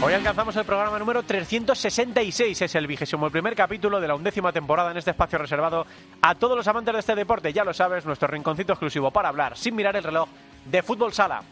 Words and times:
Hoy 0.00 0.12
alcanzamos 0.12 0.54
el 0.54 0.64
programa 0.64 0.96
número 0.96 1.24
366, 1.24 2.62
es 2.62 2.74
el 2.76 2.86
vigésimo 2.86 3.28
primer 3.30 3.56
capítulo 3.56 4.00
de 4.00 4.06
la 4.06 4.14
undécima 4.14 4.52
temporada 4.52 4.92
en 4.92 4.96
este 4.96 5.10
espacio 5.10 5.40
reservado 5.40 5.86
a 6.22 6.36
todos 6.36 6.56
los 6.56 6.68
amantes 6.68 6.94
de 6.94 7.00
este 7.00 7.16
deporte, 7.16 7.52
ya 7.52 7.64
lo 7.64 7.74
sabes, 7.74 8.06
nuestro 8.06 8.28
rinconcito 8.28 8.74
exclusivo 8.74 9.10
para 9.10 9.28
hablar 9.28 9.56
sin 9.56 9.74
mirar 9.74 9.96
el 9.96 10.04
reloj 10.04 10.28
de 10.66 10.82
fútbol 10.84 11.12
sala. 11.12 11.42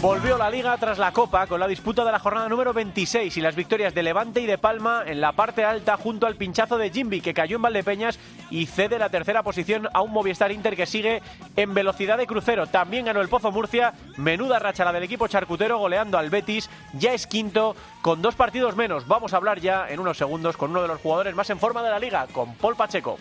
Volvió 0.00 0.36
la 0.36 0.50
liga 0.50 0.76
tras 0.78 0.98
la 0.98 1.12
Copa 1.12 1.46
con 1.46 1.60
la 1.60 1.68
disputa 1.68 2.04
de 2.04 2.10
la 2.10 2.18
jornada 2.18 2.48
número 2.48 2.72
26 2.72 3.36
y 3.36 3.40
las 3.40 3.54
victorias 3.54 3.94
de 3.94 4.02
Levante 4.02 4.40
y 4.40 4.46
de 4.46 4.58
Palma 4.58 5.04
en 5.06 5.20
la 5.20 5.30
parte 5.30 5.64
alta 5.64 5.96
junto 5.96 6.26
al 6.26 6.34
pinchazo 6.34 6.76
de 6.76 6.90
Jimby 6.90 7.20
que 7.20 7.32
cayó 7.32 7.54
en 7.56 7.62
Valdepeñas 7.62 8.18
y 8.50 8.66
cede 8.66 8.98
la 8.98 9.10
tercera 9.10 9.44
posición 9.44 9.88
a 9.94 10.02
un 10.02 10.10
Movistar 10.10 10.50
Inter 10.50 10.74
que 10.74 10.86
sigue 10.86 11.22
en 11.54 11.72
velocidad 11.72 12.18
de 12.18 12.26
crucero. 12.26 12.66
También 12.66 13.04
ganó 13.04 13.20
el 13.20 13.28
Pozo 13.28 13.52
Murcia, 13.52 13.94
menuda 14.16 14.58
racha 14.58 14.84
la 14.84 14.92
del 14.92 15.04
equipo 15.04 15.28
charcutero 15.28 15.78
goleando 15.78 16.18
al 16.18 16.30
Betis, 16.30 16.68
ya 16.94 17.12
es 17.12 17.28
quinto 17.28 17.76
con 18.02 18.22
dos 18.22 18.34
partidos 18.34 18.74
menos. 18.74 19.06
Vamos 19.06 19.32
a 19.32 19.36
hablar 19.36 19.60
ya 19.60 19.88
en 19.88 20.00
unos 20.00 20.18
segundos 20.18 20.56
con 20.56 20.72
uno 20.72 20.82
de 20.82 20.88
los 20.88 21.00
jugadores 21.00 21.36
más 21.36 21.48
en 21.50 21.60
forma 21.60 21.80
de 21.80 21.90
la 21.90 22.00
liga, 22.00 22.26
con 22.32 22.54
Paul 22.56 22.74
Pacheco. 22.74 23.18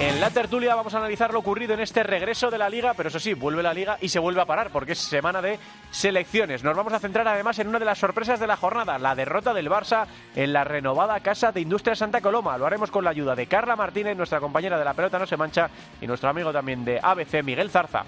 En 0.00 0.18
la 0.18 0.30
tertulia 0.30 0.74
vamos 0.74 0.94
a 0.94 0.96
analizar 0.96 1.30
lo 1.30 1.40
ocurrido 1.40 1.74
en 1.74 1.80
este 1.80 2.02
regreso 2.02 2.50
de 2.50 2.56
la 2.56 2.70
liga, 2.70 2.94
pero 2.94 3.10
eso 3.10 3.20
sí, 3.20 3.34
vuelve 3.34 3.62
la 3.62 3.74
liga 3.74 3.98
y 4.00 4.08
se 4.08 4.18
vuelve 4.18 4.40
a 4.40 4.46
parar 4.46 4.70
porque 4.70 4.92
es 4.92 4.98
semana 4.98 5.42
de 5.42 5.58
selecciones. 5.90 6.64
Nos 6.64 6.74
vamos 6.74 6.94
a 6.94 6.98
centrar 6.98 7.28
además 7.28 7.58
en 7.58 7.68
una 7.68 7.78
de 7.78 7.84
las 7.84 7.98
sorpresas 7.98 8.40
de 8.40 8.46
la 8.46 8.56
jornada, 8.56 8.98
la 8.98 9.14
derrota 9.14 9.52
del 9.52 9.68
Barça 9.68 10.06
en 10.34 10.54
la 10.54 10.64
renovada 10.64 11.20
Casa 11.20 11.52
de 11.52 11.60
Industria 11.60 11.94
Santa 11.94 12.22
Coloma. 12.22 12.56
Lo 12.56 12.64
haremos 12.64 12.90
con 12.90 13.04
la 13.04 13.10
ayuda 13.10 13.34
de 13.34 13.46
Carla 13.46 13.76
Martínez, 13.76 14.16
nuestra 14.16 14.40
compañera 14.40 14.78
de 14.78 14.86
la 14.86 14.94
pelota 14.94 15.18
no 15.18 15.26
se 15.26 15.36
mancha, 15.36 15.68
y 16.00 16.06
nuestro 16.06 16.30
amigo 16.30 16.50
también 16.50 16.82
de 16.82 16.98
ABC, 16.98 17.44
Miguel 17.44 17.68
Zarza. 17.68 18.06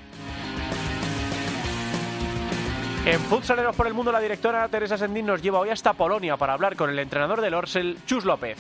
En 3.05 3.21
Futsaleros 3.21 3.77
por 3.77 3.87
el 3.87 3.93
Mundo, 3.93 4.11
la 4.11 4.21
directora 4.21 4.67
Teresa 4.69 4.97
Sendín 4.97 5.27
nos 5.27 5.43
lleva 5.43 5.59
hoy 5.59 5.69
hasta 5.69 5.93
Polonia 5.93 6.39
para 6.39 6.55
hablar 6.55 6.75
con 6.75 6.89
el 6.89 6.99
entrenador 6.99 7.43
del 7.43 7.53
Orsel, 7.53 7.99
Chus 8.06 8.25
López. 8.25 8.56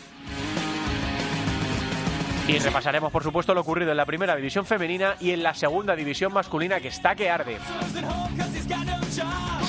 Y 2.48 2.58
repasaremos, 2.58 3.12
por 3.12 3.22
supuesto, 3.22 3.54
lo 3.54 3.60
ocurrido 3.60 3.92
en 3.92 3.96
la 3.96 4.04
primera 4.04 4.34
división 4.34 4.66
femenina 4.66 5.14
y 5.20 5.30
en 5.30 5.42
la 5.42 5.54
segunda 5.54 5.94
división 5.94 6.32
masculina 6.32 6.80
que 6.80 6.88
está 6.88 7.14
que 7.14 7.30
arde. 7.30 7.58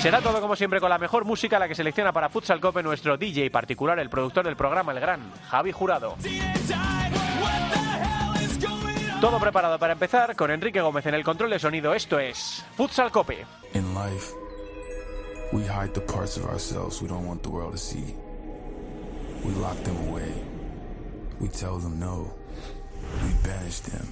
Será 0.02 0.22
todo 0.22 0.42
como 0.42 0.56
siempre 0.56 0.80
con 0.80 0.90
la 0.90 0.98
mejor 0.98 1.24
música, 1.24 1.60
la 1.60 1.68
que 1.68 1.76
selecciona 1.76 2.12
para 2.12 2.30
Futsal 2.30 2.60
Cope 2.60 2.82
nuestro 2.84 3.16
DJ 3.16 3.52
particular, 3.52 4.00
el 4.00 4.10
productor 4.10 4.46
del 4.46 4.56
programa, 4.56 4.92
el 4.92 5.00
gran 5.00 5.32
Javi 5.50 5.72
Jurado. 5.72 6.16
Todo 9.22 9.40
preparado 9.40 9.80
para 9.80 9.94
empezar 9.94 10.36
con 10.36 10.52
Enrique 10.52 10.82
Gómez 10.82 11.06
en 11.06 11.14
el 11.14 11.24
control 11.24 11.52
de 11.52 11.60
sonido. 11.60 11.94
Esto 11.94 12.20
es 12.20 12.66
Futsal 12.76 13.12
Cope. 13.12 13.46
We 19.44 19.52
lock 19.56 19.76
them 19.84 19.98
away. 20.08 20.32
We 21.40 21.50
tell 21.50 21.78
them 21.78 22.00
no. 22.00 22.43
We 23.22 23.34
banish 23.44 23.80
them. 23.82 24.08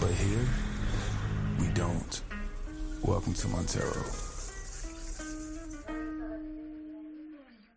But 0.00 0.10
here, 0.10 0.46
we 1.58 1.68
don't. 1.68 2.22
Welcome 3.02 3.34
to 3.34 3.48
Montero. 3.48 4.04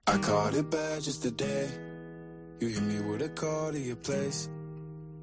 I 0.06 0.18
caught 0.20 0.54
it 0.54 0.70
bad 0.70 1.04
just 1.04 1.24
today. 1.24 1.68
You 2.60 2.68
hit 2.70 2.84
me 2.84 3.00
with 3.02 3.22
a 3.22 3.30
call 3.30 3.72
to 3.72 3.80
your 3.80 3.98
place. 3.98 4.50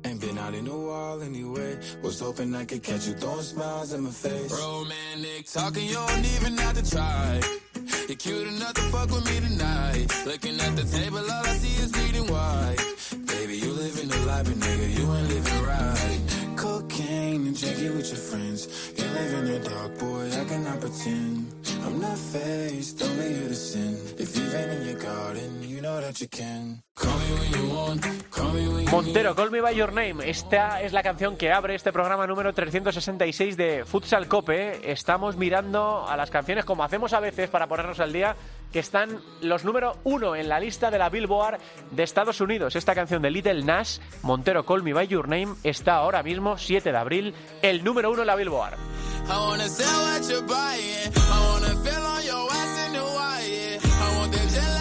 Ain't 0.05 0.21
been 0.21 0.37
out 0.37 0.55
in 0.55 0.66
a 0.66 0.78
while 0.78 1.22
anyway. 1.22 1.78
Was 2.03 2.21
hoping 2.21 2.55
I 2.55 2.65
could 2.67 2.83
catch 2.83 3.06
you 3.06 3.15
throwing 3.15 3.43
smiles 3.43 3.93
in 3.93 4.03
my 4.03 4.11
face. 4.11 4.53
Romantic 4.53 5.47
talking, 5.47 5.87
you 5.87 5.94
don't 5.94 6.27
even 6.37 6.59
have 6.59 6.75
to 6.75 6.91
try. 6.91 7.41
You're 8.06 8.17
cute 8.17 8.49
enough 8.49 8.75
to 8.75 8.83
fuck 8.83 9.11
with 9.11 9.25
me 9.25 9.41
tonight. 9.49 10.06
Looking 10.27 10.61
at 10.61 10.77
the 10.77 10.84
table, 10.84 11.19
all 11.19 11.47
I 11.47 11.56
see 11.56 11.83
is 11.83 11.91
bleeding 11.91 12.31
white. 12.31 13.13
Baby, 13.44 13.59
you 13.59 13.72
living 13.72 14.09
the 14.09 14.21
life, 14.25 14.44
but 14.47 14.56
nigga, 14.56 14.88
you 14.97 15.05
ain't 15.15 15.28
living 15.28 15.62
right. 15.69 16.56
Cocaine 16.56 17.47
and 17.49 17.55
drinking 17.60 17.94
with 17.94 18.09
your 18.09 18.16
friends. 18.16 18.69
You 18.97 19.05
live 19.05 19.32
in 19.34 19.44
the 19.53 19.69
dark, 19.69 19.99
boy, 19.99 20.31
I 20.32 20.44
cannot 20.47 20.81
pretend. 20.81 21.53
I'm 21.84 22.00
not 22.00 22.16
faced, 22.16 23.03
only 23.03 23.34
here 23.34 23.49
to 23.49 23.55
sin. 23.55 23.99
If 24.16 24.34
you've 24.34 24.50
been 24.50 24.71
in 24.71 24.88
your 24.88 24.99
garden, 24.99 25.62
you 25.62 25.82
know 25.82 26.00
that 26.00 26.19
you 26.22 26.28
can. 26.28 26.81
Call 26.94 27.19
me 27.19 27.32
when 27.37 27.53
you 27.53 27.75
want, 27.75 28.31
call 28.31 28.50
me 28.50 28.66
when 28.66 28.84
you 28.87 28.91
Montero, 28.91 29.34
Call 29.34 29.50
Me 29.50 29.61
By 29.61 29.75
Your 29.75 29.93
Name. 29.93 30.26
Esta 30.26 30.81
es 30.81 30.94
la 30.94 31.03
canción 31.03 31.37
que 31.37 31.53
abre 31.53 31.75
este 31.75 31.93
programa 31.93 32.26
número 32.26 32.55
366 32.55 33.59
de 33.59 33.84
Futsal 33.84 34.26
Cope. 34.26 34.91
Estamos 34.91 35.37
mirando 35.37 36.06
a 36.09 36.16
las 36.16 36.31
canciones 36.31 36.65
como 36.65 36.82
hacemos 36.82 37.12
a 37.12 37.21
veces 37.21 37.50
para 37.50 37.66
ponernos 37.66 38.00
al 38.00 38.11
día, 38.11 38.37
que 38.75 38.81
están 38.81 39.21
los 39.41 39.65
número 39.65 39.99
uno 40.03 40.35
en 40.35 40.49
la 40.49 40.59
lista 40.59 40.91
de 40.91 40.99
la 40.99 41.09
Billboard 41.09 41.61
de 41.93 42.03
Estados 42.03 42.41
Unidos. 42.41 42.75
Esta 42.75 42.93
canción 42.93 43.23
de 43.23 43.31
Little 43.31 43.62
Nash, 43.62 43.99
Montero, 44.23 44.67
Call 44.67 44.83
Me 44.83 44.93
By 44.93 45.07
Your 45.07 45.29
Name, 45.29 45.55
está 45.62 45.95
ahora 45.95 46.25
mismo, 46.25 46.59
7 46.59 46.91
de 46.91 46.99
abril, 46.99 47.35
el 47.62 47.85
número 47.85 48.11
uno 48.11 48.23
en 48.23 48.27
la 48.27 48.35
Billboard. 48.35 48.75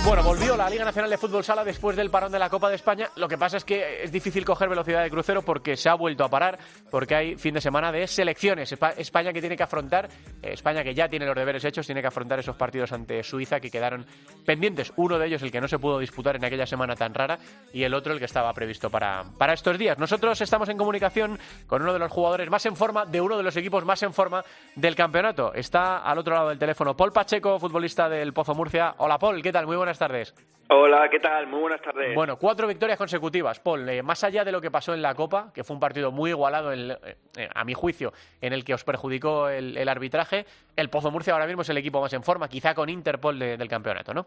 Bueno, 0.06 0.22
volvió 0.22 0.58
la 0.58 0.70
Liga 0.70 0.84
Nacional 0.84 1.10
de 1.10 1.18
Fútbol 1.18 1.46
Sala 1.46 1.64
después 1.64 1.96
del 1.96 2.10
parón 2.10 2.30
de 2.32 2.38
la 2.38 2.50
Copa 2.50 2.68
de 2.70 2.76
España. 2.76 3.10
Lo 3.16 3.30
que 3.30 3.38
pasa 3.38 3.56
es 3.56 3.64
que 3.64 4.04
es 4.04 4.12
difícil 4.12 4.44
coger 4.44 4.68
velocidad 4.68 5.02
de 5.02 5.10
crucero 5.10 5.44
porque 5.44 5.78
se 5.78 5.88
ha 5.88 5.94
vuelto 5.94 6.26
a 6.26 6.30
parar, 6.30 6.60
porque 6.92 7.16
hay 7.16 7.36
fin 7.38 7.54
de 7.54 7.62
semana 7.62 7.90
de 7.90 8.06
selecciones. 8.06 8.74
Espa- 8.74 8.94
España 8.98 9.32
que 9.32 9.40
tiene 9.40 9.56
que 9.56 9.64
afrontar, 9.64 10.10
eh, 10.42 10.52
España 10.52 10.84
que 10.84 10.94
ya 10.94 11.08
tiene 11.08 11.26
los 11.26 11.36
deberes 11.36 11.64
hechos, 11.64 11.86
tiene 11.86 12.02
que 12.02 12.08
afrontar 12.08 12.38
esos 12.38 12.56
partidos 12.58 12.92
ante 12.92 13.24
Suiza 13.24 13.62
que 13.62 13.72
quedaron 13.72 14.06
pendientes. 14.46 14.92
Uno 14.98 15.18
de 15.18 15.26
ellos 15.26 15.42
el 15.42 15.52
que 15.52 15.62
no 15.62 15.70
se 15.70 15.80
pudo 15.80 15.98
disputar 16.00 16.36
en 16.36 16.44
aquella 16.44 16.66
semana 16.66 16.96
tan 16.98 17.14
rara 17.14 17.40
y 17.72 17.84
el 17.84 17.94
otro 17.94 18.12
el 18.12 18.20
que 18.20 18.26
estaba 18.26 18.52
previsto 18.54 18.90
para, 18.90 19.24
para 19.38 19.54
estos 19.54 19.78
días. 19.78 19.98
Nosotros 19.98 20.40
estamos 20.42 20.68
en 20.68 20.78
comunicación 20.78 21.40
con 21.66 21.82
uno 21.82 21.94
de 21.94 22.00
los 22.00 22.12
jugadores 22.12 22.50
más 22.50 22.66
en 22.66 22.76
forma, 22.76 23.06
de 23.06 23.22
uno 23.22 23.38
de 23.38 23.44
los 23.44 23.56
equipos 23.56 23.86
más 23.86 24.04
en 24.04 24.14
forma 24.14 24.44
del 24.76 24.96
campeonato. 24.96 25.54
Está 25.54 26.00
al 26.00 26.18
otro 26.18 26.36
lado 26.36 26.50
del 26.50 26.60
teléfono 26.60 26.94
Paul 26.96 27.14
Pacheco, 27.14 27.58
futbolista 27.58 28.10
del 28.10 28.34
Pozo 28.34 28.54
Murcia. 28.54 28.96
Hola 28.98 29.18
Paul, 29.18 29.42
¿qué 29.42 29.52
tal? 29.54 29.66
Muy 29.66 29.78
buenas 29.78 29.93
tardes. 30.00 30.34
Hola, 30.70 31.10
¿qué 31.10 31.20
tal? 31.20 31.48
Muy 31.48 31.60
buenas 31.62 31.82
tardes. 31.82 32.16
Bueno, 32.16 32.38
cuatro 32.38 32.68
victorias 32.68 32.98
consecutivas. 32.98 33.60
Paul, 33.60 33.88
eh, 33.90 34.02
más 34.02 34.24
allá 34.24 34.44
de 34.46 34.52
lo 34.52 34.62
que 34.62 34.72
pasó 34.72 34.94
en 34.94 35.02
la 35.02 35.14
Copa, 35.14 35.52
que 35.54 35.64
fue 35.64 35.76
un 35.76 35.80
partido 35.80 36.12
muy 36.12 36.30
igualado, 36.32 36.72
en- 36.72 36.92
eh, 37.38 37.50
a 37.54 37.64
mi 37.66 37.74
juicio, 37.74 38.14
en 38.42 38.54
el 38.54 38.64
que 38.64 38.74
os 38.74 38.84
perjudicó 38.84 39.50
el, 39.50 39.76
el 39.78 39.90
arbitraje, 39.90 40.46
el 40.76 40.90
Pozo 40.90 41.12
Murcia 41.12 41.34
ahora 41.34 41.48
mismo 41.48 41.62
es 41.64 41.70
el 41.70 41.78
equipo 41.78 42.00
más 42.02 42.14
en 42.14 42.24
forma, 42.24 42.48
quizá 42.48 42.74
con 42.74 42.90
Interpol 42.90 43.38
de- 43.38 43.58
del 43.58 43.68
campeonato, 43.68 44.14
¿no? 44.14 44.26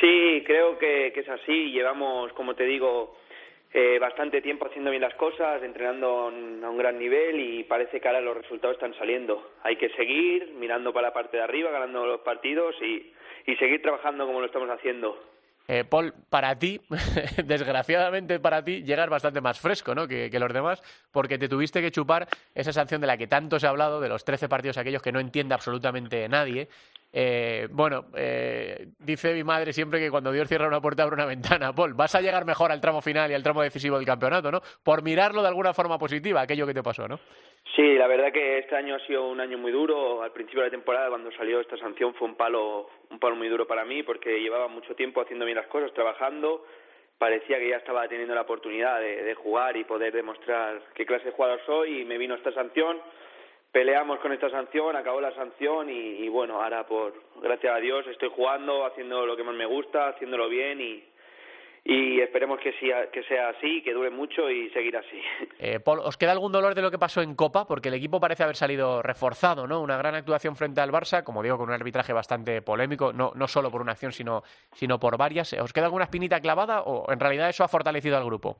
Sí, 0.00 0.42
creo 0.46 0.78
que, 0.78 1.12
que 1.14 1.20
es 1.20 1.28
así. 1.28 1.70
Llevamos, 1.70 2.32
como 2.34 2.54
te 2.54 2.64
digo, 2.64 3.16
eh, 3.72 3.98
bastante 3.98 4.42
tiempo 4.42 4.66
haciendo 4.66 4.90
bien 4.90 5.02
las 5.02 5.14
cosas, 5.14 5.62
entrenando 5.62 6.08
a 6.08 6.26
un 6.28 6.76
gran 6.78 6.98
nivel 6.98 7.40
y 7.40 7.64
parece 7.64 8.00
que 8.00 8.08
ahora 8.08 8.20
los 8.20 8.36
resultados 8.36 8.74
están 8.76 8.94
saliendo. 8.98 9.52
Hay 9.62 9.76
que 9.76 9.88
seguir 9.90 10.52
mirando 10.58 10.92
para 10.92 11.08
la 11.08 11.14
parte 11.14 11.36
de 11.38 11.42
arriba, 11.44 11.70
ganando 11.70 12.04
los 12.06 12.20
partidos 12.20 12.74
y, 12.82 13.12
y 13.46 13.56
seguir 13.56 13.80
trabajando 13.82 14.26
como 14.26 14.40
lo 14.40 14.46
estamos 14.46 14.68
haciendo. 14.68 15.16
Eh, 15.68 15.84
Paul, 15.84 16.12
para 16.30 16.56
ti, 16.58 16.80
desgraciadamente 17.44 18.38
para 18.38 18.62
ti, 18.62 18.84
llegas 18.84 19.08
bastante 19.08 19.40
más 19.40 19.58
fresco 19.58 19.94
¿no? 19.94 20.06
que, 20.06 20.30
que 20.30 20.38
los 20.38 20.52
demás, 20.52 20.80
porque 21.10 21.38
te 21.38 21.48
tuviste 21.48 21.82
que 21.82 21.90
chupar 21.90 22.28
esa 22.54 22.72
sanción 22.72 23.00
de 23.00 23.08
la 23.08 23.16
que 23.16 23.26
tanto 23.26 23.58
se 23.58 23.66
ha 23.66 23.70
hablado, 23.70 24.00
de 24.00 24.08
los 24.08 24.24
13 24.24 24.48
partidos 24.48 24.78
aquellos 24.78 25.02
que 25.02 25.10
no 25.10 25.18
entiende 25.18 25.54
absolutamente 25.54 26.28
nadie. 26.28 26.68
Eh, 27.18 27.68
bueno, 27.70 28.04
eh, 28.14 28.88
dice 28.98 29.32
mi 29.32 29.42
madre 29.42 29.72
siempre 29.72 29.98
que 29.98 30.10
cuando 30.10 30.30
Dios 30.30 30.46
cierra 30.46 30.68
una 30.68 30.82
puerta 30.82 31.02
abre 31.02 31.14
una 31.14 31.24
ventana. 31.24 31.72
Paul, 31.74 31.94
vas 31.94 32.14
a 32.14 32.20
llegar 32.20 32.44
mejor 32.44 32.70
al 32.70 32.78
tramo 32.82 33.00
final 33.00 33.30
y 33.30 33.34
al 33.34 33.42
tramo 33.42 33.62
decisivo 33.62 33.96
del 33.96 34.04
campeonato, 34.04 34.52
¿no? 34.52 34.60
Por 34.84 35.02
mirarlo 35.02 35.40
de 35.40 35.48
alguna 35.48 35.72
forma 35.72 35.98
positiva, 35.98 36.42
aquello 36.42 36.66
que 36.66 36.74
te 36.74 36.82
pasó, 36.82 37.08
¿no? 37.08 37.18
Sí, 37.74 37.94
la 37.94 38.06
verdad 38.06 38.30
que 38.32 38.58
este 38.58 38.76
año 38.76 38.96
ha 38.96 39.06
sido 39.06 39.28
un 39.28 39.40
año 39.40 39.56
muy 39.56 39.72
duro. 39.72 40.22
Al 40.22 40.32
principio 40.32 40.60
de 40.60 40.66
la 40.66 40.72
temporada, 40.72 41.08
cuando 41.08 41.32
salió 41.32 41.58
esta 41.58 41.78
sanción, 41.78 42.12
fue 42.16 42.28
un 42.28 42.34
palo, 42.34 42.90
un 43.08 43.18
palo 43.18 43.34
muy 43.34 43.48
duro 43.48 43.66
para 43.66 43.86
mí 43.86 44.02
porque 44.02 44.38
llevaba 44.38 44.68
mucho 44.68 44.94
tiempo 44.94 45.22
haciendo 45.22 45.46
bien 45.46 45.56
las 45.56 45.68
cosas, 45.68 45.94
trabajando. 45.94 46.66
Parecía 47.16 47.58
que 47.58 47.70
ya 47.70 47.76
estaba 47.78 48.06
teniendo 48.08 48.34
la 48.34 48.42
oportunidad 48.42 49.00
de, 49.00 49.22
de 49.22 49.34
jugar 49.34 49.74
y 49.78 49.84
poder 49.84 50.12
demostrar 50.12 50.82
qué 50.92 51.06
clase 51.06 51.24
de 51.24 51.30
jugador 51.30 51.60
soy 51.64 52.02
y 52.02 52.04
me 52.04 52.18
vino 52.18 52.34
esta 52.34 52.52
sanción. 52.52 52.98
Peleamos 53.72 54.20
con 54.20 54.32
esta 54.32 54.48
sanción, 54.50 54.96
acabó 54.96 55.20
la 55.20 55.34
sanción 55.34 55.90
y, 55.90 56.24
y 56.24 56.28
bueno, 56.28 56.62
ahora 56.62 56.86
por 56.86 57.12
gracias 57.42 57.74
a 57.74 57.78
Dios 57.78 58.06
estoy 58.06 58.30
jugando, 58.30 58.86
haciendo 58.86 59.26
lo 59.26 59.36
que 59.36 59.44
más 59.44 59.54
me 59.54 59.66
gusta, 59.66 60.08
haciéndolo 60.08 60.48
bien 60.48 60.80
y, 60.80 61.04
y 61.88 62.20
esperemos 62.20 62.58
que, 62.58 62.72
sea, 62.80 63.08
sea 63.28 63.50
así, 63.50 63.80
que 63.82 63.92
dure 63.92 64.10
mucho 64.10 64.50
y 64.50 64.68
seguir 64.70 64.96
así. 64.96 65.20
Eh, 65.58 65.80
Paul, 65.80 66.00
¿os 66.00 66.16
queda 66.16 66.32
algún 66.32 66.52
dolor 66.52 66.74
de 66.74 66.82
lo 66.82 66.90
que 66.90 66.98
pasó 66.98 67.22
en 67.22 67.34
Copa? 67.34 67.66
Porque 67.66 67.88
el 67.88 67.94
equipo 67.94 68.20
parece 68.20 68.42
haber 68.42 68.56
salido 68.56 69.02
reforzado, 69.02 69.66
¿no? 69.66 69.80
Una 69.80 69.96
gran 69.96 70.14
actuación 70.14 70.54
frente 70.54 70.80
al 70.80 70.92
Barça, 70.92 71.24
como 71.24 71.42
digo, 71.42 71.56
con 71.56 71.68
un 71.68 71.74
arbitraje 71.74 72.12
bastante 72.12 72.60
polémico, 72.60 73.12
no, 73.12 73.32
no 73.34 73.48
solo 73.48 73.70
por 73.70 73.80
una 73.80 73.92
acción, 73.92 74.12
sino, 74.12 74.42
sino 74.72 74.98
por 74.98 75.16
varias. 75.16 75.54
¿Os 75.54 75.72
queda 75.72 75.86
alguna 75.86 76.04
espinita 76.04 76.40
clavada 76.40 76.82
o 76.82 77.10
en 77.10 77.20
realidad 77.20 77.48
eso 77.48 77.64
ha 77.64 77.68
fortalecido 77.68 78.16
al 78.16 78.24
grupo? 78.24 78.58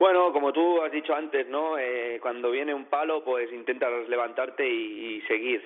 Bueno, 0.00 0.32
como 0.32 0.50
tú 0.50 0.80
has 0.80 0.90
dicho 0.90 1.14
antes, 1.14 1.46
¿no? 1.48 1.76
Eh, 1.76 2.18
cuando 2.22 2.50
viene 2.50 2.72
un 2.72 2.86
palo, 2.86 3.22
pues 3.22 3.52
intentas 3.52 4.08
levantarte 4.08 4.66
y, 4.66 5.20
seguir. 5.28 5.62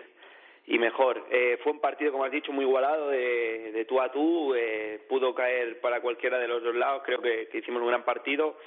Y 0.66 0.76
mejor. 0.76 1.24
Eh, 1.30 1.56
fue 1.62 1.70
un 1.70 1.78
partido, 1.78 2.10
como 2.10 2.24
has 2.24 2.32
dicho, 2.32 2.50
muy 2.50 2.64
igualado, 2.64 3.10
de, 3.10 3.70
de 3.70 3.84
tú 3.84 4.00
a 4.00 4.10
tú. 4.10 4.52
Eh, 4.56 4.98
pudo 5.08 5.36
caer 5.36 5.80
para 5.80 6.00
cualquiera 6.00 6.40
de 6.40 6.48
los 6.48 6.64
dos 6.64 6.74
lados. 6.74 7.02
Creo 7.06 7.22
que, 7.22 7.48
hicimos 7.52 7.80
un 7.80 7.86
gran 7.86 8.04
partido. 8.04 8.58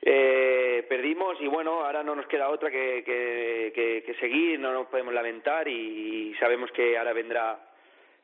Eh, 0.00 0.86
perdimos 0.88 1.40
y 1.40 1.48
bueno, 1.48 1.84
ahora 1.84 2.04
no 2.04 2.14
nos 2.14 2.28
queda 2.28 2.50
otra 2.50 2.70
que, 2.70 3.02
que, 3.04 4.04
que, 4.06 4.14
seguir, 4.20 4.60
no 4.60 4.72
nos 4.72 4.86
podemos 4.86 5.12
lamentar 5.12 5.66
y 5.66 6.36
sabemos 6.38 6.70
que 6.70 6.96
ahora 6.96 7.12
vendrá 7.12 7.58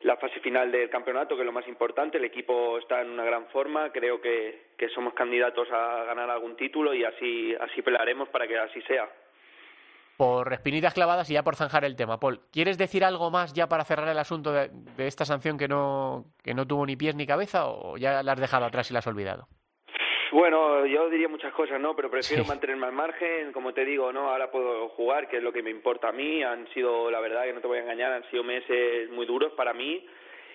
la 0.01 0.17
fase 0.17 0.41
final 0.41 0.73
del 0.73 0.89
campeonato, 0.89 1.35
que 1.35 1.43
es 1.43 1.47
lo 1.47 1.53
más 1.53 1.69
importante. 1.69 2.19
El 2.19 2.25
equipo 2.25 2.79
está 2.79 3.03
en 3.03 3.11
una 3.11 3.25
gran 3.25 3.47
forma. 3.49 3.91
Creo 3.93 4.21
que, 4.21 4.71
que 4.77 4.89
somos 4.91 5.15
candidatos 5.15 5.69
a 5.71 6.05
ganar 6.05 6.31
algún 6.31 6.57
título 6.57 6.95
y 6.95 7.05
así, 7.05 7.55
así 7.61 7.83
pelearemos 7.83 8.29
para 8.29 8.49
que 8.49 8.59
así 8.59 8.81
sea. 8.83 9.09
Por 10.17 10.53
espinitas 10.53 10.93
clavadas 10.93 11.31
y 11.31 11.35
ya 11.35 11.43
por 11.43 11.57
zanjar 11.57 11.85
el 11.85 11.97
tema, 11.97 12.21
Paul, 12.21 12.41
¿quieres 12.53 12.77
decir 12.77 13.05
algo 13.05 13.31
más 13.31 13.55
ya 13.55 13.69
para 13.69 13.85
cerrar 13.85 14.09
el 14.09 14.19
asunto 14.19 14.53
de, 14.53 14.71
esta 14.99 15.25
sanción 15.25 15.57
que 15.57 15.67
no, 15.67 16.27
que 16.43 16.53
no 16.53 16.67
tuvo 16.67 16.85
ni 16.85 16.95
pies 16.95 17.15
ni 17.15 17.27
cabeza 17.27 17.67
o 17.67 17.97
ya 17.97 18.23
la 18.23 18.33
has 18.33 18.41
dejado 18.41 18.67
atrás 18.67 18.91
y 18.91 18.93
la 18.93 18.99
has 18.99 19.07
olvidado? 19.07 19.49
Bueno, 20.33 20.87
yo 20.87 21.11
diría 21.11 21.29
muchas 21.29 21.53
cosas, 21.53 21.81
¿no? 21.81 21.97
Pero 21.97 22.11
prefiero 22.11 22.45
mantenerme 22.45 22.87
al 22.87 22.93
margen. 22.93 23.53
Como 23.53 23.75
te 23.75 23.85
digo, 23.85 24.13
¿no? 24.13 24.31
Ahora 24.31 24.51
puedo 24.51 24.89
jugar, 24.91 25.29
que 25.29 25.39
es 25.39 25.43
lo 25.43 25.53
que 25.53 25.63
me 25.63 25.71
importa 25.71 26.09
a 26.09 26.13
mí. 26.13 26.43
Han 26.43 26.69
sido, 26.73 27.11
la 27.11 27.21
verdad, 27.21 27.45
que 27.45 27.53
no 27.53 27.61
te 27.61 27.67
voy 27.67 27.79
a 27.79 27.83
engañar, 27.83 28.13
han 28.13 28.31
sido 28.31 28.45
meses 28.45 29.11
muy 29.11 29.27
duros 29.27 29.53
para 29.57 29.73
mí. 29.73 30.07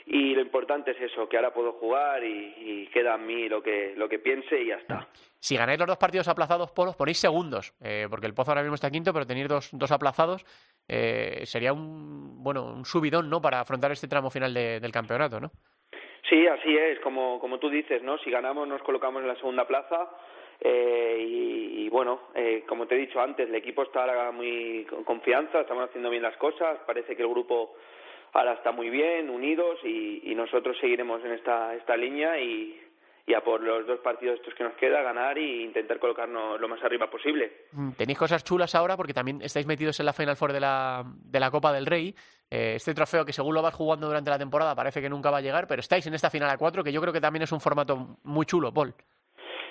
Y 0.08 0.36
lo 0.36 0.42
importante 0.42 0.92
es 0.92 1.02
eso, 1.02 1.28
que 1.28 1.36
ahora 1.36 1.52
puedo 1.52 1.74
jugar 1.74 2.24
y, 2.24 2.88
queda 2.94 3.16
a 3.16 3.18
mí 3.18 3.50
lo 3.50 3.62
que, 3.62 3.94
lo 3.98 4.08
que 4.08 4.20
piense 4.20 4.62
y 4.62 4.68
ya 4.68 4.76
está. 4.76 5.08
Si 5.40 5.58
ganáis 5.58 5.80
los 5.80 5.88
dos 5.88 5.98
partidos 5.98 6.28
aplazados, 6.28 6.72
Polos, 6.72 6.96
ponéis 6.96 7.18
segundos, 7.18 7.74
eh, 7.82 8.08
porque 8.10 8.28
el 8.28 8.34
Pozo 8.34 8.52
ahora 8.52 8.62
mismo 8.62 8.76
está 8.76 8.92
quinto, 8.92 9.12
pero 9.12 9.26
tenéis 9.26 9.48
dos, 9.48 9.70
dos 9.74 9.92
aplazados, 9.92 10.46
eh, 10.88 11.42
sería 11.46 11.74
un, 11.74 12.44
bueno, 12.44 12.66
un 12.66 12.86
subidón, 12.86 13.30
¿no?, 13.30 13.42
para 13.42 13.60
afrontar 13.60 13.92
este 13.92 14.08
tramo 14.08 14.30
final 14.30 14.54
del 14.54 14.92
campeonato, 14.92 15.40
¿no? 15.40 15.52
Sí, 16.30 16.48
así 16.48 16.76
es, 16.76 17.00
como, 17.00 17.40
como 17.40 17.60
tú 17.60 17.70
dices, 17.70 18.02
¿no? 18.02 18.18
Si 18.20 18.32
ganamos 18.32 18.68
nos 18.68 18.82
colocamos 18.82 19.22
en 19.22 19.28
la 19.28 19.36
segunda 19.36 19.68
plaza 19.68 20.10
eh, 20.60 21.26
y, 21.28 21.90
bueno, 21.90 22.22
eh, 22.34 22.64
como 22.68 22.88
te 22.88 22.96
he 22.96 23.00
dicho 23.00 23.22
antes, 23.22 23.48
el 23.48 23.56
equipo 23.56 23.84
está 23.84 24.02
ahora 24.02 24.32
muy 24.32 24.86
con 24.90 25.04
confianza, 25.04 25.62
estamos 25.62 25.88
haciendo 25.88 26.10
bien 26.10 26.24
las 26.24 26.36
cosas, 26.38 26.80
parece 26.86 27.16
que 27.16 27.22
el 27.22 27.30
grupo 27.30 27.76
ahora 28.34 28.54
está 28.54 28.72
muy 28.72 28.90
bien, 28.90 29.30
unidos 29.30 29.80
y, 29.84 30.34
nosotros 30.36 30.78
seguiremos 30.80 31.24
en 31.24 31.32
esta, 31.32 31.74
esta 31.76 31.96
línea 31.96 32.38
y, 32.38 32.78
y 33.26 33.34
a 33.34 33.42
por 33.42 33.62
los 33.62 33.88
dos 33.88 34.00
partidos 34.02 34.38
estos 34.40 34.54
que 34.54 34.66
nos 34.66 34.74
queda, 34.74 35.02
ganar 35.02 35.38
e 35.38 35.64
intentar 35.64 35.98
colocarnos 35.98 36.60
lo 36.60 36.68
más 36.68 36.84
arriba 36.84 37.10
posible. 37.10 37.68
Mm, 37.72 37.92
tenéis 37.92 38.20
cosas 38.20 38.44
chulas 38.44 38.76
ahora 38.76 38.98
porque 38.98 39.14
también 39.14 39.42
estáis 39.42 39.66
metidos 39.66 40.00
en 40.02 40.06
la 40.06 40.14
Final 40.14 40.36
Four 40.36 40.52
de 40.52 40.60
la, 40.60 41.04
de 41.06 41.40
la 41.40 41.50
Copa 41.50 41.72
del 41.72 41.86
Rey. 41.86 42.14
Eh, 42.50 42.74
este 42.76 42.94
trofeo 42.94 43.26
que 43.26 43.34
según 43.34 43.56
lo 43.56 43.62
vas 43.62 43.74
jugando 43.74 44.08
durante 44.08 44.30
la 44.30 44.38
temporada 44.38 44.76
parece 44.76 45.02
que 45.02 45.10
nunca 45.10 45.32
va 45.32 45.40
a 45.40 45.42
llegar, 45.42 45.68
pero 45.68 45.80
estáis 45.80 46.06
en 46.08 46.14
esta 46.14 46.30
final 46.30 46.50
a 46.50 46.58
cuatro 46.58 46.84
que 46.84 46.92
yo 46.92 47.02
creo 47.02 47.14
que 47.14 47.22
también 47.22 47.44
es 47.44 47.52
un 47.52 47.60
formato 47.60 48.18
muy 48.24 48.46
chulo, 48.46 48.74
Paul. 48.74 48.94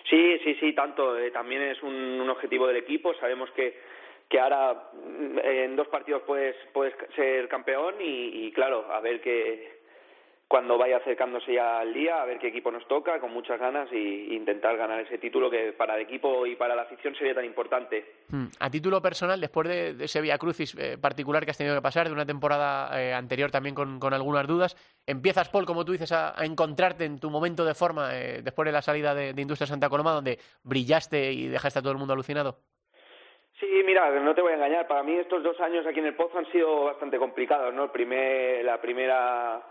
Sí, 0.09 0.39
sí, 0.45 0.55
sí, 0.61 0.75
tanto. 0.75 1.17
Eh, 1.19 1.31
también 1.31 1.63
es 1.63 1.83
un, 1.83 2.29
objetivo 2.29 2.67
del 2.67 2.77
equipo. 2.77 3.15
Sabemos 3.15 3.51
que, 3.53 3.79
que 4.29 4.41
ahora 4.41 4.91
mm, 4.93 5.39
en 5.39 5.77
dos 5.77 5.89
partidos 5.89 6.23
puedes, 6.27 6.57
puedes 6.73 6.95
ser 7.15 7.49
campeón 7.49 7.95
y, 8.01 8.47
y 8.47 8.53
claro, 8.53 8.87
a 8.91 9.01
ver 9.01 9.21
qué 9.21 9.84
cuando 10.49 10.77
vaya 10.77 10.99
acercándose 10.99 11.55
ya 11.55 11.81
al 11.81 11.93
día, 11.93 12.21
a 12.21 12.25
ver 12.27 12.39
qué 12.39 12.49
equipo 12.49 12.71
nos 12.71 12.87
toca, 12.87 13.19
con 13.19 13.33
muchas 13.33 13.59
ganas 13.59 13.91
y 13.93 14.35
intentar 14.35 14.77
ganar 14.77 15.01
ese 15.01 15.19
título 15.19 15.51
que 15.51 15.73
para 15.73 15.97
el 15.97 16.03
equipo 16.03 16.47
y 16.47 16.55
para 16.55 16.77
la 16.77 16.83
afición 16.83 17.15
sería 17.15 17.35
tan 17.35 17.45
importante. 17.45 18.05
Hmm. 18.29 18.47
A 18.61 18.71
título 18.71 19.01
personal, 19.01 19.41
después 19.41 19.69
de, 19.69 20.05
ese 20.05 20.21
Via 20.21 20.39
Crucis 20.39 20.77
eh, 20.79 20.99
particular 20.99 21.45
que 21.45 21.51
has 21.51 21.59
tenido 21.59 21.75
que 21.75 21.83
pasar, 21.83 22.07
de 22.07 22.13
una 22.13 22.27
temporada 22.27 23.03
eh, 23.03 23.15
anterior 23.15 23.51
también 23.51 23.75
con, 23.75 23.99
algunas 24.13 24.47
dudas, 24.47 24.77
empiezas, 25.07 25.49
Paul, 25.49 25.65
como 25.65 25.85
tú 25.85 25.93
dices, 25.93 26.13
a, 26.13 26.35
encontrarte 26.45 27.05
en 27.05 27.19
tu 27.19 27.31
momento 27.31 27.65
de 27.65 27.75
forma 27.75 28.15
eh, 28.15 28.43
después 28.43 28.67
de 28.67 28.73
la 28.73 28.83
salida 28.83 29.15
de, 29.15 29.35
Industria 29.45 29.67
Santa 29.67 29.89
Coloma, 29.89 30.13
donde 30.13 30.39
brillaste 30.63 31.33
y 31.33 31.49
dejaste 31.49 31.79
a 31.79 31.83
todo 31.83 31.93
el 31.93 31.99
mundo 31.99 32.15
alucinado. 32.15 32.59
Sí, 33.61 33.67
mira, 33.85 34.11
no 34.21 34.35
te 34.35 34.43
voy 34.43 34.53
a 34.53 34.57
engañar. 34.57 34.87
Para 34.87 35.03
mí 35.03 35.15
estos 35.15 35.43
dos 35.43 35.59
años 35.61 35.87
aquí 35.87 36.01
en 36.01 36.07
el 36.07 36.15
Pozo 36.15 36.39
han 36.39 36.51
sido 36.51 36.85
bastante 36.85 37.19
complicados, 37.19 37.73
¿no? 37.73 37.91
primer, 37.93 38.65
la 38.65 38.81
primera 38.81 39.63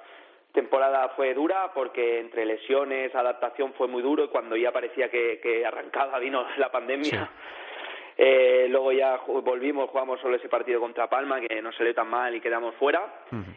temporada 0.53 1.09
fue 1.09 1.33
dura 1.33 1.71
porque 1.73 2.19
entre 2.19 2.45
lesiones, 2.45 3.13
adaptación 3.13 3.73
fue 3.73 3.87
muy 3.87 4.01
duro 4.01 4.23
y 4.23 4.27
cuando 4.29 4.55
ya 4.55 4.71
parecía 4.71 5.09
que, 5.09 5.39
que 5.41 5.65
arrancaba 5.65 6.19
vino 6.19 6.45
la 6.57 6.71
pandemia. 6.71 7.29
Eh, 8.15 8.67
luego 8.69 8.91
ya 8.91 9.19
volvimos, 9.25 9.89
jugamos 9.89 10.19
solo 10.21 10.35
ese 10.35 10.47
partido 10.47 10.79
contra 10.79 11.09
Palma 11.09 11.41
que 11.41 11.61
no 11.61 11.71
salió 11.71 11.93
tan 11.95 12.07
mal 12.07 12.35
y 12.35 12.41
quedamos 12.41 12.75
fuera. 12.75 13.01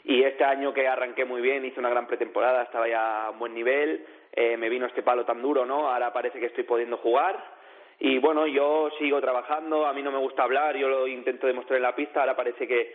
Y 0.05 0.23
este 0.23 0.45
año 0.45 0.73
que 0.73 0.89
arranqué 0.89 1.25
muy 1.25 1.43
bien, 1.43 1.65
hice 1.65 1.81
una 1.81 1.91
gran 1.91 2.07
pretemporada, 2.07 2.63
estaba 2.63 2.89
ya 2.89 3.27
a 3.27 3.31
un 3.31 3.39
buen 3.39 3.55
nivel, 3.55 4.07
eh, 4.33 4.57
me 4.57 4.69
vino 4.69 4.87
este 4.87 5.03
palo 5.03 5.25
tan 5.25 5.43
duro, 5.43 5.67
¿no? 5.67 5.91
Ahora 5.91 6.13
parece 6.13 6.41
que 6.41 6.47
estoy 6.47 6.65
pudiendo 6.65 6.97
jugar. 6.97 7.57
Y 7.99 8.19
bueno, 8.19 8.47
yo 8.47 8.91
sigo 8.99 9.21
trabajando, 9.21 9.87
a 9.87 9.93
mí 9.93 10.03
no 10.03 10.11
me 10.11 10.19
gusta 10.19 10.43
hablar, 10.43 10.77
yo 10.77 10.89
lo 10.89 11.07
intento 11.07 11.47
demostrar 11.47 11.79
en 11.79 11.83
la 11.83 11.95
pista, 11.95 12.21
ahora 12.21 12.37
parece 12.37 12.67
que, 12.67 12.95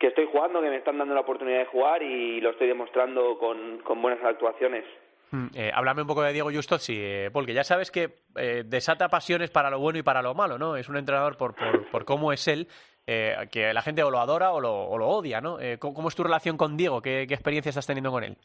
que 0.00 0.08
estoy 0.08 0.26
jugando, 0.32 0.62
que 0.62 0.70
me 0.70 0.78
están 0.78 0.96
dando 0.98 1.14
la 1.14 1.20
oportunidad 1.20 1.58
de 1.58 1.66
jugar 1.66 2.02
y 2.02 2.40
lo 2.40 2.50
estoy 2.50 2.66
demostrando 2.66 3.38
con, 3.38 3.78
con 3.84 4.00
buenas 4.00 4.24
actuaciones. 4.24 4.84
Mm, 5.30 5.46
eh, 5.54 5.70
háblame 5.72 6.02
un 6.02 6.08
poco 6.08 6.22
de 6.22 6.32
Diego 6.32 6.50
Justozi, 6.50 6.96
eh, 6.98 7.30
porque 7.32 7.52
ya 7.52 7.62
sabes 7.62 7.90
que 7.90 8.08
eh, 8.36 8.64
desata 8.64 9.10
pasiones 9.10 9.50
para 9.50 9.70
lo 9.70 9.78
bueno 9.78 9.98
y 9.98 10.02
para 10.02 10.22
lo 10.22 10.34
malo, 10.34 10.58
¿no? 10.58 10.76
Es 10.76 10.88
un 10.88 10.96
entrenador 10.96 11.36
por, 11.36 11.54
por, 11.54 11.86
por 11.92 12.04
cómo 12.06 12.32
es 12.32 12.48
él, 12.48 12.66
eh, 13.06 13.34
que 13.52 13.74
la 13.74 13.82
gente 13.82 14.02
o 14.02 14.10
lo 14.10 14.18
adora 14.18 14.52
o 14.52 14.60
lo, 14.60 14.72
o 14.72 14.96
lo 14.96 15.06
odia, 15.08 15.40
¿no? 15.40 15.60
Eh, 15.60 15.78
¿cómo, 15.78 16.08
es 16.08 16.16
tu 16.16 16.22
relación 16.22 16.56
con 16.56 16.76
Diego? 16.78 17.02
¿Qué, 17.02 17.26
¿Qué, 17.28 17.34
experiencia 17.34 17.68
estás 17.68 17.86
teniendo 17.86 18.10
con 18.10 18.24
él? 18.24 18.36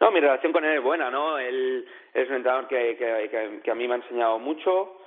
No, 0.00 0.10
mi 0.10 0.20
relación 0.20 0.52
con 0.52 0.64
él 0.64 0.76
es 0.76 0.82
buena, 0.82 1.10
¿no? 1.10 1.38
Él 1.38 1.86
es 2.12 2.28
un 2.28 2.36
entrenador 2.36 2.68
que, 2.68 2.96
que, 2.96 3.60
que 3.62 3.70
a 3.70 3.74
mí 3.74 3.88
me 3.88 3.94
ha 3.94 3.96
enseñado 3.96 4.38
mucho, 4.38 4.99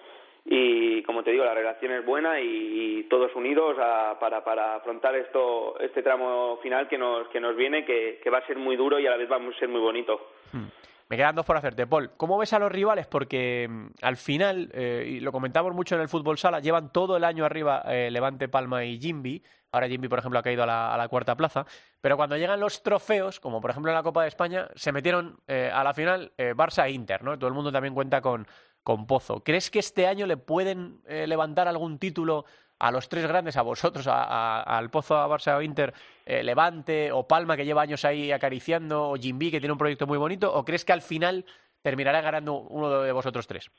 y 0.45 1.01
como 1.03 1.23
te 1.23 1.31
digo 1.31 1.45
la 1.45 1.53
relación 1.53 1.91
es 1.93 2.05
buena 2.05 2.39
y, 2.39 3.07
todos 3.09 3.35
unidos 3.35 3.75
para, 4.19 4.43
para 4.43 4.75
afrontar 4.75 5.15
esto 5.15 5.79
este 5.79 6.01
tramo 6.01 6.57
final 6.63 6.87
que 6.87 6.97
nos 6.97 7.27
que 7.27 7.39
nos 7.39 7.55
viene 7.55 7.85
que, 7.85 8.19
va 8.33 8.39
a 8.39 8.47
ser 8.47 8.57
muy 8.57 8.75
duro 8.75 8.97
y 8.97 9.05
a 9.05 9.11
la 9.11 9.17
vez 9.17 9.31
va 9.31 9.35
a 9.35 9.59
ser 9.59 9.69
muy 9.69 9.81
bonito 9.81 10.19
hmm. 10.51 10.83
Me 11.09 11.17
quedan 11.17 11.35
dos 11.35 11.45
por 11.45 11.57
hacerte, 11.57 11.85
Paul. 11.85 12.11
¿Cómo 12.17 12.39
ves 12.39 12.53
a 12.53 12.59
los 12.59 12.71
rivales? 12.71 13.05
Porque 13.05 13.67
mm, 13.69 13.85
al 14.01 14.17
final, 14.17 14.71
eh, 14.73 15.05
y 15.07 15.19
lo 15.19 15.31
comentamos 15.31 15.73
mucho 15.75 15.93
en 15.93 16.01
el 16.01 16.09
fútbol 16.09 16.39
sala, 16.39 16.59
llevan 16.59 16.91
todo 16.91 17.17
el 17.17 17.23
año 17.23 17.45
arriba 17.45 17.83
eh, 17.85 18.09
Levante, 18.09 18.47
Palma 18.47 18.83
y 18.83 18.99
Jimby. 18.99 19.43
Ahora 19.71 19.87
Jimby, 19.87 20.07
por 20.07 20.17
ejemplo, 20.17 20.39
ha 20.39 20.43
caído 20.43 20.63
a 20.63 20.97
la, 20.97 21.07
cuarta 21.09 21.35
plaza. 21.35 21.67
Pero 22.01 22.17
cuando 22.17 22.35
llegan 22.35 22.59
los 22.59 22.81
trofeos, 22.81 23.39
como 23.39 23.61
por 23.61 23.69
ejemplo 23.69 23.91
en 23.91 23.95
la 23.95 24.01
Copa 24.01 24.23
de 24.23 24.29
España, 24.29 24.69
se 24.73 24.91
metieron 24.91 25.37
eh, 25.47 25.69
a 25.71 25.83
la 25.83 25.93
final 25.93 26.31
Barça 26.37 26.87
e 26.87 26.91
Inter, 26.91 27.23
¿no? 27.23 27.37
Todo 27.37 27.47
el 27.47 27.53
mundo 27.53 27.71
también 27.71 27.93
cuenta 27.93 28.19
con, 28.19 28.47
con 28.83 29.07
Pozo. 29.07 29.43
¿Crees 29.43 29.71
que 29.71 29.79
este 29.79 30.07
año 30.07 30.25
le 30.25 30.37
pueden 30.37 31.01
eh, 31.07 31.25
levantar 31.27 31.67
algún 31.67 31.99
título 31.99 32.45
a 32.79 32.91
los 32.91 33.07
tres 33.07 33.25
grandes, 33.25 33.55
a 33.55 33.61
vosotros, 33.61 34.07
al 34.07 34.89
Pozo, 34.89 35.15
a 35.15 35.27
Barça 35.27 35.55
o 35.55 35.61
Inter, 35.61 35.93
eh, 36.25 36.43
Levante 36.43 37.11
o 37.11 37.25
Palma, 37.27 37.55
que 37.55 37.65
lleva 37.65 37.81
años 37.81 38.03
ahí 38.03 38.31
acariciando, 38.31 39.11
o 39.11 39.15
Jimby, 39.15 39.51
que 39.51 39.59
tiene 39.59 39.71
un 39.71 39.77
proyecto 39.77 40.05
muy 40.05 40.17
bonito, 40.17 40.53
o 40.53 40.65
crees 40.65 40.83
que 40.83 40.91
al 40.91 41.01
final 41.01 41.45
terminará 41.81 42.19
ganando 42.19 42.55
uno 42.55 43.01
de 43.01 43.11
vosotros 43.13 43.47
tres? 43.47 43.71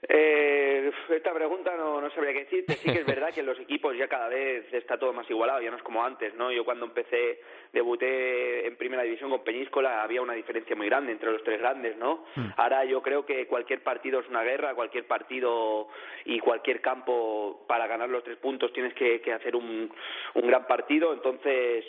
Eh, 0.00 0.92
esta 1.10 1.34
pregunta 1.34 1.74
no, 1.76 2.00
no 2.00 2.10
sabría 2.10 2.32
qué 2.32 2.44
decirte. 2.44 2.74
Sí 2.74 2.92
que 2.92 3.00
es 3.00 3.06
verdad 3.06 3.32
que 3.34 3.40
en 3.40 3.46
los 3.46 3.58
equipos 3.58 3.96
ya 3.96 4.06
cada 4.06 4.28
vez 4.28 4.72
está 4.72 4.96
todo 4.96 5.12
más 5.12 5.28
igualado, 5.28 5.60
ya 5.60 5.70
no 5.70 5.76
es 5.76 5.82
como 5.82 6.04
antes, 6.04 6.34
¿no? 6.34 6.52
Yo 6.52 6.64
cuando 6.64 6.86
empecé, 6.86 7.40
debuté 7.72 8.66
en 8.66 8.76
primera 8.76 9.02
división 9.02 9.30
con 9.30 9.42
Peñíscola, 9.42 10.02
había 10.02 10.22
una 10.22 10.34
diferencia 10.34 10.76
muy 10.76 10.86
grande 10.86 11.12
entre 11.12 11.32
los 11.32 11.42
tres 11.42 11.58
grandes, 11.60 11.96
¿no? 11.96 12.24
Hmm. 12.36 12.50
Ahora 12.56 12.84
yo 12.84 13.02
creo 13.02 13.26
que 13.26 13.46
cualquier 13.46 13.82
partido 13.82 14.20
es 14.20 14.28
una 14.28 14.44
guerra, 14.44 14.74
cualquier 14.74 15.06
partido 15.06 15.88
y 16.24 16.38
cualquier 16.38 16.80
campo 16.80 17.64
para 17.66 17.86
ganar 17.88 18.08
los 18.08 18.22
tres 18.22 18.36
puntos 18.36 18.72
tienes 18.72 18.94
que, 18.94 19.20
que 19.20 19.32
hacer 19.32 19.56
un, 19.56 19.92
un 20.34 20.46
gran 20.46 20.66
partido, 20.66 21.12
entonces 21.12 21.84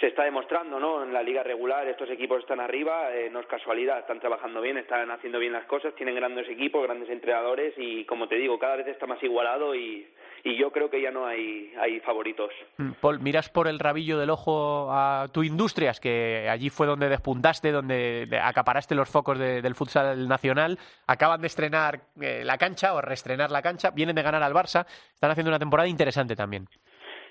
se 0.00 0.06
está 0.06 0.24
demostrando, 0.24 0.80
¿no? 0.80 1.04
En 1.04 1.12
la 1.12 1.22
liga 1.22 1.42
regular 1.42 1.86
estos 1.86 2.08
equipos 2.08 2.40
están 2.40 2.58
arriba, 2.58 3.14
eh, 3.14 3.28
no 3.30 3.40
es 3.40 3.46
casualidad, 3.46 3.98
están 3.98 4.18
trabajando 4.18 4.62
bien, 4.62 4.78
están 4.78 5.10
haciendo 5.10 5.38
bien 5.38 5.52
las 5.52 5.66
cosas, 5.66 5.94
tienen 5.94 6.14
grandes 6.14 6.48
equipos, 6.48 6.82
grandes 6.82 7.10
entrenadores 7.10 7.74
y 7.76 8.06
como 8.06 8.26
te 8.26 8.36
digo, 8.36 8.58
cada 8.58 8.76
vez 8.76 8.86
está 8.86 9.06
más 9.06 9.22
igualado 9.22 9.74
y, 9.74 10.08
yo 10.42 10.72
creo 10.72 10.88
que 10.88 11.02
ya 11.02 11.10
no 11.10 11.26
hay, 11.26 11.72
hay 11.78 12.00
favoritos. 12.00 12.50
Mm, 12.78 12.92
Paul, 13.00 13.20
miras 13.20 13.50
por 13.50 13.68
el 13.68 13.78
rabillo 13.78 14.18
del 14.18 14.30
ojo 14.30 14.88
a 14.90 15.28
tu 15.32 15.42
Industrias, 15.42 16.00
que 16.00 16.48
allí 16.48 16.70
fue 16.70 16.86
donde 16.86 17.10
despuntaste, 17.10 17.70
donde 17.70 18.26
acaparaste 18.42 18.94
los 18.94 19.08
focos 19.08 19.38
del 19.38 19.74
futsal 19.74 20.26
nacional. 20.28 20.78
Acaban 21.06 21.42
de 21.42 21.46
estrenar 21.46 22.00
eh, 22.20 22.42
la 22.42 22.56
cancha 22.56 22.94
o 22.94 23.02
reestrenar 23.02 23.50
la 23.50 23.60
cancha, 23.60 23.90
vienen 23.90 24.16
de 24.16 24.22
ganar 24.22 24.42
al 24.42 24.54
Barça, 24.54 24.86
están 25.12 25.30
haciendo 25.30 25.50
una 25.50 25.58
temporada 25.58 25.88
interesante 25.88 26.34
también. 26.34 26.66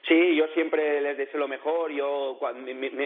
Sí, 0.09 0.35
yo 0.35 0.47
siempre 0.55 0.99
les 1.01 1.17
deseo 1.17 1.39
lo 1.39 1.47
mejor. 1.47 1.91
Yo, 1.91 2.39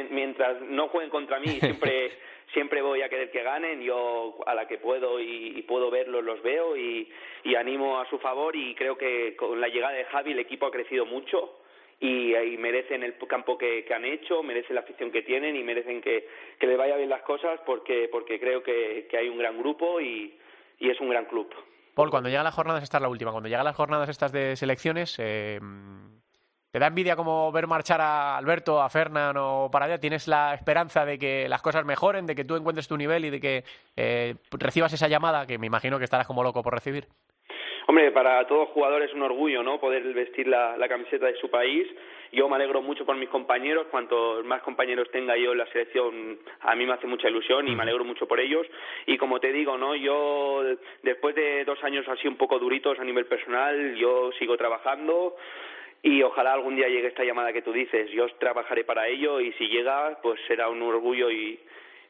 mientras 0.10 0.62
no 0.62 0.88
jueguen 0.88 1.10
contra 1.10 1.38
mí, 1.38 1.60
siempre 1.60 2.12
siempre 2.54 2.82
voy 2.82 3.02
a 3.02 3.10
querer 3.10 3.30
que 3.30 3.44
ganen. 3.44 3.82
Yo 3.82 4.38
a 4.46 4.56
la 4.56 4.70
que 4.70 4.78
puedo 4.78 5.20
y, 5.20 5.62
puedo 5.68 5.92
verlos 5.92 6.24
los 6.24 6.42
veo 6.42 6.78
y, 6.78 7.12
animo 7.58 8.00
a 8.00 8.10
su 8.10 8.20
favor. 8.20 8.56
Y 8.56 8.74
creo 8.76 8.98
que 8.98 9.36
con 9.36 9.60
la 9.60 9.68
llegada 9.68 9.94
de 9.94 10.06
Javi 10.06 10.32
el 10.32 10.40
equipo 10.40 10.66
ha 10.66 10.72
crecido 10.72 11.06
mucho 11.06 11.60
y, 12.00 12.34
merecen 12.58 13.04
el 13.04 13.18
campo 13.28 13.58
que, 13.58 13.86
han 13.94 14.06
hecho, 14.06 14.42
merecen 14.42 14.76
la 14.76 14.82
afición 14.82 15.12
que 15.12 15.24
tienen 15.24 15.58
y 15.58 15.64
merecen 15.64 16.00
que, 16.02 16.30
que 16.58 16.68
les 16.68 16.78
vaya 16.78 16.96
bien 16.96 17.10
las 17.10 17.24
cosas 17.24 17.60
porque 17.66 18.08
porque 18.10 18.40
creo 18.40 18.64
que, 18.64 19.10
hay 19.12 19.28
un 19.28 19.38
gran 19.38 19.60
grupo 19.60 20.00
y, 20.00 20.40
y 20.80 20.90
es 20.90 21.02
un 21.02 21.10
gran 21.10 21.26
club. 21.26 21.54
Paul, 21.96 22.10
cuando 22.10 22.30
llegan 22.30 22.46
las 22.46 22.56
jornadas, 22.56 22.82
esta 22.82 22.98
es 22.98 23.02
la 23.02 23.10
última, 23.10 23.32
cuando 23.32 23.50
llegan 23.50 23.66
las 23.66 23.76
jornadas 23.76 24.08
estas 24.08 24.32
de 24.32 24.56
selecciones, 24.56 25.20
eh, 25.20 25.60
¿Te 26.74 26.80
da 26.80 26.88
envidia 26.88 27.16
como 27.16 27.52
ver 27.52 27.68
marchar 27.68 28.02
a 28.02 28.36
Alberto, 28.36 28.82
a 28.82 28.90
Fernán 28.90 29.36
o 29.38 29.70
para 29.72 29.86
allá? 29.86 30.00
¿Tienes 30.00 30.28
la 30.28 30.56
esperanza 30.56 31.06
de 31.06 31.20
que 31.20 31.48
las 31.48 31.62
cosas 31.62 31.86
mejoren, 31.86 32.26
de 32.26 32.34
que 32.34 32.46
tú 32.46 32.56
encuentres 32.56 32.88
tu 32.88 32.98
nivel 32.98 33.26
y 33.26 33.30
de 33.30 33.40
que 33.40 33.64
eh, 33.96 34.34
recibas 34.54 34.92
esa 34.92 35.08
llamada 35.08 35.46
que 35.46 35.60
me 35.60 35.68
imagino 35.68 36.00
que 36.00 36.06
estarás 36.06 36.26
como 36.26 36.42
loco 36.42 36.64
por 36.64 36.74
recibir? 36.74 37.06
Hombre, 37.86 38.12
para 38.12 38.48
todo 38.48 38.66
jugador 38.68 39.04
es 39.04 39.14
un 39.14 39.22
orgullo, 39.22 39.62
¿no? 39.62 39.80
Poder 39.80 40.02
vestir 40.16 40.48
la, 40.48 40.76
camiseta 40.90 41.28
de 41.28 41.36
su 41.36 41.48
país. 41.48 41.86
Yo 42.32 42.50
me 42.50 42.56
alegro 42.56 42.82
mucho 42.82 43.06
por 43.06 43.18
mis 43.18 43.30
compañeros. 43.30 43.86
Cuantos 43.92 44.44
más 44.44 44.64
compañeros 44.64 45.12
tenga 45.12 45.38
yo 45.38 45.52
en 45.52 45.60
la 45.60 45.68
selección, 45.68 46.40
a 46.62 46.74
mí 46.74 46.88
me 46.88 46.94
hace 46.94 47.06
mucha 47.06 47.30
ilusión 47.30 47.68
y 47.68 47.76
me 47.76 47.84
alegro 47.84 48.04
mucho 48.04 48.28
por 48.28 48.40
ellos. 48.40 48.66
Y 49.06 49.20
como 49.20 49.40
te 49.40 49.52
digo, 49.52 49.78
¿no? 49.78 49.96
Yo, 49.96 50.64
después 51.04 51.36
de 51.36 51.66
dos 51.66 51.84
años 51.84 52.08
así 52.08 52.28
un 52.28 52.38
poco 52.38 52.58
duritos 52.58 52.98
a 52.98 53.04
nivel 53.04 53.28
personal, 53.28 53.94
yo 53.94 54.32
sigo 54.40 54.58
trabajando 54.58 55.36
y 56.04 56.22
ojalá 56.22 56.54
algún 56.54 56.76
día 56.76 56.90
llegue 56.90 57.08
esta 57.08 57.24
llamada 57.24 57.54
que 57.54 57.62
tú 57.62 57.72
dices. 57.72 58.12
Yo 58.12 58.28
trabajaré 58.38 58.84
para 58.84 59.08
ello 59.08 59.40
y 59.40 59.54
si 59.54 59.68
llega, 59.68 60.20
pues 60.22 60.40
será 60.48 60.68
un 60.68 60.82
orgullo 60.82 61.32
y, 61.32 61.58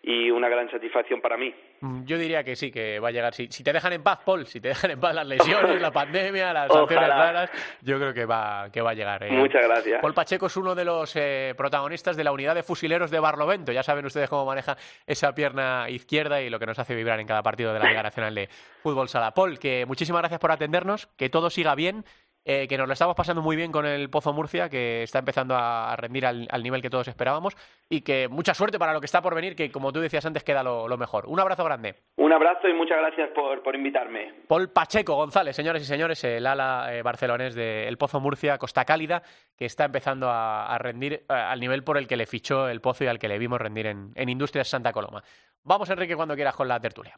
y 0.01 0.31
una 0.31 0.50
gran 0.50 0.69
satisfacción 0.71 1.21
para 1.21 1.38
mí. 1.38 1.53
Mm, 1.79 2.03
yo 2.05 2.17
diría 2.17 2.43
que 2.43 2.55
sí, 2.55 2.71
que 2.71 3.00
va 3.00 3.09
a 3.09 3.12
llegar. 3.12 3.33
Si, 3.33 3.47
si 3.51 3.63
te 3.63 3.71
dejan 3.71 3.93
en 3.93 4.01
paz, 4.01 4.19
Paul, 4.25 4.47
si 4.47 4.59
te 4.59 4.69
dejan 4.69 4.91
en 4.91 5.00
paz 5.00 5.13
las 5.13 5.27
lesiones, 5.27 5.79
la 5.79 5.91
pandemia, 5.91 6.51
las 6.51 6.73
sanciones 6.73 7.07
raras, 7.07 7.51
yo 7.81 7.97
creo 7.97 8.13
que 8.13 8.25
va, 8.25 8.69
que 8.71 8.81
va 8.81 8.91
a 8.91 8.93
llegar. 8.95 9.23
Eh. 9.23 9.31
Muchas 9.31 9.63
gracias. 9.63 10.01
Paul 10.01 10.13
Pacheco 10.15 10.47
es 10.47 10.57
uno 10.57 10.73
de 10.73 10.85
los 10.85 11.15
eh, 11.15 11.53
protagonistas 11.55 12.17
de 12.17 12.23
la 12.23 12.31
unidad 12.31 12.55
de 12.55 12.63
fusileros 12.63 13.12
de 13.12 13.19
Barlovento. 13.19 13.71
Ya 13.71 13.83
saben 13.83 14.05
ustedes 14.05 14.27
cómo 14.29 14.45
maneja 14.45 14.75
esa 15.05 15.35
pierna 15.35 15.88
izquierda 15.88 16.41
y 16.41 16.50
lo 16.50 16.57
que 16.57 16.65
nos 16.65 16.79
hace 16.79 16.95
vibrar 16.95 17.19
en 17.19 17.27
cada 17.27 17.43
partido 17.43 17.73
de 17.73 17.79
la 17.79 17.89
Liga 17.89 18.01
Nacional 18.01 18.33
de 18.33 18.50
Fútbol 18.81 19.07
Sala. 19.07 19.35
Paul, 19.35 19.59
que 19.59 19.85
muchísimas 19.85 20.21
gracias 20.21 20.39
por 20.39 20.51
atendernos, 20.51 21.07
que 21.15 21.29
todo 21.29 21.50
siga 21.50 21.75
bien 21.75 22.03
eh, 22.45 22.67
que 22.67 22.77
nos 22.77 22.88
lo 22.88 22.93
estamos 22.93 23.15
pasando 23.15 23.41
muy 23.41 23.55
bien 23.55 23.71
con 23.71 23.85
el 23.85 24.09
Pozo 24.09 24.33
Murcia, 24.33 24.69
que 24.69 25.03
está 25.03 25.19
empezando 25.19 25.55
a 25.55 25.95
rendir 25.95 26.25
al, 26.25 26.63
nivel 26.63 26.81
que 26.81 26.89
todos 26.89 27.07
esperábamos 27.07 27.55
y 27.89 28.01
que 28.01 28.27
mucha 28.27 28.53
suerte 28.53 28.77
para 28.77 28.93
lo 28.93 29.00
que 29.00 29.05
está 29.05 29.21
por 29.21 29.33
venir, 29.33 29.55
que 29.55 29.71
como 29.71 29.93
tú 29.93 30.01
decías 30.01 30.25
antes 30.25 30.43
queda 30.43 30.63
lo, 30.63 30.97
mejor. 30.97 31.25
Un 31.27 31.39
abrazo 31.39 31.63
grande. 31.63 31.95
Un 32.17 32.33
abrazo 32.33 32.67
y 32.67 32.73
muchas 32.73 32.97
gracias 32.97 33.29
por, 33.31 33.63
por 33.63 33.75
invitarme. 33.75 34.33
Paul 34.47 34.69
Pacheco 34.69 35.15
González, 35.15 35.55
señores 35.55 35.81
y 35.81 35.85
señores, 35.85 36.23
el 36.23 36.45
ala 36.45 36.93
eh, 36.93 37.01
barcelonés 37.01 37.55
del 37.55 37.97
Pozo 37.97 38.19
Murcia, 38.19 38.57
Costa 38.57 38.85
Cálida, 38.85 39.23
que 39.57 39.65
está 39.65 39.85
empezando 39.85 40.29
a, 40.29 40.77
rendir 40.79 41.13
eh, 41.13 41.25
al 41.29 41.59
nivel 41.59 41.83
por 41.83 41.97
el 41.97 42.07
que 42.07 42.17
le 42.17 42.25
fichó 42.25 42.67
el 42.67 42.81
Pozo 42.81 43.05
y 43.05 43.07
al 43.07 43.19
que 43.19 43.27
le 43.27 43.39
vimos 43.39 43.59
rendir 43.59 43.88
en, 43.88 44.12
en 44.15 44.29
Industrias 44.29 44.67
Santa 44.67 44.91
Coloma. 44.91 45.23
Vamos, 45.63 45.89
Enrique, 45.89 46.15
cuando 46.15 46.35
quieras 46.35 46.55
con 46.55 46.67
la 46.67 46.79
tertulia. 46.79 47.17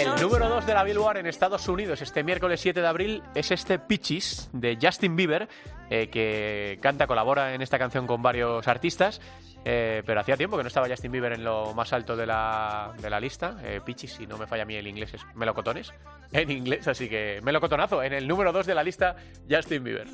El 0.00 0.18
número 0.18 0.48
2 0.48 0.64
de 0.64 0.72
la 0.72 0.82
Billboard 0.82 1.18
en 1.18 1.26
Estados 1.26 1.68
Unidos 1.68 2.00
este 2.00 2.24
miércoles 2.24 2.58
7 2.60 2.80
de 2.80 2.86
abril 2.86 3.22
es 3.34 3.50
este 3.50 3.78
Peaches 3.78 4.48
de 4.54 4.78
Justin 4.80 5.14
Bieber, 5.14 5.46
eh, 5.90 6.08
que 6.08 6.78
canta, 6.80 7.06
colabora 7.06 7.54
en 7.54 7.60
esta 7.60 7.78
canción 7.78 8.06
con 8.06 8.22
varios 8.22 8.66
artistas, 8.66 9.20
eh, 9.62 10.02
pero 10.06 10.20
hacía 10.20 10.38
tiempo 10.38 10.56
que 10.56 10.62
no 10.62 10.68
estaba 10.68 10.88
Justin 10.88 11.12
Bieber 11.12 11.34
en 11.34 11.44
lo 11.44 11.74
más 11.74 11.92
alto 11.92 12.16
de 12.16 12.24
la, 12.24 12.94
de 12.98 13.10
la 13.10 13.20
lista. 13.20 13.58
Eh, 13.62 13.82
Peaches, 13.84 14.14
si 14.14 14.26
no 14.26 14.38
me 14.38 14.46
falla 14.46 14.62
a 14.62 14.66
mí 14.66 14.74
el 14.74 14.86
inglés, 14.86 15.12
es 15.12 15.20
melocotones 15.34 15.92
en 16.32 16.50
inglés, 16.50 16.88
así 16.88 17.06
que 17.06 17.40
melocotonazo 17.42 18.02
en 18.02 18.14
el 18.14 18.26
número 18.26 18.52
2 18.52 18.64
de 18.64 18.74
la 18.74 18.82
lista 18.82 19.16
Justin 19.50 19.84
Bieber. 19.84 20.06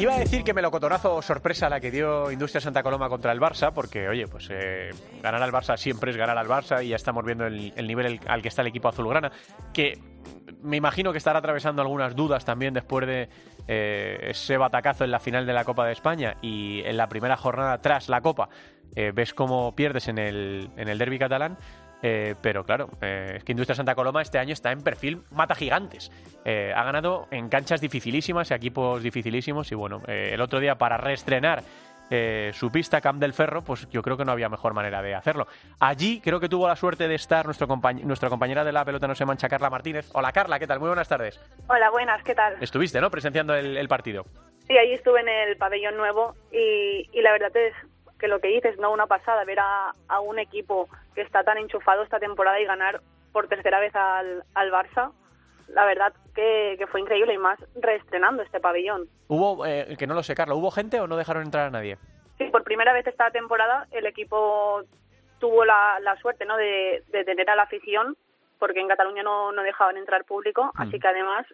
Iba 0.00 0.14
a 0.14 0.18
decir 0.18 0.44
que 0.44 0.54
melocotonazo 0.54 1.20
sorpresa 1.20 1.68
la 1.68 1.78
que 1.78 1.90
dio 1.90 2.30
Industria 2.30 2.62
Santa 2.62 2.82
Coloma 2.82 3.10
contra 3.10 3.32
el 3.32 3.38
Barça, 3.38 3.70
porque, 3.70 4.08
oye, 4.08 4.26
pues 4.26 4.48
eh, 4.50 4.88
ganar 5.22 5.42
al 5.42 5.52
Barça 5.52 5.76
siempre 5.76 6.10
es 6.10 6.16
ganar 6.16 6.38
al 6.38 6.48
Barça 6.48 6.82
y 6.82 6.88
ya 6.88 6.96
estamos 6.96 7.22
viendo 7.22 7.46
el, 7.46 7.86
nivel 7.86 8.18
al 8.26 8.40
que 8.40 8.48
está 8.48 8.62
el 8.62 8.68
equipo 8.68 8.88
azulgrana, 8.88 9.30
que 9.74 9.98
me 10.62 10.78
imagino 10.78 11.12
que 11.12 11.18
estará 11.18 11.40
atravesando 11.40 11.82
algunas 11.82 12.16
dudas 12.16 12.46
también 12.46 12.72
después 12.72 13.06
de 13.06 13.28
eh, 13.68 14.30
ese 14.30 14.56
batacazo 14.56 15.04
en 15.04 15.10
la 15.10 15.20
final 15.20 15.44
de 15.44 15.52
la 15.52 15.64
Copa 15.64 15.84
de 15.84 15.92
España 15.92 16.36
y 16.40 16.80
en 16.86 16.96
la 16.96 17.08
primera 17.10 17.36
jornada 17.36 17.76
tras 17.82 18.08
la 18.08 18.22
Copa. 18.22 18.48
Eh, 18.96 19.12
ves 19.14 19.34
cómo 19.34 19.76
pierdes 19.76 20.08
en 20.08 20.18
el, 20.18 20.70
en 20.78 20.88
el 20.88 20.96
derby 20.96 21.18
catalán 21.18 21.58
eh, 22.02 22.34
pero 22.40 22.64
claro, 22.64 22.88
eh, 23.00 23.34
es 23.36 23.44
que 23.44 23.52
Industria 23.52 23.76
Santa 23.76 23.94
Coloma 23.94 24.22
este 24.22 24.38
año 24.38 24.52
está 24.52 24.72
en 24.72 24.82
perfil 24.82 25.22
mata 25.30 25.54
gigantes. 25.54 26.10
Eh, 26.44 26.72
ha 26.74 26.84
ganado 26.84 27.28
en 27.30 27.48
canchas 27.48 27.80
dificilísimas, 27.80 28.50
equipos 28.50 29.02
dificilísimos 29.02 29.70
y 29.72 29.74
bueno, 29.74 30.02
el 30.06 30.40
otro 30.40 30.60
día 30.60 30.76
para 30.76 30.96
reestrenar 30.96 31.62
su 32.52 32.72
pista 32.72 33.00
Camp 33.00 33.20
del 33.20 33.32
Ferro, 33.32 33.62
pues 33.62 33.88
yo 33.88 34.02
creo 34.02 34.16
que 34.16 34.24
no 34.24 34.32
había 34.32 34.48
mejor 34.48 34.74
manera 34.74 35.00
de 35.00 35.14
hacerlo. 35.14 35.46
Allí 35.78 36.20
creo 36.20 36.40
que 36.40 36.48
tuvo 36.48 36.66
la 36.66 36.74
suerte 36.74 37.06
de 37.06 37.14
estar 37.14 37.44
nuestro 37.44 37.68
nuestra 38.02 38.28
compañera 38.28 38.64
de 38.64 38.72
la 38.72 38.84
pelota 38.84 39.06
no 39.06 39.14
se 39.14 39.24
mancha, 39.24 39.48
Carla 39.48 39.70
Martínez. 39.70 40.10
Hola 40.12 40.32
Carla, 40.32 40.58
¿qué 40.58 40.66
tal? 40.66 40.80
Muy 40.80 40.88
buenas 40.88 41.08
tardes. 41.08 41.40
Hola, 41.68 41.88
buenas, 41.90 42.20
¿qué 42.24 42.34
tal? 42.34 42.56
Estuviste, 42.60 43.00
¿no? 43.00 43.12
Presenciando 43.12 43.54
el, 43.54 43.86
partido. 43.86 44.24
Sí, 44.66 44.76
allí 44.76 44.94
estuve 44.94 45.20
en 45.20 45.28
el 45.28 45.56
pabellón 45.56 45.96
nuevo 45.96 46.34
y, 46.50 47.08
y 47.12 47.22
la 47.22 47.30
verdad 47.30 47.56
es 47.56 47.74
que 48.20 48.28
lo 48.28 48.38
que 48.38 48.48
dices, 48.48 48.78
no 48.78 48.92
una 48.92 49.06
pasada, 49.06 49.44
ver 49.44 49.58
a, 49.58 50.20
un 50.20 50.38
equipo 50.38 50.88
que 51.14 51.22
está 51.22 51.42
tan 51.42 51.58
enchufado 51.58 52.02
esta 52.02 52.20
temporada 52.20 52.60
y 52.60 52.66
ganar 52.66 53.00
por 53.32 53.48
tercera 53.48 53.80
vez 53.80 53.94
al, 53.96 54.44
al 54.54 54.70
Barça, 54.70 55.12
la 55.68 55.84
verdad 55.84 56.12
que, 56.34 56.78
fue 56.90 57.00
increíble 57.00 57.34
y 57.34 57.38
más 57.38 57.58
reestrenando 57.74 58.42
este 58.42 58.60
pabellón. 58.60 59.08
Hubo, 59.28 59.64
eh, 59.66 59.96
que 59.98 60.06
no 60.06 60.14
lo 60.14 60.22
sé, 60.22 60.34
Carla, 60.34 60.54
¿hubo 60.54 60.70
gente 60.70 61.00
o 61.00 61.06
no 61.06 61.16
dejaron 61.16 61.44
entrar 61.44 61.66
a 61.66 61.70
nadie? 61.70 61.96
Sí, 62.38 62.44
por 62.46 62.64
primera 62.64 62.92
vez 62.92 63.06
esta 63.06 63.30
temporada 63.30 63.86
el 63.90 64.06
equipo 64.06 64.82
tuvo 65.38 65.64
la, 65.64 65.98
la 66.00 66.16
suerte 66.16 66.44
¿no? 66.44 66.56
de, 66.56 67.02
de 67.08 67.24
tener 67.24 67.48
a 67.50 67.56
la 67.56 67.62
afición, 67.62 68.16
porque 68.58 68.80
en 68.80 68.88
Cataluña 68.88 69.22
no, 69.22 69.52
no 69.52 69.62
dejaban 69.62 69.96
entrar 69.96 70.24
público, 70.24 70.70
así 70.74 70.96
mm. 70.96 71.00
que 71.00 71.08
además 71.08 71.46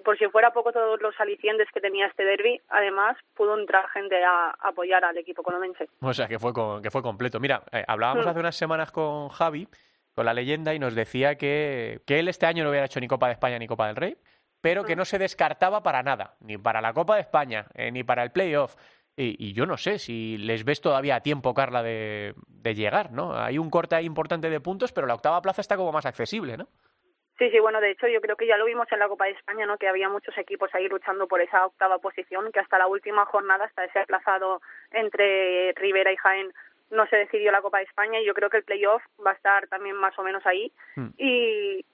por 0.00 0.18
si 0.18 0.26
fuera 0.28 0.52
poco 0.52 0.72
todos 0.72 1.00
los 1.00 1.18
alicientes 1.18 1.68
que 1.72 1.80
tenía 1.80 2.06
este 2.06 2.24
derby, 2.24 2.60
además 2.68 3.16
pudo 3.34 3.58
entrar 3.58 3.88
gente 3.88 4.22
a, 4.22 4.54
apoyar 4.60 5.04
al 5.04 5.16
equipo 5.16 5.42
colomense. 5.42 5.88
O 6.00 6.12
sea, 6.12 6.28
que 6.28 6.38
fue, 6.38 6.52
que 6.82 6.90
fue 6.90 7.02
completo. 7.02 7.40
Mira, 7.40 7.62
eh, 7.72 7.84
hablábamos 7.86 8.26
mm. 8.26 8.28
hace 8.28 8.40
unas 8.40 8.56
semanas 8.56 8.92
con 8.92 9.28
Javi, 9.28 9.68
con 10.14 10.26
la 10.26 10.34
leyenda, 10.34 10.74
y 10.74 10.78
nos 10.78 10.94
decía 10.94 11.36
que, 11.36 12.02
que 12.06 12.18
él 12.18 12.28
este 12.28 12.46
año 12.46 12.64
no 12.64 12.70
hubiera 12.70 12.86
hecho 12.86 13.00
ni 13.00 13.08
Copa 13.08 13.26
de 13.26 13.32
España 13.32 13.58
ni 13.58 13.66
Copa 13.66 13.86
del 13.86 13.96
Rey, 13.96 14.16
pero 14.60 14.84
que 14.84 14.94
mm. 14.94 14.98
no 14.98 15.04
se 15.04 15.18
descartaba 15.18 15.82
para 15.82 16.02
nada, 16.02 16.36
ni 16.40 16.58
para 16.58 16.80
la 16.80 16.92
Copa 16.92 17.14
de 17.14 17.22
España, 17.22 17.66
eh, 17.74 17.90
ni 17.90 18.04
para 18.04 18.22
el 18.22 18.32
playoff. 18.32 18.76
Y, 19.16 19.36
y, 19.44 19.52
yo 19.52 19.66
no 19.66 19.76
sé 19.76 19.98
si 19.98 20.38
les 20.38 20.64
ves 20.64 20.80
todavía 20.80 21.16
a 21.16 21.20
tiempo, 21.20 21.52
Carla, 21.52 21.82
de, 21.82 22.34
de 22.46 22.74
llegar, 22.74 23.12
¿no? 23.12 23.34
Hay 23.36 23.58
un 23.58 23.68
corte 23.68 24.00
importante 24.02 24.48
de 24.48 24.60
puntos, 24.60 24.92
pero 24.92 25.06
la 25.06 25.14
octava 25.14 25.42
plaza 25.42 25.60
está 25.60 25.76
como 25.76 25.92
más 25.92 26.06
accesible, 26.06 26.56
¿no? 26.56 26.68
Sí, 27.40 27.50
sí, 27.50 27.58
bueno, 27.58 27.80
de 27.80 27.92
hecho 27.92 28.06
yo 28.06 28.20
creo 28.20 28.36
que 28.36 28.46
ya 28.46 28.58
lo 28.58 28.66
vimos 28.66 28.86
en 28.92 28.98
la 28.98 29.08
Copa 29.08 29.24
de 29.24 29.30
España, 29.30 29.64
¿no? 29.64 29.78
Que 29.78 29.88
había 29.88 30.10
muchos 30.10 30.36
equipos 30.36 30.68
ahí 30.74 30.86
luchando 30.88 31.26
por 31.26 31.40
esa 31.40 31.64
octava 31.64 31.96
posición, 31.96 32.52
que 32.52 32.60
hasta 32.60 32.76
la 32.76 32.86
última 32.86 33.24
jornada, 33.24 33.64
hasta 33.64 33.82
ese 33.82 34.00
aplazado 34.00 34.60
entre 34.90 35.72
Rivera 35.72 36.12
y 36.12 36.18
Jaén, 36.18 36.52
no 36.90 37.06
se 37.06 37.16
decidió 37.16 37.50
la 37.50 37.62
Copa 37.62 37.78
de 37.78 37.84
España 37.84 38.20
y 38.20 38.26
yo 38.26 38.34
creo 38.34 38.50
que 38.50 38.58
el 38.58 38.64
playoff 38.64 39.02
va 39.26 39.30
a 39.30 39.34
estar 39.34 39.68
también 39.68 39.96
más 39.96 40.18
o 40.18 40.22
menos 40.22 40.44
ahí. 40.44 40.70
Mm. 40.96 41.08
Y 41.16 41.86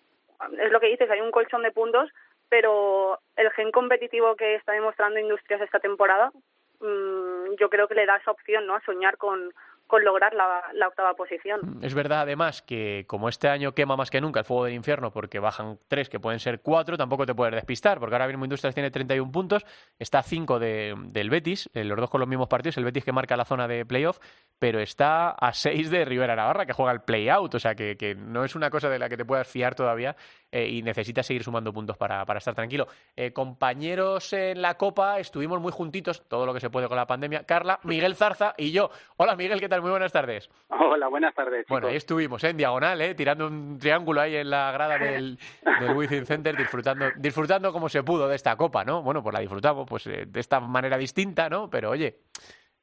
es 0.59 0.73
lo 0.73 0.81
que 0.81 0.89
dices, 0.89 1.09
hay 1.09 1.21
un 1.21 1.31
colchón 1.31 1.63
de 1.63 1.71
puntos, 1.71 2.11
pero 2.49 3.21
el 3.37 3.49
gen 3.53 3.71
competitivo 3.71 4.35
que 4.35 4.57
está 4.57 4.73
demostrando 4.73 5.21
Industrias 5.21 5.61
esta 5.61 5.79
temporada, 5.79 6.33
mm, 6.81 7.55
yo 7.57 7.71
creo 7.71 7.87
que 7.87 7.95
le 7.95 8.07
da 8.07 8.17
esa 8.17 8.33
opción, 8.33 8.67
¿no? 8.67 8.75
A 8.75 8.81
soñar 8.81 9.17
con, 9.17 9.55
con 9.87 10.05
lograr 10.05 10.35
la, 10.35 10.89
octava 10.89 11.15
posición. 11.15 11.79
Es 11.83 11.95
verdad, 11.95 12.21
además, 12.23 12.63
que 12.63 13.05
como 13.07 13.29
este 13.29 13.49
año 13.49 13.73
quema 13.73 13.97
más 13.97 14.11
que 14.11 14.21
nunca 14.21 14.41
el 14.41 14.45
fuego 14.45 14.65
del 14.65 14.75
infierno, 14.75 15.13
porque 15.13 15.39
bajan 15.39 15.79
tres, 15.89 16.09
que 16.09 16.19
pueden 16.19 16.41
ser 16.41 16.61
cuatro, 16.61 16.97
tampoco 16.97 17.25
te 17.27 17.35
puedes 17.35 17.55
despistar, 17.55 18.01
porque 18.01 18.15
ahora 18.15 18.27
mismo 18.27 18.45
Industrias 18.45 18.75
tiene 18.75 18.91
31 18.91 19.31
puntos, 19.31 19.65
está 19.99 20.21
a 20.21 20.23
5 20.23 20.59
de, 20.59 20.95
del 21.09 21.31
Betis, 21.31 21.71
eh, 21.75 21.85
los 21.85 21.99
dos 21.99 22.11
con 22.11 22.21
los 22.21 22.29
mismos 22.29 22.49
partidos, 22.49 22.77
el 22.79 22.85
Betis 22.85 23.05
que 23.05 23.13
marca 23.13 23.37
la 23.37 23.45
zona 23.45 23.69
de 23.69 23.85
playoff, 23.85 24.19
pero 24.59 24.81
está 24.81 25.31
a 25.31 25.53
6 25.53 25.91
de 25.91 26.05
Rivera 26.05 26.35
Navarra, 26.35 26.67
que 26.67 26.73
juega 26.73 26.93
el 26.93 27.03
play-out, 27.03 27.55
o 27.55 27.59
sea 27.59 27.75
que, 27.75 27.97
que, 27.97 28.15
no 28.15 28.45
es 28.45 28.55
una 28.57 28.71
cosa 28.71 28.89
de 28.89 28.99
la 28.99 29.09
que 29.09 29.17
te 29.17 29.25
puedas 29.25 29.47
fiar 29.47 29.75
todavía 29.75 30.17
eh, 30.51 30.69
y 30.69 30.83
necesitas 30.83 31.27
seguir 31.27 31.45
sumando 31.45 31.73
puntos 31.73 31.97
para, 31.97 32.25
para 32.25 32.39
estar 32.39 32.55
tranquilo. 32.55 32.89
Eh, 33.15 33.33
compañeros 33.33 34.33
en 34.33 34.63
la 34.63 34.77
Copa, 34.77 35.21
estuvimos 35.21 35.61
muy 35.61 35.73
juntitos, 35.73 36.27
todo 36.29 36.47
lo 36.47 36.55
que 36.55 36.61
se 36.61 36.71
puede 36.71 36.89
con 36.89 36.97
la 36.97 37.07
pandemia. 37.07 37.45
Carla, 37.45 37.79
Miguel 37.83 38.17
Zarza 38.17 38.55
y 38.57 38.73
yo. 38.73 38.91
Hola 39.17 39.37
Miguel, 39.37 39.61
¿qué 39.61 39.69
tal? 39.69 39.76
Muy 39.81 39.91
buenas 39.91 40.13
tardes. 40.13 40.49
Hola, 40.69 41.09
buenas 41.09 41.35
tardes. 41.35 41.61
Chicos. 41.61 41.69
Bueno, 41.71 41.89
ahí 41.89 41.97
estuvimos, 41.97 42.43
¿eh? 42.45 42.51
en 42.51 42.57
diagonal, 42.57 43.01
¿eh? 43.01 43.15
tirando 43.15 43.47
un 43.47 43.79
triángulo 43.79 44.21
ahí 44.21 44.37
en 44.37 44.51
la 44.51 44.73
grada 44.73 44.99
del, 44.99 45.39
del 45.81 45.91
Wizzing 45.93 46.27
Center, 46.27 46.57
disfrutando, 46.57 47.07
disfrutando 47.17 47.73
como 47.73 47.89
se 47.89 48.03
pudo 48.03 48.29
de 48.29 48.37
esta 48.37 48.57
copa, 48.57 48.85
¿no? 48.85 49.03
Bueno, 49.03 49.23
pues 49.23 49.33
la 49.33 49.41
disfrutamos 49.41 49.87
pues 49.89 50.07
eh, 50.07 50.27
de 50.27 50.41
esta 50.41 50.61
manera 50.61 50.97
distinta, 50.97 51.49
¿no? 51.49 51.69
Pero 51.71 51.91
oye, 51.91 52.21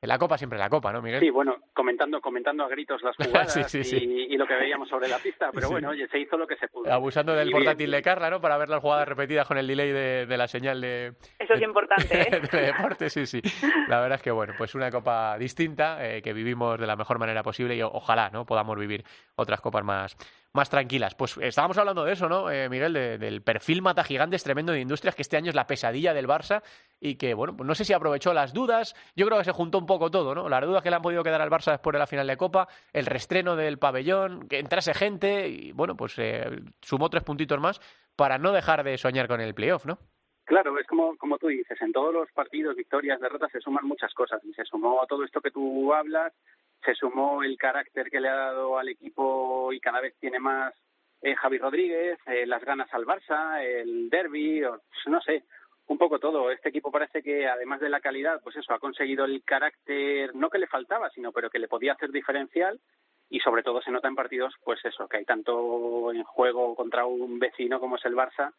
en 0.03 0.09
la 0.09 0.17
copa 0.17 0.37
siempre 0.37 0.59
la 0.59 0.69
copa, 0.69 0.91
¿no, 0.91 1.01
Miguel? 1.01 1.21
Sí, 1.21 1.29
bueno, 1.29 1.55
comentando, 1.73 2.19
comentando 2.19 2.65
a 2.65 2.67
gritos 2.67 3.01
las 3.03 3.15
jugadas 3.25 3.53
sí, 3.53 3.63
sí, 3.67 3.85
sí. 3.85 3.95
Y, 3.95 4.33
y, 4.33 4.37
lo 4.37 4.45
que 4.45 4.55
veíamos 4.55 4.89
sobre 4.89 5.07
la 5.07 5.17
pista, 5.17 5.49
pero 5.53 5.69
bueno, 5.69 5.91
oye, 5.91 6.09
se 6.09 6.19
hizo 6.19 6.37
lo 6.37 6.45
que 6.45 6.57
se 6.57 6.67
pudo. 6.67 6.91
Abusando 6.91 7.33
del 7.33 7.47
y 7.47 7.51
portátil 7.53 7.87
bien. 7.87 7.91
de 7.91 8.01
Carla, 8.01 8.29
¿no? 8.29 8.41
Para 8.41 8.57
ver 8.57 8.67
las 8.67 8.81
jugadas 8.81 9.07
repetidas 9.07 9.47
con 9.47 9.57
el 9.57 9.65
delay 9.65 9.93
de, 9.93 10.25
de 10.25 10.37
la 10.37 10.49
señal 10.49 10.81
de... 10.81 11.13
Eso 11.39 11.53
es 11.53 11.59
de, 11.61 11.65
importante, 11.65 12.21
¿eh? 12.21 12.41
De 12.51 12.61
deporte, 12.63 13.09
sí, 13.09 13.25
sí. 13.25 13.41
La 13.87 14.01
verdad 14.01 14.17
es 14.17 14.21
que, 14.21 14.31
bueno, 14.31 14.53
pues 14.57 14.75
una 14.75 14.91
copa 14.91 15.37
distinta, 15.37 16.05
eh, 16.05 16.21
que 16.21 16.33
vivimos 16.33 16.77
de 16.77 16.85
la 16.85 16.97
mejor 16.97 17.17
manera 17.17 17.41
posible 17.41 17.73
y 17.73 17.81
ojalá, 17.81 18.29
¿no? 18.29 18.45
Podamos 18.45 18.77
vivir 18.77 19.05
otras 19.37 19.61
copas 19.61 19.85
más, 19.85 20.17
más 20.53 20.69
tranquilas. 20.69 21.15
Pues 21.15 21.35
estábamos 21.41 21.77
hablando 21.77 22.05
de 22.05 22.13
eso, 22.13 22.29
¿no, 22.29 22.49
eh, 22.49 22.69
Miguel? 22.69 22.93
De, 22.93 23.17
del 23.17 23.41
perfil 23.41 23.81
mata 23.81 24.03
gigantes 24.03 24.43
tremendo 24.43 24.71
de 24.71 24.79
Industrias, 24.79 25.15
que 25.15 25.23
este 25.23 25.35
año 25.35 25.49
es 25.49 25.55
la 25.55 25.67
pesadilla 25.67 26.13
del 26.13 26.27
Barça 26.27 26.61
y 26.99 27.15
que, 27.15 27.33
bueno, 27.33 27.57
pues 27.57 27.67
no 27.67 27.75
sé 27.75 27.83
si 27.83 27.93
aprovechó 27.93 28.33
las 28.33 28.53
dudas. 28.53 28.95
Yo 29.15 29.25
creo 29.25 29.39
que 29.39 29.45
se 29.45 29.51
juntó 29.51 29.79
un 29.79 29.87
poco 29.87 30.11
todo, 30.11 30.35
¿no? 30.35 30.47
Las 30.47 30.63
dudas 30.63 30.83
que 30.83 30.89
le 30.89 30.95
han 30.95 31.01
podido 31.01 31.23
quedar 31.23 31.41
al 31.41 31.49
Barça 31.49 31.71
después 31.71 31.93
de 31.93 31.99
la 31.99 32.07
final 32.07 32.27
de 32.27 32.37
Copa, 32.37 32.67
el 32.93 33.07
restreno 33.07 33.55
del 33.55 33.79
pabellón, 33.79 34.47
que 34.47 34.59
entrase 34.59 34.93
gente 34.93 35.49
y, 35.49 35.71
bueno, 35.71 35.97
pues 35.97 36.13
eh, 36.17 36.61
sumó 36.81 37.09
tres 37.09 37.23
puntitos 37.23 37.59
más 37.59 37.81
para 38.15 38.37
no 38.37 38.51
dejar 38.51 38.83
de 38.83 38.97
soñar 38.97 39.27
con 39.27 39.41
el 39.41 39.55
playoff, 39.55 39.85
¿no? 39.85 39.97
Claro, 40.53 40.77
es 40.77 40.85
como, 40.85 41.17
como 41.17 41.39
tú 41.39 41.47
dices, 41.47 41.81
en 41.81 41.91
todos 41.91 42.13
los 42.13 42.31
partidos, 42.31 42.75
victorias, 42.75 43.19
derrotas, 43.19 43.51
se 43.51 43.59
suman 43.59 43.87
muchas 43.87 44.13
cosas. 44.13 44.39
Y 44.45 44.53
se 44.53 44.63
sumó 44.65 45.03
todo 45.09 45.23
esto 45.23 45.41
que 45.41 45.49
tú 45.49 45.91
hablas, 45.95 46.31
se 46.85 46.93
sumó 46.93 47.41
el 47.41 47.57
carácter 47.57 48.11
que 48.11 48.19
le 48.19 48.29
ha 48.29 48.35
dado 48.35 48.77
al 48.77 48.87
equipo 48.87 49.73
y 49.73 49.79
cada 49.79 49.99
vez 49.99 50.13
tiene 50.19 50.37
más 50.37 50.71
eh, 51.23 51.33
Javi 51.33 51.57
Rodríguez, 51.57 52.19
eh, 52.27 52.45
las 52.45 52.63
ganas 52.63 52.87
al 52.93 53.03
Barça, 53.03 53.63
el 53.63 54.11
derby, 54.11 54.63
o, 54.63 54.79
no 55.07 55.21
sé, 55.21 55.43
un 55.87 55.97
poco 55.97 56.19
todo. 56.19 56.51
Este 56.51 56.69
equipo 56.69 56.91
parece 56.91 57.23
que 57.23 57.47
además 57.47 57.79
de 57.79 57.89
la 57.89 57.99
calidad, 57.99 58.39
pues 58.43 58.55
eso, 58.55 58.75
ha 58.75 58.79
conseguido 58.79 59.25
el 59.25 59.43
carácter, 59.43 60.35
no 60.35 60.51
que 60.51 60.59
le 60.59 60.67
faltaba, 60.67 61.09
sino 61.09 61.31
pero 61.31 61.49
que 61.49 61.57
le 61.57 61.67
podía 61.67 61.93
hacer 61.93 62.11
diferencial 62.11 62.79
y 63.27 63.39
sobre 63.39 63.63
todo 63.63 63.81
se 63.81 63.89
nota 63.89 64.07
en 64.07 64.13
partidos, 64.15 64.53
pues 64.63 64.85
eso, 64.85 65.07
que 65.07 65.17
hay 65.17 65.25
tanto 65.25 66.13
en 66.13 66.21
juego 66.23 66.75
contra 66.75 67.07
un 67.07 67.39
vecino 67.39 67.79
como 67.79 67.95
es 67.95 68.05
el 68.05 68.13
Barça, 68.13 68.53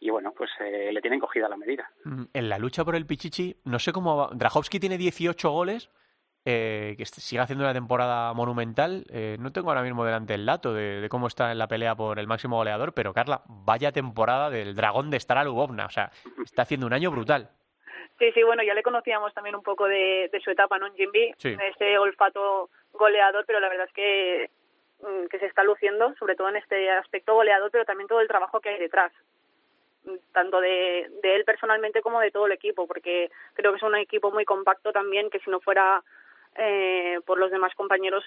y 0.00 0.08
bueno, 0.08 0.32
pues 0.32 0.50
eh, 0.60 0.90
le 0.92 1.00
tienen 1.02 1.20
cogida 1.20 1.48
la 1.48 1.58
medida. 1.58 1.90
En 2.32 2.48
la 2.48 2.58
lucha 2.58 2.84
por 2.84 2.96
el 2.96 3.06
Pichichi, 3.06 3.56
no 3.64 3.78
sé 3.78 3.92
cómo 3.92 4.16
va. 4.16 4.30
Drahovski 4.32 4.80
tiene 4.80 4.96
18 4.96 5.50
goles, 5.50 5.90
eh, 6.46 6.94
que 6.96 7.04
sigue 7.04 7.42
haciendo 7.42 7.64
una 7.64 7.74
temporada 7.74 8.32
monumental. 8.32 9.04
Eh, 9.10 9.36
no 9.38 9.52
tengo 9.52 9.68
ahora 9.68 9.82
mismo 9.82 10.06
delante 10.06 10.32
el 10.32 10.46
dato 10.46 10.72
de, 10.72 11.02
de, 11.02 11.08
cómo 11.10 11.26
está 11.26 11.52
en 11.52 11.58
la 11.58 11.68
pelea 11.68 11.94
por 11.94 12.18
el 12.18 12.26
máximo 12.26 12.56
goleador, 12.56 12.94
pero 12.94 13.12
Carla, 13.12 13.42
vaya 13.46 13.92
temporada 13.92 14.48
del 14.48 14.74
dragón 14.74 15.10
de 15.10 15.20
Stara 15.20 15.44
Lubovna. 15.44 15.84
O 15.84 15.90
sea, 15.90 16.10
está 16.42 16.62
haciendo 16.62 16.86
un 16.86 16.94
año 16.94 17.10
brutal. 17.10 17.50
Sí, 18.18 18.32
sí, 18.32 18.42
bueno, 18.42 18.62
ya 18.62 18.74
le 18.74 18.82
conocíamos 18.82 19.34
también 19.34 19.54
un 19.54 19.62
poco 19.62 19.86
de, 19.86 20.30
de 20.32 20.40
su 20.40 20.50
etapa, 20.50 20.78
¿no? 20.78 20.86
En 20.86 20.94
Jimby, 20.94 21.34
sí. 21.36 21.56
ese 21.74 21.98
olfato 21.98 22.70
goleador, 22.92 23.44
pero 23.46 23.60
la 23.60 23.68
verdad 23.68 23.86
es 23.86 23.92
que, 23.92 24.50
mm, 25.02 25.26
que 25.26 25.38
se 25.38 25.46
está 25.46 25.62
luciendo, 25.62 26.14
sobre 26.18 26.36
todo 26.36 26.48
en 26.48 26.56
este 26.56 26.90
aspecto 26.90 27.34
goleador, 27.34 27.70
pero 27.70 27.84
también 27.84 28.08
todo 28.08 28.20
el 28.20 28.28
trabajo 28.28 28.60
que 28.60 28.70
hay 28.70 28.78
detrás 28.78 29.12
tanto 30.32 30.60
de, 30.60 31.10
de 31.22 31.36
él 31.36 31.44
personalmente 31.44 32.00
como 32.02 32.20
de 32.20 32.30
todo 32.30 32.46
el 32.46 32.52
equipo, 32.52 32.86
porque 32.86 33.30
creo 33.54 33.72
que 33.72 33.76
es 33.76 33.82
un 33.82 33.96
equipo 33.96 34.30
muy 34.30 34.44
compacto 34.44 34.92
también, 34.92 35.30
que 35.30 35.40
si 35.40 35.50
no 35.50 35.60
fuera 35.60 36.02
eh, 36.56 37.18
por 37.26 37.38
los 37.38 37.50
demás 37.50 37.74
compañeros 37.74 38.24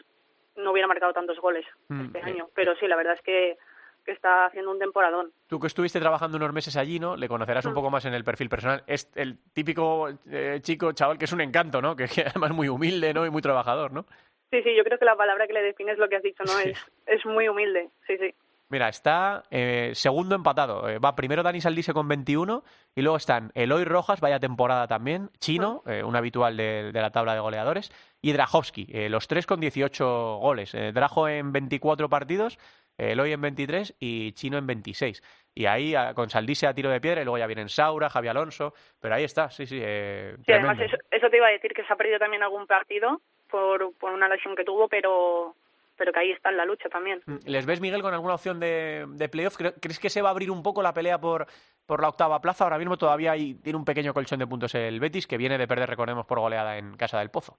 no 0.55 0.71
hubiera 0.71 0.87
marcado 0.87 1.13
tantos 1.13 1.39
goles 1.39 1.65
mm, 1.89 2.01
este 2.05 2.19
eh, 2.19 2.23
año. 2.23 2.49
Pero 2.53 2.75
sí, 2.75 2.87
la 2.87 2.95
verdad 2.95 3.15
es 3.15 3.21
que, 3.21 3.57
que 4.05 4.11
está 4.11 4.45
haciendo 4.45 4.69
un 4.71 4.77
temporadón. 4.79 5.31
Tú 5.47 5.59
que 5.59 5.67
estuviste 5.67 5.99
trabajando 5.99 6.37
unos 6.37 6.53
meses 6.53 6.77
allí, 6.77 6.99
¿no? 6.99 7.15
Le 7.15 7.27
conocerás 7.27 7.65
un 7.65 7.71
Mm. 7.71 7.75
poco 7.75 7.89
más 7.89 8.05
en 8.05 8.13
el 8.13 8.23
perfil 8.23 8.49
personal. 8.49 8.83
Es 8.85 9.11
el 9.15 9.39
típico 9.53 10.09
eh, 10.29 10.59
chico, 10.61 10.91
chaval, 10.93 11.17
que 11.17 11.25
es 11.25 11.33
un 11.33 11.41
encanto, 11.41 11.81
¿no? 11.81 11.95
Que, 11.95 12.05
que 12.07 12.21
además 12.21 12.51
muy 12.51 12.69
humilde, 12.69 13.13
¿no? 13.13 13.25
Y 13.25 13.29
muy 13.31 13.41
trabajador, 13.41 13.91
¿no? 13.91 14.05
Sí, 14.51 14.61
sí, 14.61 14.75
yo 14.75 14.83
creo 14.83 14.99
que 14.99 15.05
la 15.05 15.15
palabra 15.15 15.47
que 15.47 15.53
le 15.53 15.63
define 15.63 15.93
es 15.93 15.97
lo 15.97 16.07
que 16.07 16.17
has 16.17 16.23
dicho, 16.23 16.43
¿no? 16.43 16.51
Sí. 16.59 16.69
Es, 16.69 16.77
es 17.07 17.25
muy 17.25 17.47
humilde, 17.49 17.89
sí, 18.05 18.17
sí. 18.19 18.35
Mira, 18.73 18.89
está 18.89 19.43
eh, 19.51 19.91
segundo 19.93 20.33
empatado. 20.33 20.89
Eh, 20.89 20.97
va 20.97 21.15
primero 21.15 21.43
Dani 21.43 21.61
Saldise 21.61 21.93
con 21.93 22.07
21 22.07 22.63
y 22.95 23.03
luego 23.03 23.17
están 23.17 23.51
Eloy 23.53 23.83
Rojas, 23.83 24.19
vaya 24.19 24.39
temporada 24.39 24.87
también, 24.87 25.29
Chino, 25.37 25.83
eh, 25.85 26.01
un 26.03 26.15
habitual 26.15 26.57
de, 26.57 26.91
de, 26.91 26.99
la 26.99 27.11
tabla 27.11 27.35
de 27.35 27.39
goleadores, 27.39 27.91
y 28.19 28.31
Drahovski, 28.31 28.87
eh, 28.91 29.09
los 29.09 29.27
tres 29.27 29.45
con 29.45 29.59
18 29.59 30.37
goles. 30.37 30.75
Drajo 30.91 31.27
en 31.27 31.51
24 31.51 32.09
partidos, 32.09 32.57
Eloy 32.97 33.33
en 33.33 33.41
23 33.41 33.95
y 33.99 34.31
Chino 34.31 34.57
en 34.57 34.65
26. 34.65 35.21
Y 35.53 35.67
ahí 35.67 35.93
a, 35.93 36.15
con 36.15 36.31
Saldise 36.31 36.65
a 36.65 36.73
tiro 36.73 36.89
de 36.89 36.99
piedra 36.99 37.21
y 37.21 37.25
luego 37.25 37.37
ya 37.37 37.45
vienen 37.45 37.69
Saura, 37.69 38.09
Javi 38.09 38.27
Alonso, 38.27 38.73
pero 38.99 39.13
ahí 39.13 39.23
está, 39.23 39.51
sí, 39.51 39.67
sí. 39.67 39.77
Eh, 39.79 40.35
sí, 40.47 40.51
además 40.51 40.79
eso, 40.79 40.97
eso, 41.11 41.29
te 41.29 41.37
iba 41.37 41.45
a 41.45 41.51
decir 41.51 41.73
que 41.73 41.85
se 41.85 41.93
ha 41.93 41.95
perdido 41.95 42.17
también 42.17 42.41
algún 42.41 42.65
partido 42.65 43.21
por, 43.51 43.93
por 43.99 44.13
una 44.13 44.27
lesión 44.27 44.55
que 44.55 44.63
tuvo, 44.63 44.87
pero 44.87 45.55
pero 45.97 46.11
que 46.11 46.19
ahí 46.19 46.31
está 46.31 46.49
en 46.49 46.57
la 46.57 46.65
lucha 46.65 46.89
también. 46.89 47.21
¿Les 47.45 47.65
ves, 47.65 47.81
Miguel, 47.81 48.01
con 48.01 48.13
alguna 48.13 48.35
opción 48.35 48.59
de, 48.59 49.05
de 49.07 49.29
playoff? 49.29 49.57
¿Crees 49.57 49.99
que 49.99 50.09
se 50.09 50.21
va 50.21 50.29
a 50.29 50.31
abrir 50.31 50.51
un 50.51 50.63
poco 50.63 50.81
la 50.81 50.93
pelea 50.93 51.19
por, 51.19 51.47
por 51.85 52.01
la 52.01 52.09
octava 52.09 52.41
plaza? 52.41 52.63
Ahora 52.63 52.77
mismo 52.77 52.97
todavía 52.97 53.31
hay, 53.31 53.55
tiene 53.55 53.77
un 53.77 53.85
pequeño 53.85 54.13
colchón 54.13 54.39
de 54.39 54.47
puntos 54.47 54.75
el 54.75 54.99
Betis, 54.99 55.27
que 55.27 55.37
viene 55.37 55.57
de 55.57 55.67
perder, 55.67 55.89
recordemos, 55.89 56.25
por 56.25 56.39
goleada 56.39 56.77
en 56.77 56.95
Casa 56.97 57.19
del 57.19 57.29
Pozo. 57.29 57.57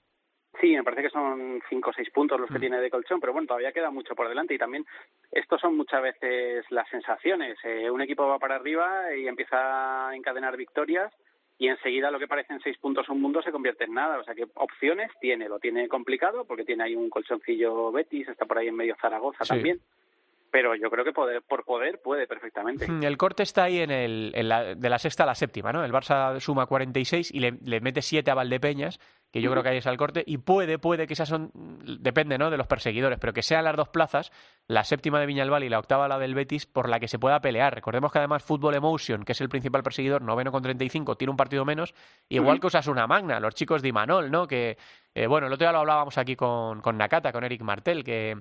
Sí, 0.61 0.75
me 0.75 0.85
parece 0.85 1.03
que 1.03 1.11
son 1.11 1.61
cinco 1.69 1.91
o 1.91 1.93
seis 1.93 2.09
puntos 2.11 2.41
los 2.41 2.49
que 2.49 2.59
mm. 2.59 2.61
tiene 2.61 2.81
de 2.81 2.91
colchón, 2.91 3.21
pero 3.21 3.33
bueno, 3.33 3.47
todavía 3.47 3.73
queda 3.73 3.91
mucho 3.91 4.15
por 4.15 4.29
delante 4.29 4.55
y 4.55 4.59
también 4.59 4.87
estos 5.31 5.61
son 5.61 5.77
muchas 5.77 6.01
veces 6.01 6.65
las 6.71 6.89
sensaciones. 6.89 7.59
Eh, 7.65 7.91
un 7.91 8.01
equipo 8.01 8.27
va 8.27 8.39
para 8.39 8.55
arriba 8.55 9.15
y 9.15 9.27
empieza 9.27 10.09
a 10.09 10.17
encadenar 10.17 10.57
victorias 10.57 11.13
y 11.59 11.69
enseguida 11.69 12.11
lo 12.11 12.19
que 12.19 12.27
parecen 12.27 12.61
seis 12.61 12.77
puntos 12.79 13.09
un 13.09 13.21
mundo 13.21 13.41
se 13.43 13.53
convierte 13.53 13.85
en 13.85 13.95
nada. 13.95 14.19
O 14.19 14.25
sea 14.25 14.35
que 14.35 14.47
opciones 14.55 15.11
tiene, 15.21 15.49
lo 15.49 15.59
tiene 15.59 15.89
complicado 15.89 16.45
porque 16.45 16.65
tiene 16.65 16.85
ahí 16.85 16.97
un 16.97 17.11
colchoncillo 17.11 17.93
Betis, 17.93 18.29
está 18.29 18.45
por 18.45 18.59
ahí 18.59 18.69
en 18.69 18.77
medio 18.77 18.97
Zaragoza 19.01 19.45
sí. 19.45 19.49
también. 19.49 19.81
Pero 20.51 20.77
yo 20.77 20.89
creo 20.89 21.05
que 21.05 21.13
poder, 21.13 21.43
por 21.43 21.65
poder 21.65 22.01
puede 22.01 22.29
perfectamente. 22.29 22.87
El 23.03 23.17
corte 23.17 23.43
está 23.43 23.65
ahí 23.65 23.81
en 23.81 23.91
el, 23.91 24.33
en 24.35 24.49
la, 24.49 24.75
de 24.75 24.89
la 24.89 24.99
sexta 25.01 25.25
a 25.25 25.27
la 25.27 25.35
séptima, 25.35 25.73
¿no? 25.73 25.85
El 25.85 25.93
Barça 25.93 26.39
suma 26.39 26.67
46 26.67 27.33
y 27.33 27.41
le, 27.41 27.55
le 27.65 27.81
mete 27.81 28.03
7 28.03 28.31
a 28.31 28.35
Valdepeñas, 28.35 29.01
que 29.35 29.43
yo 29.43 29.51
creo 29.51 29.65
que 29.65 29.71
ahí 29.71 29.79
es 29.79 29.87
el 29.87 29.97
corte, 29.97 30.23
y 30.25 30.39
puede, 30.39 30.79
puede 30.79 31.09
que 31.09 31.15
esas 31.15 31.29
son, 31.29 31.51
depende, 31.99 32.39
¿no? 32.39 32.51
De 32.51 32.57
los 32.57 32.69
perseguidores, 32.69 33.19
pero 33.19 33.33
que 33.33 33.43
sean 33.43 33.65
las 33.65 33.75
dos 33.75 33.89
plazas, 33.89 34.31
la 34.69 34.85
séptima 34.85 35.19
de 35.19 35.27
Viñalbal 35.27 35.65
y 35.65 35.69
la 35.69 35.81
octava 35.81 36.07
la 36.07 36.21
del 36.21 36.37
Betis, 36.37 36.67
por 36.67 36.89
la 36.89 37.01
que 37.01 37.09
se 37.09 37.19
pueda 37.19 37.41
pelear. 37.41 37.75
Recordemos 37.75 38.13
que 38.13 38.19
además 38.19 38.45
Fútbol 38.45 38.77
Emotion, 38.77 39.25
que 39.25 39.33
es 39.33 39.41
el 39.41 39.49
principal 39.49 39.83
perseguidor, 39.83 40.23
noveno 40.23 40.53
con 40.53 40.63
35, 40.63 41.17
tiene 41.17 41.33
un 41.33 41.37
partido 41.37 41.65
menos, 41.65 41.97
igual 42.29 42.61
que 42.61 42.69
Osasuna 42.69 43.09
Magna, 43.09 43.41
los 43.41 43.57
chicos 43.57 43.83
de 43.83 43.89
Imanol, 43.89 44.31
¿no? 44.31 44.47
Que, 44.47 44.79
eh, 45.17 45.27
bueno, 45.27 45.49
el 45.49 45.53
otro 45.53 45.65
día 45.65 45.73
lo 45.73 45.81
hablábamos 45.81 46.17
aquí 46.17 46.37
con, 46.37 46.81
con 46.81 46.97
Nakata, 46.97 47.33
con 47.33 47.43
Eric 47.43 47.63
Martel, 47.63 48.05
que 48.05 48.41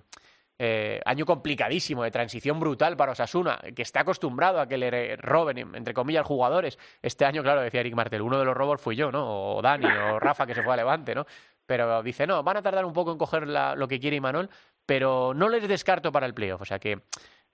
eh, 0.65 1.01
año 1.03 1.25
complicadísimo, 1.25 2.03
de 2.03 2.11
transición 2.11 2.57
brutal 2.57 2.95
para 2.95 3.11
Osasuna, 3.11 3.59
que 3.75 3.81
está 3.81 3.99
acostumbrado 3.99 4.61
a 4.61 4.67
que 4.67 4.77
le 4.77 5.17
roben, 5.17 5.57
entre 5.75 5.93
comillas, 5.93 6.25
jugadores. 6.25 6.79
Este 7.01 7.25
año, 7.25 7.43
claro, 7.43 7.59
decía 7.59 7.81
Eric 7.81 7.95
Martel, 7.95 8.21
uno 8.21 8.39
de 8.39 8.45
los 8.45 8.55
robos 8.55 8.79
fui 8.79 8.95
yo, 8.95 9.11
¿no? 9.11 9.55
O 9.57 9.61
Dani, 9.61 9.85
o 9.85 10.19
Rafa, 10.21 10.47
que 10.47 10.55
se 10.55 10.63
fue 10.63 10.73
a 10.73 10.77
Levante, 10.77 11.13
¿no? 11.13 11.25
Pero 11.65 12.01
dice, 12.01 12.25
no, 12.25 12.43
van 12.43 12.55
a 12.55 12.61
tardar 12.61 12.85
un 12.85 12.93
poco 12.93 13.11
en 13.11 13.17
coger 13.17 13.45
la, 13.45 13.75
lo 13.75 13.89
que 13.89 13.99
quiere 13.99 14.15
Imanol, 14.15 14.49
pero 14.85 15.33
no 15.33 15.49
les 15.49 15.67
descarto 15.67 16.13
para 16.13 16.25
el 16.25 16.33
playoff. 16.33 16.61
O 16.61 16.65
sea 16.65 16.79
que 16.79 17.01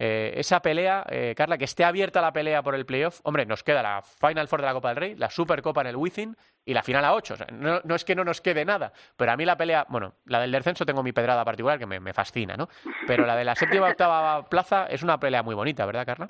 Eh, 0.01 0.31
esa 0.37 0.61
pelea, 0.61 1.05
eh, 1.09 1.33
Carla, 1.35 1.57
que 1.57 1.65
esté 1.65 1.83
abierta 1.83 2.21
la 2.21 2.31
pelea 2.31 2.63
por 2.63 2.73
el 2.73 2.85
playoff, 2.85 3.19
hombre, 3.23 3.45
nos 3.45 3.63
queda 3.63 3.83
la 3.83 4.01
Final 4.01 4.47
Four 4.47 4.61
de 4.61 4.67
la 4.67 4.73
Copa 4.73 4.89
del 4.89 4.97
Rey, 4.97 5.15
la 5.15 5.29
Supercopa 5.29 5.81
en 5.81 5.87
el 5.87 5.97
Wizzing 5.97 6.37
y 6.63 6.73
la 6.73 6.83
final 6.83 7.03
a 7.03 7.13
8. 7.13 7.35
no, 7.51 7.81
no, 7.83 7.95
es 7.95 8.05
que 8.05 8.15
no 8.15 8.23
nos 8.23 8.39
quede 8.39 8.63
nada, 8.63 8.93
pero 9.17 9.33
a 9.33 9.35
mí 9.35 9.43
la 9.43 9.57
pelea, 9.57 9.85
bueno, 9.89 10.13
la 10.25 10.39
del 10.39 10.53
descenso 10.53 10.85
tengo 10.85 11.03
mi 11.03 11.11
pedrada 11.11 11.43
particular 11.43 11.77
que 11.77 11.85
me, 11.85 11.99
me 11.99 12.13
fascina, 12.13 12.55
¿no? 12.55 12.69
Pero 13.07 13.25
la 13.25 13.35
de 13.35 13.43
la 13.43 13.55
séptima 13.55 13.89
octava 13.89 14.47
plaza 14.47 14.87
es 14.87 15.03
una 15.03 15.19
pelea 15.19 15.43
muy 15.43 15.53
bonita, 15.53 15.85
¿verdad, 15.85 16.05
Carla? 16.05 16.29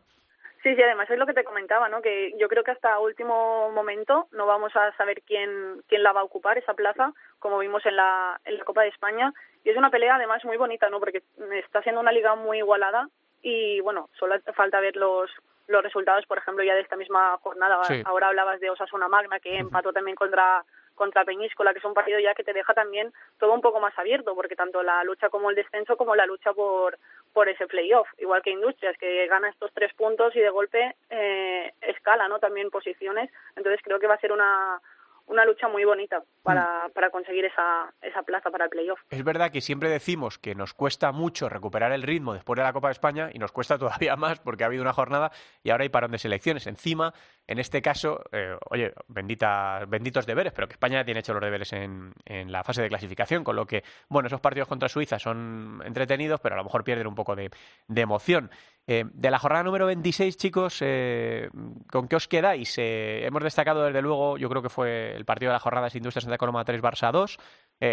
Sí, 0.64 0.76
sí, 0.76 0.82
además 0.82 1.10
es 1.10 1.18
lo 1.18 1.26
que 1.26 1.34
te 1.34 1.46
comentaba, 1.46 1.88
¿no? 1.90 2.02
Que 2.02 2.34
yo 2.38 2.50
creo 2.50 2.64
que 2.64 2.72
hasta 2.72 3.00
último 3.00 3.70
momento 3.72 4.28
no 4.32 4.46
vamos 4.46 4.76
a 4.76 4.92
saber 4.98 5.22
quién, 5.22 5.84
quién 5.88 6.04
la 6.04 6.12
va 6.12 6.22
a 6.22 6.26
ocupar, 6.26 6.58
esa 6.58 6.74
plaza, 6.74 7.14
como 7.38 7.60
vimos 7.60 7.86
en 7.86 7.96
la, 7.96 8.42
en 8.44 8.58
la 8.58 8.66
Copa 8.66 8.82
de 8.82 8.90
España. 8.90 9.32
Y 9.64 9.70
es 9.70 9.78
una 9.78 9.90
pelea 9.90 10.16
además 10.16 10.44
muy 10.44 10.58
bonita, 10.58 10.90
¿no? 10.90 11.00
Porque 11.00 11.24
está 11.64 11.82
siendo 11.84 12.02
una 12.02 12.12
liga 12.12 12.36
muy 12.36 12.58
igualada 12.58 13.08
y, 13.42 13.80
bueno, 13.82 14.10
solo 14.18 14.36
falta 14.54 14.80
ver 14.80 14.96
los, 14.96 15.30
los 15.68 15.84
resultados, 15.84 16.26
por 16.26 16.38
ejemplo, 16.38 16.64
ya 16.64 16.76
de 16.76 16.82
esta 16.82 16.96
misma 16.96 17.38
jornada. 17.42 17.82
Ahora 18.06 18.28
hablabas 18.28 18.60
de 18.60 18.70
Osasuna 18.70 19.08
Magna, 19.08 19.40
que 19.40 19.58
empató 19.58 19.94
también 19.94 20.16
contra 20.16 20.64
contra 21.00 21.24
Peñíscola, 21.24 21.72
que 21.72 21.80
es 21.80 21.86
un 21.86 21.94
partido 21.94 22.20
ya 22.20 22.36
que 22.36 22.44
te 22.44 22.52
deja 22.52 22.74
también 22.74 23.14
todo 23.40 23.54
un 23.54 23.62
poco 23.62 23.80
más 23.80 23.98
abierto, 23.98 24.36
porque 24.36 24.58
tanto 24.58 24.84
la 24.84 25.02
lucha 25.06 25.30
como 25.30 25.50
el 25.50 25.56
descenso 25.56 25.96
como 25.96 26.14
la 26.14 26.26
lucha 26.26 26.52
por, 26.52 27.00
por 27.32 27.48
ese 27.48 27.68
playoff, 27.68 28.10
igual 28.18 28.42
que 28.42 28.50
Industrias, 28.50 28.98
que 28.98 29.26
gana 29.28 29.48
estos 29.48 29.72
tres 29.74 29.94
puntos 29.94 30.36
y 30.36 30.42
de 30.42 30.50
golpe 30.50 30.98
eh, 31.10 31.72
escala 31.80 32.28
¿no? 32.28 32.40
también 32.40 32.70
posiciones. 32.70 33.32
Entonces 33.56 33.80
creo 33.82 33.98
que 33.98 34.08
va 34.08 34.16
a 34.16 34.20
ser 34.20 34.34
una, 34.34 34.82
una 35.30 35.46
lucha 35.46 35.68
muy 35.68 35.86
bonita 35.86 36.24
para, 36.44 36.88
mm. 36.88 36.92
para 36.92 37.10
conseguir 37.12 37.46
esa, 37.46 37.94
esa 38.02 38.24
plaza 38.24 38.50
para 38.50 38.66
el 38.66 38.70
playoff. 38.70 39.00
Es 39.10 39.24
verdad 39.24 39.52
que 39.52 39.62
siempre 39.62 39.90
decimos 39.90 40.38
que 40.40 40.56
nos 40.56 40.74
cuesta 40.74 41.12
mucho 41.12 41.48
recuperar 41.48 41.92
el 41.92 42.04
ritmo 42.04 42.34
después 42.34 42.58
de 42.58 42.64
la 42.64 42.74
Copa 42.74 42.90
de 42.90 42.94
España 42.94 43.30
y 43.32 43.40
nos 43.40 43.52
cuesta 43.52 43.78
todavía 43.80 44.16
más 44.16 44.40
porque 44.40 44.64
ha 44.64 44.68
habido 44.68 44.82
una 44.82 44.94
jornada 44.94 45.32
y 45.64 45.70
ahora 45.70 45.84
hay 45.84 45.90
parón 45.90 46.12
de 46.12 46.18
selecciones. 46.18 46.68
Encima, 46.68 47.14
en 47.50 47.58
este 47.58 47.82
caso, 47.82 48.22
eh, 48.32 48.56
oye, 48.70 48.94
bendita, 49.08 49.84
benditos 49.88 50.28
deberes, 50.28 50.54
pero 50.54 50.68
que 50.68 50.74
España 50.74 51.04
tiene 51.04 51.22
hecho 51.22 51.34
los 51.34 51.42
deberes 51.42 51.74
en, 51.74 52.14
en, 52.24 52.52
la 52.52 52.64
fase 52.64 52.84
de 52.84 52.90
clasificación, 52.90 53.44
con 53.44 53.56
lo 53.56 53.66
que, 53.66 53.84
bueno, 54.08 54.28
esos 54.28 54.40
partidos 54.40 54.68
contra 54.68 54.88
Suiza 54.88 55.18
son 55.18 55.82
entretenidos, 55.84 56.40
pero 56.42 56.54
a 56.54 56.60
lo 56.60 56.64
mejor 56.64 56.84
pierden 56.84 57.08
un 57.08 57.16
poco 57.16 57.36
de, 57.36 57.50
de 57.88 58.02
emoción. 58.02 58.52
Eh, 58.86 59.04
de 59.12 59.32
la 59.32 59.40
jornada 59.40 59.64
número 59.64 59.88
26, 59.88 60.38
chicos, 60.38 60.78
eh, 60.82 61.50
¿con 61.92 62.08
qué 62.08 62.18
os 62.18 62.28
quedáis? 62.28 62.76
Hemos 62.78 63.42
destacado 63.42 63.84
desde 63.84 64.04
luego, 64.04 64.38
yo 64.38 64.48
creo 64.48 64.62
que 64.62 64.70
fue 64.70 65.16
el 65.16 65.26
partido 65.26 65.50
de 65.50 65.54
la 65.54 65.60
jornada 65.60 65.90
de 65.90 65.98
Industrias 65.98 66.26
Santa 66.26 66.38
Coloma 66.38 66.64
3 66.64 66.80
Barça 66.84 67.12
2. 67.12 67.40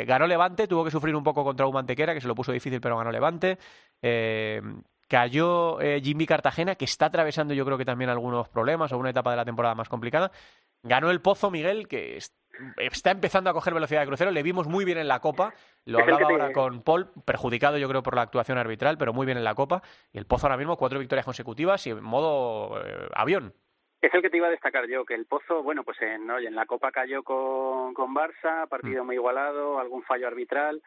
ganó 0.07 0.27
Levante, 0.27 0.69
tuvo 0.69 0.85
que 0.85 0.91
sufrir 0.91 1.17
un 1.17 1.25
poco 1.25 1.43
contra 1.45 1.67
un 1.67 1.73
Mantequera, 1.73 2.13
que 2.13 2.21
se 2.21 2.29
lo 2.29 2.35
puso 2.35 2.53
difícil, 2.53 2.83
pero 2.83 2.99
ganó 2.99 3.11
Levante. 3.11 3.57
Cayó 5.09 5.79
Jimmy 6.03 6.27
Cartagena, 6.27 6.75
que 6.75 6.85
está 6.85 7.07
atravesando 7.07 7.55
yo 7.55 7.65
creo 7.65 7.79
que 7.79 7.85
también 7.85 8.11
algunos 8.11 8.49
problemas 8.49 8.93
o 8.93 8.99
una 8.99 9.11
etapa 9.11 9.31
de 9.31 9.37
la 9.37 9.45
temporada 9.45 9.75
más 9.75 9.89
complicada. 9.89 10.31
Ganó 10.83 11.11
el 11.11 11.21
Pozo 11.21 11.51
Miguel, 11.51 11.89
que 11.89 12.19
está 12.79 13.11
empezando 13.11 13.51
a 13.51 13.53
coger 13.53 13.75
velocidad 13.75 14.01
de 14.01 14.07
crucero. 14.07 14.31
Le 14.31 14.43
vimos 14.43 14.67
muy 14.67 14.85
bien 14.85 14.99
en 14.99 15.09
la 15.09 15.21
Copa. 15.21 15.55
Lo 15.85 16.01
hablaba 16.01 16.29
ahora 16.29 16.53
con 16.53 16.83
Paul, 16.83 17.11
perjudicado 17.25 17.79
yo 17.79 17.89
creo 17.89 18.03
por 18.03 18.17
la 18.17 18.23
actuación 18.23 18.59
arbitral, 18.59 18.99
pero 18.99 19.13
muy 19.13 19.27
bien 19.27 19.39
en 19.39 19.45
la 19.45 19.55
Copa. 19.55 19.83
Y 20.13 20.19
el 20.19 20.27
Pozo 20.27 20.47
ahora 20.47 20.57
mismo 20.57 20.77
cuatro 20.77 20.99
victorias 20.99 21.25
consecutivas 21.25 21.87
y 21.87 21.91
en 21.91 22.03
modo 22.03 22.81
eh, 22.85 23.09
avión. 23.15 23.55
Es 24.01 24.13
el 24.13 24.23
que 24.23 24.31
te 24.31 24.37
iba 24.37 24.47
a 24.47 24.51
destacar 24.51 24.87
yo, 24.87 25.05
que 25.05 25.15
el 25.15 25.27
Pozo, 25.27 25.63
bueno, 25.63 25.83
pues 25.83 26.01
en, 26.03 26.31
en 26.31 26.55
la 26.55 26.67
Copa 26.67 26.93
cayó 26.93 27.23
con, 27.23 27.95
con 27.95 28.15
Barça, 28.15 28.69
partido 28.69 29.03
mm. 29.03 29.07
muy 29.07 29.17
igualado, 29.17 29.79
algún 29.79 30.03
fallo 30.03 30.29
arbitral, 30.29 30.83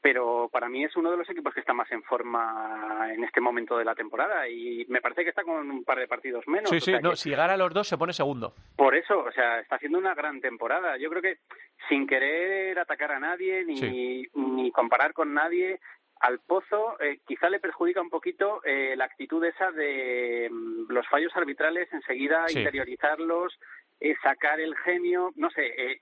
pero 0.00 0.48
para 0.50 0.68
mí 0.68 0.84
es 0.84 0.94
uno 0.96 1.10
de 1.10 1.16
los 1.16 1.28
equipos 1.28 1.52
que 1.52 1.60
está 1.60 1.72
más 1.72 1.90
en 1.90 2.02
forma 2.02 3.08
en 3.12 3.24
este 3.24 3.40
momento 3.40 3.76
de 3.76 3.84
la 3.84 3.94
temporada 3.94 4.48
y 4.48 4.84
me 4.88 5.00
parece 5.00 5.24
que 5.24 5.30
está 5.30 5.42
con 5.42 5.70
un 5.70 5.84
par 5.84 5.98
de 5.98 6.06
partidos 6.06 6.46
menos. 6.46 6.70
Sí, 6.70 6.80
sí, 6.80 6.92
no, 7.02 7.16
si 7.16 7.30
gana 7.30 7.56
los 7.56 7.72
dos 7.72 7.88
se 7.88 7.98
pone 7.98 8.12
segundo. 8.12 8.54
Por 8.76 8.94
eso, 8.94 9.18
o 9.18 9.32
sea, 9.32 9.60
está 9.60 9.76
haciendo 9.76 9.98
una 9.98 10.14
gran 10.14 10.40
temporada. 10.40 10.96
Yo 10.98 11.10
creo 11.10 11.22
que 11.22 11.38
sin 11.88 12.06
querer 12.06 12.78
atacar 12.78 13.12
a 13.12 13.20
nadie 13.20 13.64
ni, 13.64 14.26
ni 14.34 14.70
comparar 14.70 15.12
con 15.12 15.34
nadie, 15.34 15.80
al 16.20 16.40
Pozo 16.40 17.00
eh, 17.00 17.20
quizá 17.26 17.48
le 17.48 17.60
perjudica 17.60 18.00
un 18.00 18.10
poquito 18.10 18.60
eh, 18.64 18.94
la 18.96 19.04
actitud 19.04 19.44
esa 19.44 19.70
de 19.70 20.48
mm, 20.50 20.90
los 20.92 21.06
fallos 21.08 21.34
arbitrales, 21.36 21.88
enseguida 21.92 22.44
interiorizarlos, 22.48 23.58
eh, 24.00 24.14
sacar 24.22 24.60
el 24.60 24.76
genio, 24.76 25.32
no 25.36 25.50
sé, 25.50 25.66
eh, 25.66 26.00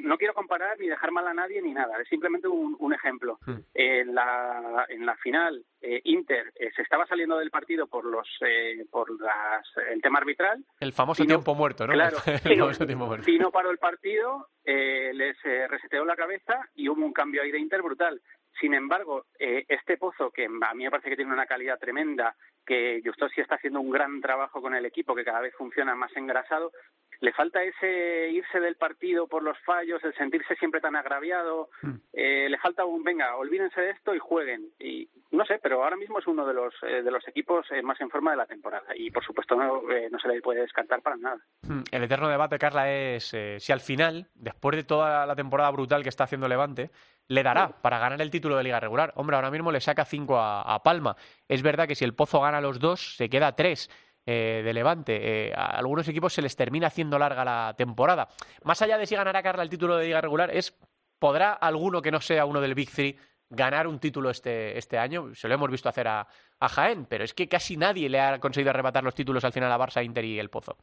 no 0.00 0.18
quiero 0.18 0.34
comparar 0.34 0.78
ni 0.78 0.88
dejar 0.88 1.12
mal 1.12 1.26
a 1.26 1.34
nadie 1.34 1.62
ni 1.62 1.72
nada, 1.72 2.00
es 2.00 2.08
simplemente 2.08 2.48
un, 2.48 2.92
ejemplo. 2.92 3.38
Hmm. 3.44 3.58
En, 3.74 4.14
la, 4.14 4.86
en 4.88 5.04
la 5.04 5.16
final, 5.16 5.64
eh, 5.80 6.00
Inter 6.04 6.52
eh, 6.54 6.70
se 6.74 6.82
estaba 6.82 7.06
saliendo 7.06 7.36
del 7.38 7.50
partido 7.50 7.86
por 7.86 8.04
los 8.04 8.26
eh, 8.40 8.84
por 8.90 9.20
las, 9.20 9.66
el 9.90 10.00
tema 10.00 10.18
arbitral. 10.18 10.64
El 10.80 10.92
famoso 10.92 11.24
tiempo 11.24 11.54
muerto, 11.54 11.86
¿no? 11.86 11.92
Claro, 11.92 12.16
el 12.26 12.58
famoso 12.58 12.86
tiempo 12.86 13.06
muerto. 13.06 13.30
no 13.38 13.50
paró 13.50 13.70
el 13.70 13.78
partido, 13.78 14.48
les 14.64 15.36
reseteó 15.68 16.04
la 16.04 16.16
cabeza 16.16 16.68
y 16.74 16.88
hubo 16.88 17.04
un 17.04 17.12
cambio 17.12 17.42
ahí 17.42 17.50
de 17.50 17.58
Inter 17.58 17.82
brutal. 17.82 18.20
Sin 18.58 18.72
embargo, 18.72 19.26
este 19.38 19.98
pozo, 19.98 20.30
que 20.30 20.46
a 20.46 20.74
mí 20.74 20.84
me 20.84 20.90
parece 20.90 21.10
que 21.10 21.16
tiene 21.16 21.32
una 21.32 21.44
calidad 21.44 21.78
tremenda, 21.78 22.34
que 22.64 23.02
Justo 23.04 23.28
sí 23.28 23.42
está 23.42 23.56
haciendo 23.56 23.80
un 23.80 23.90
gran 23.90 24.20
trabajo 24.22 24.62
con 24.62 24.74
el 24.74 24.86
equipo, 24.86 25.14
que 25.14 25.24
cada 25.24 25.40
vez 25.40 25.54
funciona 25.56 25.94
más 25.94 26.16
engrasado, 26.16 26.72
le 27.20 27.32
falta 27.32 27.62
ese 27.62 28.30
irse 28.30 28.60
del 28.60 28.76
partido 28.76 29.26
por 29.26 29.42
los 29.42 29.58
fallos, 29.60 30.02
el 30.04 30.14
sentirse 30.14 30.54
siempre 30.56 30.80
tan 30.80 30.96
agraviado, 30.96 31.70
hmm. 31.82 31.94
eh, 32.12 32.48
le 32.48 32.58
falta 32.58 32.84
un, 32.84 33.02
venga, 33.02 33.36
olvídense 33.36 33.80
de 33.80 33.90
esto 33.90 34.14
y 34.14 34.18
jueguen. 34.18 34.70
Y 34.78 35.08
no 35.30 35.44
sé, 35.44 35.58
pero 35.62 35.82
ahora 35.82 35.96
mismo 35.96 36.18
es 36.18 36.26
uno 36.26 36.46
de 36.46 36.54
los, 36.54 36.74
eh, 36.82 37.02
de 37.02 37.10
los 37.10 37.26
equipos 37.28 37.66
eh, 37.70 37.82
más 37.82 38.00
en 38.00 38.10
forma 38.10 38.30
de 38.32 38.36
la 38.36 38.46
temporada 38.46 38.94
y 38.94 39.10
por 39.10 39.24
supuesto 39.24 39.56
no, 39.56 39.82
no 40.10 40.18
se 40.18 40.28
le 40.28 40.40
puede 40.40 40.60
descartar 40.60 41.02
para 41.02 41.16
nada. 41.16 41.38
Hmm. 41.62 41.82
El 41.90 42.04
eterno 42.04 42.28
debate, 42.28 42.58
Carla, 42.58 42.90
es 42.92 43.34
si 43.58 43.72
al 43.72 43.80
final, 43.80 44.28
después 44.34 44.76
de 44.76 44.84
toda 44.84 45.26
la 45.26 45.36
temporada 45.36 45.70
brutal 45.70 46.02
que 46.02 46.08
está 46.08 46.24
haciendo 46.24 46.48
Levante, 46.48 46.90
le 47.28 47.42
dará 47.42 47.68
para 47.82 47.98
ganar 47.98 48.20
el 48.20 48.30
título 48.30 48.56
de 48.56 48.64
liga 48.64 48.78
regular. 48.78 49.12
Hombre, 49.16 49.36
ahora 49.36 49.50
mismo 49.50 49.72
le 49.72 49.80
saca 49.80 50.04
cinco 50.04 50.38
a, 50.38 50.62
a 50.62 50.82
Palma. 50.82 51.16
Es 51.48 51.62
verdad 51.62 51.88
que 51.88 51.96
si 51.96 52.04
el 52.04 52.14
Pozo 52.14 52.40
gana 52.40 52.60
los 52.60 52.78
dos, 52.78 53.16
se 53.16 53.28
queda 53.28 53.56
tres. 53.56 53.90
Eh, 54.28 54.62
de 54.64 54.72
Levante. 54.74 55.20
Eh, 55.22 55.52
a 55.54 55.66
algunos 55.78 56.08
equipos 56.08 56.32
se 56.32 56.42
les 56.42 56.56
termina 56.56 56.88
haciendo 56.88 57.16
larga 57.16 57.44
la 57.44 57.74
temporada. 57.78 58.26
Más 58.64 58.82
allá 58.82 58.98
de 58.98 59.06
si 59.06 59.14
ganará 59.14 59.40
Carla 59.40 59.62
el 59.62 59.70
título 59.70 59.96
de 59.96 60.06
liga 60.06 60.20
regular, 60.20 60.50
es 60.50 60.76
¿podrá 61.20 61.52
alguno 61.52 62.02
que 62.02 62.10
no 62.10 62.20
sea 62.20 62.44
uno 62.44 62.60
del 62.60 62.74
Big 62.74 62.90
Three 62.90 63.16
ganar 63.48 63.86
un 63.86 64.00
título 64.00 64.30
este, 64.30 64.76
este 64.76 64.98
año? 64.98 65.32
Se 65.32 65.46
lo 65.46 65.54
hemos 65.54 65.70
visto 65.70 65.88
hacer 65.88 66.08
a, 66.08 66.26
a 66.58 66.68
Jaén, 66.68 67.06
pero 67.06 67.22
es 67.22 67.34
que 67.34 67.48
casi 67.48 67.76
nadie 67.76 68.08
le 68.08 68.18
ha 68.18 68.40
conseguido 68.40 68.70
arrebatar 68.70 69.04
los 69.04 69.14
títulos 69.14 69.44
al 69.44 69.52
final 69.52 69.70
a 69.70 69.78
Barça, 69.78 70.04
Inter 70.04 70.24
y 70.24 70.40
el 70.40 70.50
Pozo. 70.50 70.76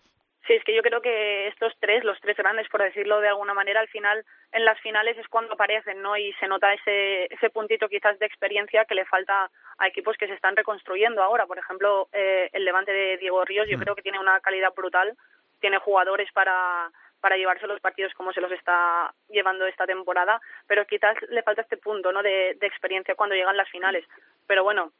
Sí, 0.45 0.53
es 0.53 0.63
que 0.65 0.75
yo 0.75 0.82
creo 0.82 1.01
que 1.01 1.47
estos 1.47 1.73
tres, 1.79 2.03
los 2.03 2.19
tres 2.19 2.36
grandes, 2.36 2.67
por 2.67 2.82
decirlo 2.82 3.21
de 3.21 3.29
alguna 3.29 3.53
manera, 3.53 3.79
al 3.79 3.88
final, 3.88 4.25
en 4.51 4.65
las 4.65 4.77
finales 4.82 5.17
es 5.17 5.27
cuando 5.29 5.53
aparecen, 5.53 6.01
¿no? 6.01 6.17
Y 6.17 6.34
se 6.34 6.47
nota 6.47 6.73
ese, 6.73 7.34
ese 7.34 7.49
puntito 7.49 7.88
quizás 7.88 8.19
de 8.19 8.25
experiencia 8.25 8.84
que 8.84 8.95
le 8.95 9.06
falta 9.06 9.49
a 9.77 9.88
equipos 9.88 10.17
que 10.17 10.27
se 10.27 10.34
están 10.34 10.58
reconstruyendo 10.58 11.23
ahora. 11.23 11.45
Por 11.45 11.60
ejemplo, 11.60 12.10
eh, 12.12 12.49
el 12.51 12.65
Levante 12.65 12.91
de 12.91 13.17
Diego 13.17 13.45
Ríos, 13.45 13.69
yo 13.69 13.77
mm. 13.77 13.82
creo 13.82 13.95
que 13.95 14.01
tiene 14.01 14.19
una 14.19 14.41
calidad 14.41 14.73
brutal, 14.73 15.15
tiene 15.62 15.77
jugadores 15.77 16.29
para 16.34 16.91
para 17.21 17.38
llevarse 17.38 17.67
los 17.67 17.79
partidos 17.79 18.13
como 18.15 18.34
se 18.34 18.41
los 18.41 18.51
está 18.51 19.13
llevando 19.29 19.65
esta 19.65 19.86
temporada, 19.86 20.41
pero 20.67 20.86
quizás 20.86 21.15
le 21.29 21.41
falta 21.41 21.62
este 21.62 21.77
punto 21.77 22.12
¿no? 22.12 22.21
de, 22.21 22.58
de 22.60 22.67
experiencia 22.67 23.15
cuando 23.15 23.34
llegan 23.34 23.56
las 23.56 23.69
finales. 23.69 24.03
Pero 24.45 24.65
bueno, 24.65 24.91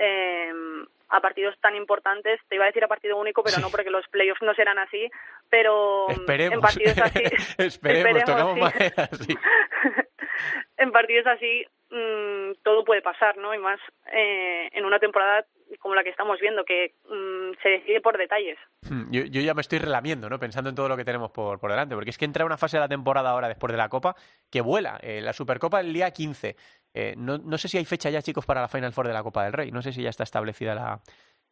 eh, 0.00 0.50
a 1.10 1.20
partidos 1.20 1.54
tan 1.60 1.74
importantes, 1.74 2.40
te 2.48 2.54
iba 2.54 2.64
a 2.64 2.68
decir 2.68 2.82
a 2.84 2.88
partido 2.88 3.18
único, 3.18 3.42
pero 3.42 3.58
no 3.58 3.68
porque 3.68 3.90
los 3.90 4.06
playoffs 4.08 4.42
no 4.42 4.54
serán 4.54 4.78
así, 4.78 5.10
pero 5.50 6.06
en 6.10 6.60
partidos 6.60 6.98
así, 7.02 7.22
esperemos, 7.58 8.22
en 10.78 10.92
partidos 10.92 11.26
así 11.26 11.66
mm, 11.90 12.62
todo 12.62 12.84
puede 12.84 13.02
pasar, 13.02 13.36
¿no? 13.36 13.52
Y 13.54 13.58
más 13.58 13.80
eh, 14.12 14.68
en 14.72 14.84
una 14.84 14.98
temporada 14.98 15.44
como 15.78 15.94
la 15.94 16.02
que 16.02 16.10
estamos 16.10 16.40
viendo, 16.40 16.64
que 16.64 16.94
mm, 17.08 17.60
se 17.62 17.68
decide 17.68 18.00
por 18.00 18.18
detalles. 18.18 18.58
Hmm, 18.88 19.10
yo, 19.10 19.22
yo, 19.24 19.40
ya 19.40 19.54
me 19.54 19.60
estoy 19.60 19.78
relamiendo, 19.78 20.28
¿no? 20.28 20.38
Pensando 20.38 20.70
en 20.70 20.76
todo 20.76 20.88
lo 20.88 20.96
que 20.96 21.04
tenemos 21.04 21.30
por, 21.30 21.60
por 21.60 21.70
delante, 21.70 21.94
porque 21.94 22.10
es 22.10 22.18
que 22.18 22.24
entra 22.24 22.44
una 22.44 22.56
fase 22.56 22.76
de 22.76 22.82
la 22.82 22.88
temporada 22.88 23.30
ahora 23.30 23.48
después 23.48 23.70
de 23.72 23.78
la 23.78 23.88
Copa 23.88 24.16
que 24.50 24.60
vuela. 24.60 24.98
Eh, 25.02 25.20
la 25.20 25.32
Supercopa 25.32 25.80
el 25.80 25.92
día 25.92 26.10
15. 26.10 26.56
Eh, 26.94 27.14
no, 27.16 27.38
no, 27.38 27.58
sé 27.58 27.68
si 27.68 27.78
hay 27.78 27.84
fecha 27.84 28.10
ya, 28.10 28.22
chicos, 28.22 28.44
para 28.44 28.60
la 28.60 28.68
Final 28.68 28.92
Four 28.92 29.06
de 29.06 29.12
la 29.12 29.22
Copa 29.22 29.44
del 29.44 29.52
Rey. 29.52 29.70
No 29.70 29.82
sé 29.82 29.92
si 29.92 30.02
ya 30.02 30.10
está 30.10 30.24
establecida 30.24 30.74
la, 30.74 31.00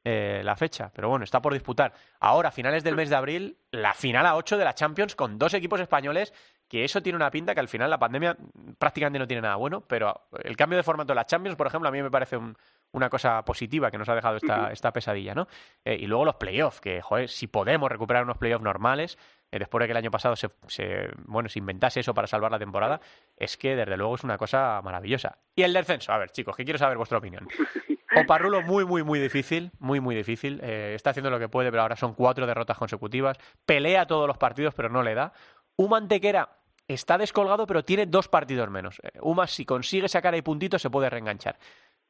eh, 0.05 0.43
la 0.45 0.57
fecha, 0.57 0.91
pero 0.95 1.09
bueno, 1.09 1.25
está 1.25 1.43
por 1.43 1.53
disputar. 1.53 1.93
Ahora, 2.21 2.49
a 2.49 2.53
finales 2.53 2.85
del 2.85 2.95
mes 2.95 3.11
de 3.11 3.17
abril, 3.17 3.59
la 3.73 3.95
final 3.95 4.27
a 4.27 4.37
8 4.37 4.57
de 4.57 4.65
la 4.65 4.75
Champions 4.75 5.15
con 5.15 5.39
dos 5.39 5.55
equipos 5.55 5.81
españoles, 5.81 6.33
que 6.69 6.85
eso 6.85 7.03
tiene 7.03 7.17
una 7.17 7.31
pinta 7.31 7.53
que 7.53 7.61
al 7.61 7.69
final 7.69 7.91
la 7.91 7.99
pandemia 7.99 8.37
prácticamente 8.79 9.19
no 9.19 9.27
tiene 9.27 9.43
nada 9.43 9.57
bueno, 9.57 9.81
pero 9.81 10.29
el 10.45 10.57
cambio 10.57 10.77
de 10.77 10.83
formato 10.83 11.13
de 11.13 11.17
la 11.17 11.27
Champions, 11.27 11.57
por 11.57 11.67
ejemplo, 11.67 11.89
a 11.89 11.93
mí 11.93 12.01
me 12.01 12.11
parece 12.11 12.37
un, 12.37 12.57
una 12.93 13.11
cosa 13.11 13.45
positiva 13.45 13.91
que 13.91 13.99
nos 13.99 14.09
ha 14.09 14.15
dejado 14.15 14.37
esta, 14.37 14.73
esta 14.73 14.93
pesadilla, 14.93 15.35
¿no? 15.35 15.49
Eh, 15.85 15.97
y 16.01 16.07
luego 16.07 16.25
los 16.25 16.37
playoffs, 16.37 16.81
que, 16.81 17.03
joder, 17.03 17.29
si 17.29 17.47
podemos 17.47 17.91
recuperar 17.91 18.23
unos 18.23 18.39
playoffs 18.39 18.65
normales, 18.65 19.19
después 19.51 19.81
de 19.81 19.87
que 19.87 19.93
el 19.93 19.97
año 19.97 20.11
pasado 20.11 20.37
se, 20.37 20.51
se, 20.67 21.09
bueno, 21.25 21.49
se 21.49 21.59
inventase 21.59 22.01
eso 22.01 22.15
para 22.15 22.27
salvar 22.27 22.51
la 22.53 22.59
temporada, 22.59 23.01
es 23.37 23.57
que 23.57 23.77
desde 23.77 23.97
luego 23.97 24.15
es 24.15 24.25
una 24.25 24.37
cosa 24.37 24.81
maravillosa. 24.83 25.39
Y 25.55 25.63
el 25.63 25.73
descenso, 25.73 26.13
a 26.13 26.19
ver, 26.19 26.31
chicos, 26.31 26.57
que 26.57 26.65
quiero 26.65 26.79
saber 26.79 26.97
vuestra 26.97 27.19
opinión. 27.19 27.49
Oparrulo 28.17 28.63
muy, 28.63 28.85
muy, 28.85 29.03
muy 29.03 29.19
difícil, 29.19 29.71
muy, 29.79 30.01
muy 30.01 30.15
difícil. 30.15 30.61
Eh, 30.63 30.93
está 30.95 31.11
haciendo 31.11 31.31
lo 31.31 31.39
que 31.39 31.49
puede, 31.49 31.71
pero 31.71 31.83
ahora 31.83 31.97
son 31.97 32.15
cuatro 32.15 32.47
derrotas 32.47 32.79
consecutivas. 32.79 33.37
Pelea 33.67 34.07
todos 34.07 34.27
los 34.27 34.39
partidos, 34.39 34.75
pero 34.75 34.89
no 34.89 35.03
le 35.03 35.15
da. 35.15 35.33
Umantequera 35.77 36.49
está 36.87 37.19
descolgado, 37.19 37.67
pero 37.67 37.85
tiene 37.85 38.07
dos 38.07 38.29
partidos 38.29 38.71
menos. 38.71 39.01
Eh, 39.03 39.19
Uma, 39.21 39.47
si 39.47 39.65
consigue 39.65 40.09
sacar 40.09 40.35
ahí 40.35 40.43
puntitos, 40.43 40.81
se 40.81 40.91
puede 40.91 41.11
reenganchar. 41.11 41.59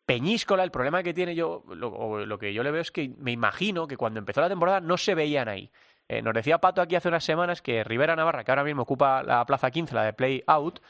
Peñíscola, 0.07 0.65
el 0.65 0.71
problema 0.71 1.03
que 1.03 1.13
tiene 1.13 1.35
yo, 1.35 1.65
lo, 1.69 2.25
lo, 2.25 2.39
que 2.39 2.55
yo 2.55 2.63
le 2.63 2.71
veo 2.71 2.81
es 2.81 2.91
que 2.91 3.11
me 3.19 3.33
imagino 3.33 3.87
que 3.87 3.99
cuando 3.99 4.19
empezó 4.19 4.41
la 4.41 4.49
temporada 4.49 4.81
no 4.81 4.97
se 4.97 5.15
veían 5.15 5.49
ahí. 5.49 5.71
Eh, 6.09 6.23
nos 6.23 6.35
decía 6.35 6.59
Pato 6.59 6.81
aquí 6.81 6.97
hace 6.97 7.09
unas 7.09 7.25
semanas 7.25 7.61
que 7.61 7.85
Rivera 7.85 8.17
Navarra, 8.17 8.43
que 8.43 8.51
ahora 8.51 8.65
mismo 8.65 8.83
ocupa 8.83 9.23
la 9.23 9.45
plaza 9.45 9.71
15, 9.71 9.95
la 9.95 10.05
de 10.05 10.13
Play 10.15 10.43
Out, 10.47 10.81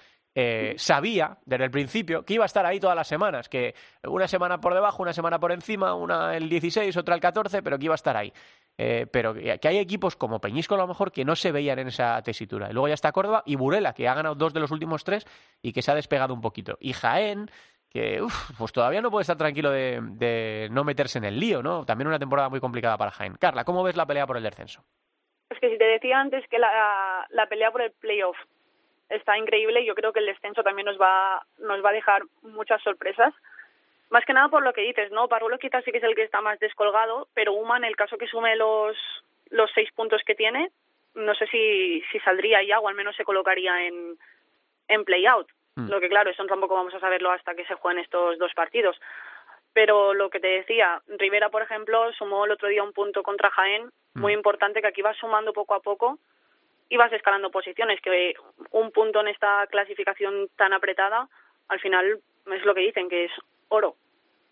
eh, 0.40 0.74
sabía 0.78 1.38
desde 1.44 1.64
el 1.64 1.70
principio 1.72 2.24
que 2.24 2.34
iba 2.34 2.44
a 2.44 2.46
estar 2.46 2.64
ahí 2.64 2.78
todas 2.78 2.94
las 2.94 3.08
semanas, 3.08 3.48
que 3.48 3.74
una 4.04 4.28
semana 4.28 4.60
por 4.60 4.72
debajo, 4.72 5.02
una 5.02 5.12
semana 5.12 5.40
por 5.40 5.50
encima, 5.50 5.94
una 5.94 6.36
el 6.36 6.48
16, 6.48 6.96
otra 6.96 7.16
el 7.16 7.20
14, 7.20 7.60
pero 7.60 7.76
que 7.76 7.86
iba 7.86 7.94
a 7.94 7.96
estar 7.96 8.16
ahí. 8.16 8.32
Eh, 8.80 9.06
pero 9.10 9.34
que, 9.34 9.58
hay 9.60 9.78
equipos 9.78 10.14
como 10.14 10.40
Peñisco 10.40 10.76
a 10.76 10.78
lo 10.78 10.86
mejor 10.86 11.10
que 11.10 11.24
no 11.24 11.34
se 11.34 11.50
veían 11.50 11.80
en 11.80 11.88
esa 11.88 12.22
tesitura. 12.22 12.70
Y 12.70 12.72
luego 12.72 12.86
ya 12.86 12.94
está 12.94 13.10
Córdoba 13.10 13.42
y 13.46 13.56
Burela, 13.56 13.92
que 13.92 14.06
ha 14.06 14.14
ganado 14.14 14.36
dos 14.36 14.54
de 14.54 14.60
los 14.60 14.70
últimos 14.70 15.02
tres 15.02 15.26
y 15.60 15.72
que 15.72 15.82
se 15.82 15.90
ha 15.90 15.96
despegado 15.96 16.32
un 16.32 16.40
poquito. 16.40 16.78
Y 16.80 16.92
Jaén, 16.92 17.50
que 17.90 18.24
pues 18.56 18.70
todavía 18.70 19.02
no 19.02 19.10
puede 19.10 19.22
estar 19.22 19.36
tranquilo 19.36 19.72
de, 19.72 20.68
no 20.70 20.84
meterse 20.84 21.18
en 21.18 21.24
el 21.24 21.40
lío, 21.40 21.64
¿no? 21.64 21.84
También 21.84 22.06
una 22.06 22.20
temporada 22.20 22.48
muy 22.48 22.60
complicada 22.60 22.96
para 22.96 23.10
Jaén. 23.10 23.34
Carla, 23.34 23.64
¿cómo 23.64 23.82
ves 23.82 23.96
la 23.96 24.06
pelea 24.06 24.26
por 24.26 24.36
el 24.36 24.44
descenso? 24.44 24.84
Es 25.50 25.58
que 25.60 25.70
si 25.70 25.78
te 25.78 25.84
decía 25.84 26.20
antes 26.20 26.46
que 26.48 26.58
la, 26.58 27.26
la 27.30 27.46
pelea 27.46 27.70
por 27.70 27.82
el 27.82 27.92
playoff 27.92 28.36
está 29.08 29.38
increíble 29.38 29.80
y 29.80 29.86
yo 29.86 29.94
creo 29.94 30.12
que 30.12 30.20
el 30.20 30.26
descenso 30.26 30.62
también 30.62 30.86
nos 30.86 31.00
va, 31.00 31.44
nos 31.58 31.82
va 31.84 31.90
a 31.90 31.94
dejar 31.94 32.22
muchas 32.42 32.82
sorpresas. 32.82 33.32
Más 34.10 34.24
que 34.24 34.32
nada 34.32 34.48
por 34.48 34.62
lo 34.62 34.72
que 34.72 34.82
dices, 34.82 35.10
¿no? 35.10 35.28
Parulo 35.28 35.58
quizás 35.58 35.84
sí 35.84 35.92
que 35.92 35.98
es 35.98 36.04
el 36.04 36.14
que 36.14 36.22
está 36.22 36.40
más 36.40 36.58
descolgado, 36.58 37.28
pero 37.34 37.52
Uma, 37.52 37.76
en 37.76 37.84
el 37.84 37.96
caso 37.96 38.16
que 38.18 38.26
sume 38.26 38.56
los, 38.56 38.96
los 39.50 39.70
seis 39.74 39.90
puntos 39.92 40.22
que 40.24 40.34
tiene, 40.34 40.70
no 41.14 41.34
sé 41.34 41.46
si, 41.48 42.02
si 42.12 42.18
saldría 42.20 42.62
ya 42.62 42.80
o 42.80 42.88
al 42.88 42.94
menos 42.94 43.16
se 43.16 43.24
colocaría 43.24 43.86
en, 43.86 44.18
en 44.88 45.04
play-out. 45.04 45.48
Mm. 45.76 45.88
Lo 45.88 46.00
que 46.00 46.08
claro, 46.08 46.30
eso 46.30 46.44
tampoco 46.46 46.74
vamos 46.74 46.94
a 46.94 47.00
saberlo 47.00 47.30
hasta 47.30 47.54
que 47.54 47.64
se 47.66 47.74
jueguen 47.74 48.02
estos 48.02 48.38
dos 48.38 48.52
partidos. 48.54 48.98
Pero 49.78 50.12
lo 50.12 50.28
que 50.28 50.40
te 50.40 50.48
decía, 50.48 51.00
Rivera, 51.06 51.50
por 51.50 51.62
ejemplo, 51.62 52.12
sumó 52.14 52.44
el 52.44 52.50
otro 52.50 52.66
día 52.66 52.82
un 52.82 52.92
punto 52.92 53.22
contra 53.22 53.48
Jaén, 53.48 53.84
mm. 54.14 54.20
muy 54.20 54.32
importante, 54.32 54.80
que 54.80 54.88
aquí 54.88 55.02
va 55.02 55.14
sumando 55.14 55.52
poco 55.52 55.72
a 55.72 55.78
poco 55.78 56.18
y 56.88 56.96
vas 56.96 57.12
escalando 57.12 57.52
posiciones, 57.52 58.00
que 58.00 58.34
un 58.72 58.90
punto 58.90 59.20
en 59.20 59.28
esta 59.28 59.64
clasificación 59.68 60.48
tan 60.56 60.72
apretada, 60.72 61.28
al 61.68 61.78
final 61.78 62.18
es 62.46 62.64
lo 62.64 62.74
que 62.74 62.80
dicen, 62.80 63.08
que 63.08 63.26
es 63.26 63.30
oro. 63.68 63.94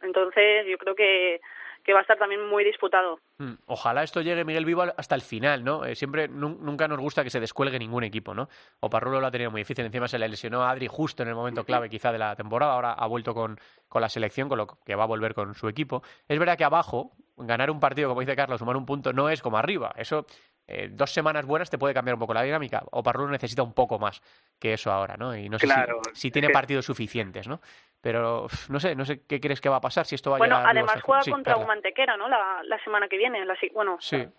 Entonces 0.00 0.64
yo 0.68 0.78
creo 0.78 0.94
que, 0.94 1.40
que 1.86 1.92
va 1.92 2.00
a 2.00 2.02
estar 2.02 2.18
también 2.18 2.44
muy 2.44 2.64
disputado. 2.64 3.20
Hmm. 3.38 3.54
Ojalá 3.66 4.02
esto 4.02 4.20
llegue, 4.20 4.44
Miguel 4.44 4.64
Vivo, 4.64 4.82
hasta 4.82 5.14
el 5.14 5.20
final, 5.20 5.62
¿no? 5.62 5.84
Eh, 5.84 5.94
siempre, 5.94 6.26
nunca 6.26 6.88
nos 6.88 6.98
gusta 6.98 7.22
que 7.22 7.30
se 7.30 7.38
descuelgue 7.38 7.78
ningún 7.78 8.02
equipo, 8.02 8.34
¿no? 8.34 8.48
O 8.80 8.90
Parrulo 8.90 9.20
lo 9.20 9.28
ha 9.28 9.30
tenido 9.30 9.52
muy 9.52 9.60
difícil, 9.60 9.84
encima 9.84 10.08
se 10.08 10.18
le 10.18 10.28
lesionó 10.28 10.64
a 10.64 10.70
Adri 10.70 10.88
justo 10.88 11.22
en 11.22 11.28
el 11.28 11.36
momento 11.36 11.64
clave 11.64 11.88
quizá 11.88 12.10
de 12.10 12.18
la 12.18 12.34
temporada, 12.34 12.72
ahora 12.72 12.92
ha 12.92 13.06
vuelto 13.06 13.34
con, 13.34 13.60
con 13.88 14.02
la 14.02 14.08
selección, 14.08 14.48
con 14.48 14.58
lo 14.58 14.66
que 14.66 14.96
va 14.96 15.04
a 15.04 15.06
volver 15.06 15.32
con 15.32 15.54
su 15.54 15.68
equipo. 15.68 16.02
Es 16.26 16.38
verdad 16.40 16.58
que 16.58 16.64
abajo, 16.64 17.12
ganar 17.36 17.70
un 17.70 17.78
partido, 17.78 18.08
como 18.08 18.20
dice 18.20 18.34
Carlos, 18.34 18.58
sumar 18.58 18.76
un 18.76 18.84
punto, 18.84 19.12
no 19.12 19.30
es 19.30 19.40
como 19.40 19.56
arriba. 19.56 19.94
Eso 19.96 20.26
eh, 20.68 20.88
dos 20.90 21.12
semanas 21.12 21.46
buenas 21.46 21.70
te 21.70 21.78
puede 21.78 21.94
cambiar 21.94 22.14
un 22.14 22.20
poco 22.20 22.34
la 22.34 22.42
dinámica. 22.42 22.82
O 22.90 23.02
Parrulo 23.02 23.30
necesita 23.30 23.62
un 23.62 23.72
poco 23.72 23.98
más 23.98 24.20
que 24.58 24.72
eso 24.72 24.90
ahora, 24.90 25.16
¿no? 25.16 25.36
Y 25.36 25.48
no 25.48 25.58
sé 25.58 25.68
si, 26.12 26.30
tiene 26.30 26.50
partidos 26.50 26.84
suficientes, 26.84 27.46
¿no? 27.46 27.60
Pero 28.00 28.48
no 28.68 28.80
sé, 28.80 28.94
no 28.94 29.04
sé 29.04 29.24
qué 29.26 29.40
crees 29.40 29.60
que 29.60 29.68
va 29.68 29.76
a 29.76 29.80
pasar 29.80 30.06
si 30.06 30.14
esto 30.14 30.30
va 30.30 30.36
a 30.36 30.38
Bueno, 30.38 30.56
además 30.56 31.00
juega 31.02 31.22
contra 31.30 31.56
un 31.56 31.66
Mantequera, 31.66 32.16
¿no? 32.16 32.28
La, 32.28 32.78
semana 32.84 33.08
que 33.08 33.16
viene, 33.16 33.44
la, 33.44 33.56
bueno, 33.72 33.98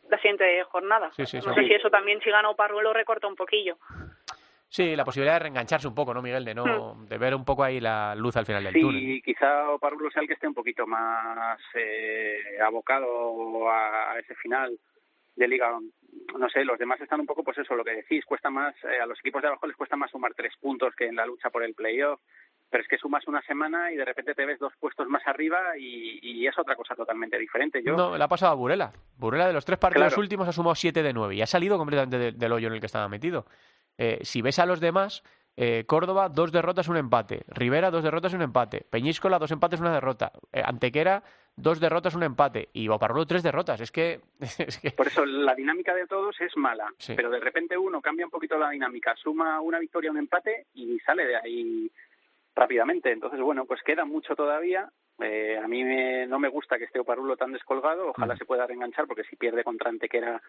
la 0.10 0.18
siguiente 0.18 0.64
jornada. 0.64 1.12
no 1.18 1.26
sé 1.26 1.40
si 1.40 1.74
eso 1.74 1.90
también, 1.90 2.20
si 2.22 2.30
gana 2.30 2.54
Parrulo, 2.54 2.94
recorta 2.94 3.28
un 3.28 3.36
poquillo. 3.36 3.78
Sí, 4.70 4.98
la 4.98 5.06
posibilidad 5.06 5.36
de 5.36 5.40
reengancharse 5.40 5.88
un 5.88 5.96
poco, 5.96 6.14
¿no, 6.14 6.22
Miguel? 6.22 6.44
De 6.44 6.54
no 6.54 6.94
hmm. 6.94 7.06
de 7.06 7.18
ver 7.18 7.34
un 7.34 7.46
poco 7.46 7.64
ahí 7.64 7.80
la 7.80 8.16
luz 8.16 8.36
al 8.36 8.46
final 8.46 8.64
del 8.66 8.74
túnel. 8.74 9.00
Sí, 9.02 9.22
quizá 9.22 9.64
Parrulo 9.80 10.12
sea 10.12 10.22
el 10.22 10.28
que 10.28 10.34
esté 10.34 10.48
un 10.48 10.54
poquito 10.54 10.86
más 10.86 11.58
eh, 11.74 12.60
abocado 12.62 13.70
a 13.70 14.20
ese 14.20 14.36
final 14.36 14.78
de 15.38 15.48
liga 15.48 15.80
no 16.38 16.50
sé, 16.50 16.64
los 16.64 16.78
demás 16.78 17.00
están 17.02 17.20
un 17.20 17.26
poco, 17.26 17.44
pues 17.44 17.58
eso, 17.58 17.76
lo 17.76 17.84
que 17.84 17.96
decís, 17.96 18.26
cuesta 18.26 18.50
más, 18.50 18.76
eh, 18.84 19.00
a 19.02 19.06
los 19.06 19.20
equipos 19.20 19.42
de 19.42 19.48
abajo 19.48 19.68
les 19.68 19.76
cuesta 19.76 19.96
más 19.96 20.12
sumar 20.12 20.34
tres 20.36 20.54
puntos 20.60 20.94
que 20.96 21.08
en 21.08 21.16
la 21.16 21.26
lucha 21.26 21.50
por 21.50 21.64
el 21.64 21.74
playoff, 21.74 22.20
pero 22.70 22.84
es 22.84 22.90
que 22.90 22.98
sumas 22.98 23.28
una 23.28 23.42
semana 23.44 23.92
y 23.92 23.96
de 23.96 24.06
repente 24.06 24.34
te 24.34 24.46
ves 24.46 24.60
dos 24.60 24.74
puestos 24.80 25.08
más 25.08 25.26
arriba 25.26 25.78
y, 25.78 26.46
es 26.48 26.58
otra 26.58 26.76
cosa 26.76 26.96
totalmente 26.96 27.38
diferente. 27.38 27.84
Yo... 27.84 27.98
No, 27.98 28.18
le 28.18 28.24
ha 28.24 28.28
pasado 28.28 28.54
a 28.54 28.56
Burela. 28.56 28.94
Burela 29.18 29.48
de 29.48 29.54
los 29.54 29.66
tres 29.66 29.78
partidos 29.78 30.18
últimos 30.18 30.48
ha 30.48 30.54
sumado 30.54 30.76
siete 30.76 31.04
de 31.04 31.12
nueve 31.12 31.36
y 31.36 31.42
ha 31.42 31.48
salido 31.48 31.78
completamente 31.78 32.32
del 32.32 32.52
hoyo 32.52 32.68
en 32.68 32.76
el 32.76 32.80
que 32.80 32.86
estaba 32.86 33.10
metido. 33.10 33.46
Eh, 33.98 34.20
si 34.22 34.42
ves 34.42 34.60
a 34.60 34.66
los 34.66 34.80
demás, 34.80 35.24
eh, 35.60 35.86
Córdoba, 35.88 36.30
dos 36.30 36.52
derrotas, 36.52 36.88
un 36.88 36.98
empate. 36.98 37.44
Rivera, 37.48 37.90
dos 37.90 38.04
derrotas, 38.04 38.34
un 38.34 38.44
empate. 38.44 38.86
Peñíscola, 38.90 39.40
dos 39.40 39.52
empates, 39.52 39.80
una 39.80 39.92
derrota. 39.92 40.32
Eh, 40.54 40.62
Antequera, 40.64 41.24
dos 41.58 41.80
derrotas, 41.80 42.16
un 42.16 42.24
empate. 42.24 42.70
Y 42.74 42.88
Boparrulo, 42.88 43.26
tres 43.26 43.44
derrotas. 43.44 43.82
Es 43.88 43.92
que, 43.92 44.22
Por 44.96 45.08
eso 45.08 45.26
la 45.26 45.56
dinámica 45.56 45.94
de 45.94 46.08
todos 46.08 46.40
es 46.40 46.56
mala. 46.56 46.88
Pero 47.16 47.30
de 47.30 47.40
repente 47.40 47.78
uno 47.78 48.02
cambia 48.02 48.26
un 48.26 48.32
poquito 48.32 48.58
la 48.58 48.70
dinámica, 48.70 49.16
suma 49.16 49.60
una 49.60 49.80
victoria, 49.80 50.12
un 50.12 50.18
empate 50.18 50.68
y 50.76 51.00
sale 51.00 51.26
de 51.26 51.36
ahí 51.36 51.92
rápidamente. 52.56 53.12
Entonces, 53.12 53.42
bueno, 53.42 53.66
pues 53.66 53.82
queda 53.84 54.06
mucho 54.06 54.36
todavía. 54.36 54.90
Eh, 55.20 55.60
a 55.62 55.68
mí 55.68 55.84
no 56.28 56.38
me 56.38 56.48
gusta 56.48 56.78
que 56.78 56.84
esté 56.86 57.00
Oparulo 57.00 57.36
tan 57.36 57.52
descolgado. 57.52 58.10
Ojalá 58.10 58.38
se 58.38 58.46
pueda 58.46 58.68
reenganchar 58.68 59.08
porque 59.08 59.24
si 59.24 59.36
pierde 59.36 59.64
contra 59.64 59.90
Antequera 59.90 60.42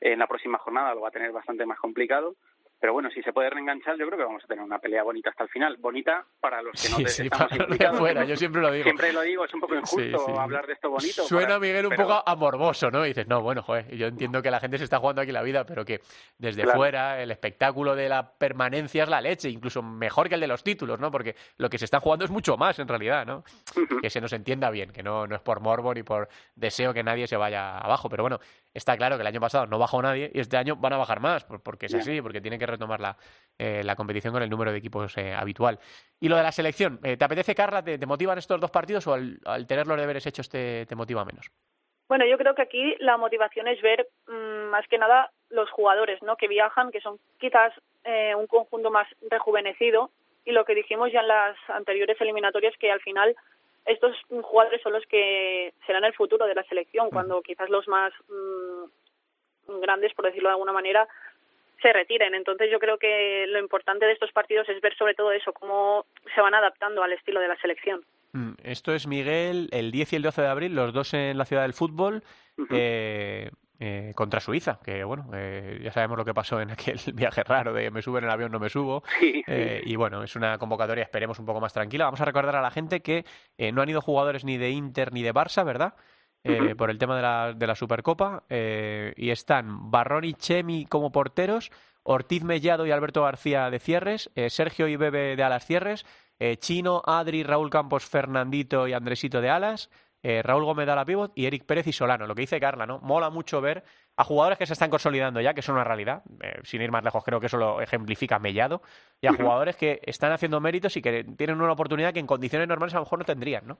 en 0.00 0.18
la 0.18 0.26
próxima 0.26 0.58
jornada 0.58 0.94
lo 0.94 1.00
va 1.00 1.08
a 1.08 1.12
tener 1.12 1.32
bastante 1.32 1.64
más 1.64 1.78
complicado. 1.78 2.36
Pero 2.80 2.94
bueno, 2.94 3.10
si 3.10 3.22
se 3.22 3.32
puede 3.32 3.50
reenganchar, 3.50 3.98
yo 3.98 4.06
creo 4.06 4.18
que 4.18 4.24
vamos 4.24 4.42
a 4.42 4.46
tener 4.46 4.64
una 4.64 4.78
pelea 4.78 5.02
bonita 5.02 5.28
hasta 5.28 5.44
el 5.44 5.50
final. 5.50 5.76
Bonita 5.78 6.24
para 6.40 6.62
los 6.62 6.80
que 6.80 6.88
no 6.88 6.96
te, 6.96 7.02
estamos 7.24 7.52
implicados. 7.52 7.98
Fuera, 7.98 8.24
yo 8.24 8.36
siempre 8.36 8.62
lo 8.62 8.72
digo. 8.72 8.84
Siempre 8.84 9.12
lo 9.12 9.20
digo, 9.20 9.44
es 9.44 9.52
un 9.52 9.60
poco 9.60 9.74
injusto 9.74 10.40
hablar 10.40 10.66
de 10.66 10.72
esto 10.72 10.88
bonito. 10.88 11.22
Suena, 11.24 11.58
Miguel, 11.58 11.86
un 11.86 11.94
poco 11.94 12.22
amorboso, 12.24 12.90
¿no? 12.90 13.04
Y 13.04 13.08
dices, 13.08 13.28
no, 13.28 13.42
bueno, 13.42 13.62
joder, 13.62 13.94
yo 13.94 14.06
entiendo 14.06 14.40
que 14.40 14.50
la 14.50 14.60
gente 14.60 14.78
se 14.78 14.84
está 14.84 14.98
jugando 14.98 15.20
aquí 15.20 15.30
la 15.30 15.42
vida, 15.42 15.66
pero 15.66 15.84
que 15.84 16.00
desde 16.38 16.66
fuera 16.66 17.22
el 17.22 17.30
espectáculo 17.30 17.94
de 17.94 18.08
la 18.08 18.32
permanencia 18.32 19.02
es 19.02 19.08
la 19.10 19.20
leche, 19.20 19.50
incluso 19.50 19.82
mejor 19.82 20.30
que 20.30 20.36
el 20.36 20.40
de 20.40 20.46
los 20.46 20.64
títulos, 20.64 20.98
¿no? 20.98 21.10
Porque 21.10 21.36
lo 21.58 21.68
que 21.68 21.76
se 21.76 21.84
está 21.84 22.00
jugando 22.00 22.24
es 22.24 22.30
mucho 22.30 22.56
más, 22.56 22.78
en 22.78 22.88
realidad, 22.88 23.26
¿no? 23.26 23.44
Que 24.00 24.08
se 24.08 24.22
nos 24.22 24.32
entienda 24.32 24.70
bien, 24.70 24.90
que 24.90 25.02
no, 25.02 25.26
no 25.26 25.36
es 25.36 25.42
por 25.42 25.60
morbo 25.60 25.92
ni 25.92 26.02
por 26.02 26.28
deseo 26.54 26.94
que 26.94 27.02
nadie 27.02 27.26
se 27.26 27.36
vaya 27.36 27.76
abajo. 27.76 28.08
Pero 28.08 28.22
bueno, 28.22 28.40
está 28.74 28.96
claro 28.96 29.16
que 29.16 29.22
el 29.22 29.26
año 29.26 29.40
pasado 29.40 29.66
no 29.66 29.78
bajó 29.78 30.00
nadie 30.02 30.30
y 30.32 30.40
este 30.40 30.56
año 30.56 30.76
van 30.76 30.92
a 30.92 30.96
bajar 30.96 31.20
más, 31.20 31.44
porque 31.44 31.86
es 31.86 31.94
así, 31.94 32.20
porque 32.22 32.40
tiene 32.40 32.58
que 32.58 32.66
retomar 32.66 33.00
la, 33.00 33.16
eh, 33.58 33.82
la 33.84 33.96
competición 33.96 34.32
con 34.32 34.42
el 34.42 34.50
número 34.50 34.72
de 34.72 34.78
equipos 34.78 35.16
eh, 35.18 35.34
habitual. 35.34 35.78
Y 36.20 36.28
lo 36.28 36.36
de 36.36 36.42
la 36.42 36.52
selección, 36.52 37.00
eh, 37.02 37.16
¿te 37.16 37.24
apetece, 37.24 37.54
Carla? 37.54 37.82
¿Te, 37.82 38.04
motivan 38.06 38.38
estos 38.38 38.60
dos 38.60 38.70
partidos 38.70 39.06
o 39.06 39.14
al, 39.14 39.66
tener 39.66 39.86
los 39.86 39.98
deberes 39.98 40.26
hechos 40.26 40.48
te, 40.48 40.86
motiva 40.94 41.24
menos? 41.24 41.50
Bueno, 42.08 42.26
yo 42.26 42.36
creo 42.38 42.54
que 42.54 42.62
aquí 42.62 42.96
la 42.98 43.16
motivación 43.16 43.68
es 43.68 43.80
ver 43.82 44.08
mm, 44.26 44.70
más 44.70 44.86
que 44.88 44.98
nada 44.98 45.30
los 45.48 45.70
jugadores 45.70 46.20
¿no? 46.22 46.36
que 46.36 46.48
viajan, 46.48 46.90
que 46.90 47.00
son 47.00 47.18
quizás 47.38 47.72
un 48.36 48.46
conjunto 48.46 48.90
más 48.90 49.06
rejuvenecido 49.30 50.10
y 50.44 50.52
lo 50.52 50.64
que 50.64 50.74
dijimos 50.74 51.12
ya 51.12 51.20
en 51.20 51.28
las 51.28 51.56
anteriores 51.68 52.18
eliminatorias 52.20 52.74
que 52.78 52.90
al 52.90 53.00
final 53.00 53.36
estos 53.90 54.16
jugadores 54.42 54.80
son 54.82 54.92
los 54.92 55.04
que 55.06 55.72
serán 55.86 56.04
el 56.04 56.14
futuro 56.14 56.46
de 56.46 56.54
la 56.54 56.64
selección, 56.64 57.10
cuando 57.10 57.42
quizás 57.42 57.68
los 57.68 57.88
más 57.88 58.12
mm, 58.28 59.80
grandes, 59.80 60.14
por 60.14 60.24
decirlo 60.24 60.48
de 60.48 60.54
alguna 60.54 60.72
manera, 60.72 61.08
se 61.82 61.92
retiren. 61.92 62.34
Entonces 62.34 62.70
yo 62.70 62.78
creo 62.78 62.98
que 62.98 63.46
lo 63.48 63.58
importante 63.58 64.06
de 64.06 64.12
estos 64.12 64.32
partidos 64.32 64.68
es 64.68 64.80
ver 64.80 64.96
sobre 64.96 65.14
todo 65.14 65.32
eso, 65.32 65.52
cómo 65.52 66.06
se 66.34 66.40
van 66.40 66.54
adaptando 66.54 67.02
al 67.02 67.12
estilo 67.12 67.40
de 67.40 67.48
la 67.48 67.56
selección. 67.56 68.04
Mm, 68.32 68.52
esto 68.62 68.94
es 68.94 69.06
Miguel 69.06 69.68
el 69.72 69.90
10 69.90 70.12
y 70.12 70.16
el 70.16 70.22
12 70.22 70.42
de 70.42 70.48
abril, 70.48 70.74
los 70.74 70.92
dos 70.92 71.14
en 71.14 71.36
la 71.36 71.44
ciudad 71.44 71.62
del 71.62 71.74
fútbol. 71.74 72.22
eh, 72.70 73.50
eh, 73.82 74.12
contra 74.14 74.40
Suiza, 74.40 74.78
que 74.84 75.02
bueno, 75.04 75.30
eh, 75.32 75.80
ya 75.82 75.90
sabemos 75.90 76.18
lo 76.18 76.24
que 76.26 76.34
pasó 76.34 76.60
en 76.60 76.70
aquel 76.70 77.00
viaje 77.14 77.42
raro 77.42 77.72
de 77.72 77.90
me 77.90 78.02
subo 78.02 78.18
en 78.18 78.24
el 78.24 78.30
avión, 78.30 78.52
no 78.52 78.60
me 78.60 78.68
subo. 78.68 79.02
Eh, 79.46 79.82
y 79.84 79.96
bueno, 79.96 80.22
es 80.22 80.36
una 80.36 80.58
convocatoria, 80.58 81.02
esperemos, 81.02 81.38
un 81.38 81.46
poco 81.46 81.60
más 81.60 81.72
tranquila. 81.72 82.04
Vamos 82.04 82.20
a 82.20 82.24
recordar 82.24 82.56
a 82.56 82.60
la 82.60 82.70
gente 82.70 83.00
que 83.00 83.24
no 83.72 83.82
han 83.82 83.88
ido 83.88 84.00
jugadores 84.00 84.44
ni 84.44 84.58
de 84.58 84.70
Inter 84.70 85.12
ni 85.12 85.22
de 85.22 85.32
Barça, 85.32 85.64
¿verdad? 85.64 85.94
Por 86.76 86.90
el 86.90 86.98
tema 86.98 87.16
de 87.16 87.22
la, 87.22 87.52
de 87.54 87.66
la 87.66 87.74
Supercopa. 87.74 88.44
y 88.48 89.30
están 89.30 89.90
Barrón 89.90 90.24
y 90.24 90.34
Chemi 90.34 90.86
como 90.86 91.10
porteros, 91.10 91.72
Ortiz 92.02 92.44
Mellado 92.44 92.86
y 92.86 92.90
Alberto 92.90 93.22
García 93.22 93.70
de 93.70 93.80
cierres, 93.80 94.30
Sergio 94.48 94.86
y 94.86 94.96
Bebe 94.96 95.36
de 95.36 95.42
alas 95.42 95.66
cierres, 95.66 96.06
Chino, 96.58 97.02
Adri, 97.04 97.42
Raúl 97.42 97.70
Campos, 97.70 98.04
Fernandito 98.04 98.86
y 98.86 98.92
Andresito 98.92 99.40
de 99.40 99.50
alas. 99.50 99.90
Eh, 100.22 100.42
Raúl 100.42 100.64
Gómez 100.64 100.86
de 100.86 100.94
la 100.94 101.04
pivot 101.04 101.32
y 101.34 101.46
Eric 101.46 101.64
Pérez 101.64 101.86
y 101.86 101.92
Solano. 101.92 102.26
Lo 102.26 102.34
que 102.34 102.42
dice 102.42 102.60
Carla, 102.60 102.86
¿no? 102.86 102.98
Mola 103.00 103.30
mucho 103.30 103.60
ver 103.60 103.82
a 104.16 104.24
jugadores 104.24 104.58
que 104.58 104.66
se 104.66 104.74
están 104.74 104.90
consolidando 104.90 105.40
ya, 105.40 105.54
que 105.54 105.60
es 105.60 105.68
una 105.68 105.84
realidad. 105.84 106.22
Eh, 106.42 106.60
sin 106.62 106.82
ir 106.82 106.90
más 106.90 107.04
lejos, 107.04 107.24
creo 107.24 107.40
que 107.40 107.46
eso 107.46 107.56
lo 107.56 107.80
ejemplifica 107.80 108.38
Mellado. 108.38 108.82
Y 109.20 109.26
a 109.26 109.32
jugadores 109.32 109.76
que 109.76 110.00
están 110.02 110.32
haciendo 110.32 110.60
méritos 110.60 110.96
y 110.96 111.02
que 111.02 111.24
tienen 111.24 111.60
una 111.60 111.72
oportunidad 111.72 112.12
que 112.12 112.20
en 112.20 112.26
condiciones 112.26 112.68
normales 112.68 112.94
a 112.94 112.98
lo 112.98 113.04
mejor 113.04 113.20
no 113.20 113.24
tendrían, 113.24 113.66
¿no? 113.66 113.78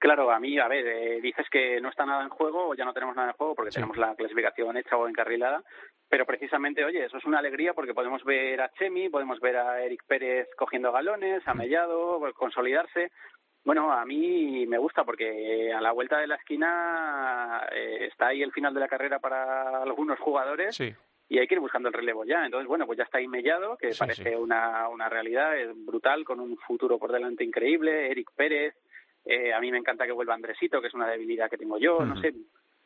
Claro, 0.00 0.30
a 0.30 0.40
mí, 0.40 0.58
a 0.58 0.66
ver, 0.66 0.86
eh, 0.86 1.20
dices 1.20 1.46
que 1.50 1.78
no 1.78 1.90
está 1.90 2.06
nada 2.06 2.22
en 2.22 2.30
juego 2.30 2.68
o 2.68 2.74
ya 2.74 2.86
no 2.86 2.94
tenemos 2.94 3.14
nada 3.14 3.28
en 3.28 3.36
juego 3.36 3.54
porque 3.54 3.70
tenemos 3.70 3.98
la 3.98 4.14
clasificación 4.14 4.78
hecha 4.78 4.96
o 4.96 5.06
encarrilada, 5.06 5.62
pero 6.08 6.24
precisamente, 6.24 6.82
oye, 6.86 7.04
eso 7.04 7.18
es 7.18 7.24
una 7.26 7.38
alegría 7.38 7.74
porque 7.74 7.92
podemos 7.92 8.24
ver 8.24 8.62
a 8.62 8.70
Chemi, 8.78 9.10
podemos 9.10 9.40
ver 9.40 9.58
a 9.58 9.82
Eric 9.84 10.02
Pérez 10.06 10.48
cogiendo 10.56 10.90
galones, 10.90 11.46
a 11.46 11.52
Mellado, 11.52 12.18
consolidarse. 12.32 13.12
Bueno, 13.64 13.92
a 13.92 14.04
mí 14.06 14.66
me 14.66 14.78
gusta 14.78 15.04
porque 15.04 15.72
a 15.72 15.80
la 15.80 15.92
vuelta 15.92 16.18
de 16.18 16.26
la 16.26 16.36
esquina 16.36 17.66
eh, 17.72 18.06
está 18.10 18.28
ahí 18.28 18.42
el 18.42 18.52
final 18.52 18.72
de 18.72 18.80
la 18.80 18.88
carrera 18.88 19.18
para 19.18 19.82
algunos 19.82 20.18
jugadores 20.18 20.80
y 21.28 21.38
hay 21.38 21.46
que 21.46 21.54
ir 21.54 21.60
buscando 21.60 21.88
el 21.88 21.94
relevo 21.94 22.24
ya. 22.24 22.44
Entonces, 22.44 22.66
bueno, 22.66 22.86
pues 22.86 22.98
ya 22.98 23.04
está 23.04 23.18
ahí 23.18 23.28
Mellado, 23.28 23.76
que 23.76 23.90
parece 23.98 24.36
Una, 24.36 24.88
una 24.88 25.08
realidad 25.08 25.56
es 25.56 25.68
brutal, 25.84 26.24
con 26.24 26.40
un 26.40 26.56
futuro 26.56 26.98
por 26.98 27.12
delante 27.12 27.44
increíble. 27.44 28.10
Eric 28.10 28.30
Pérez, 28.34 28.74
eh, 29.24 29.52
a 29.52 29.60
mí 29.60 29.70
me 29.70 29.78
encanta 29.78 30.06
que 30.06 30.12
vuelva 30.12 30.34
Andresito, 30.34 30.80
que 30.80 30.88
es 30.88 30.94
una 30.94 31.08
debilidad 31.08 31.50
que 31.50 31.58
tengo 31.58 31.78
yo, 31.78 32.04
no 32.04 32.20
sé, 32.20 32.34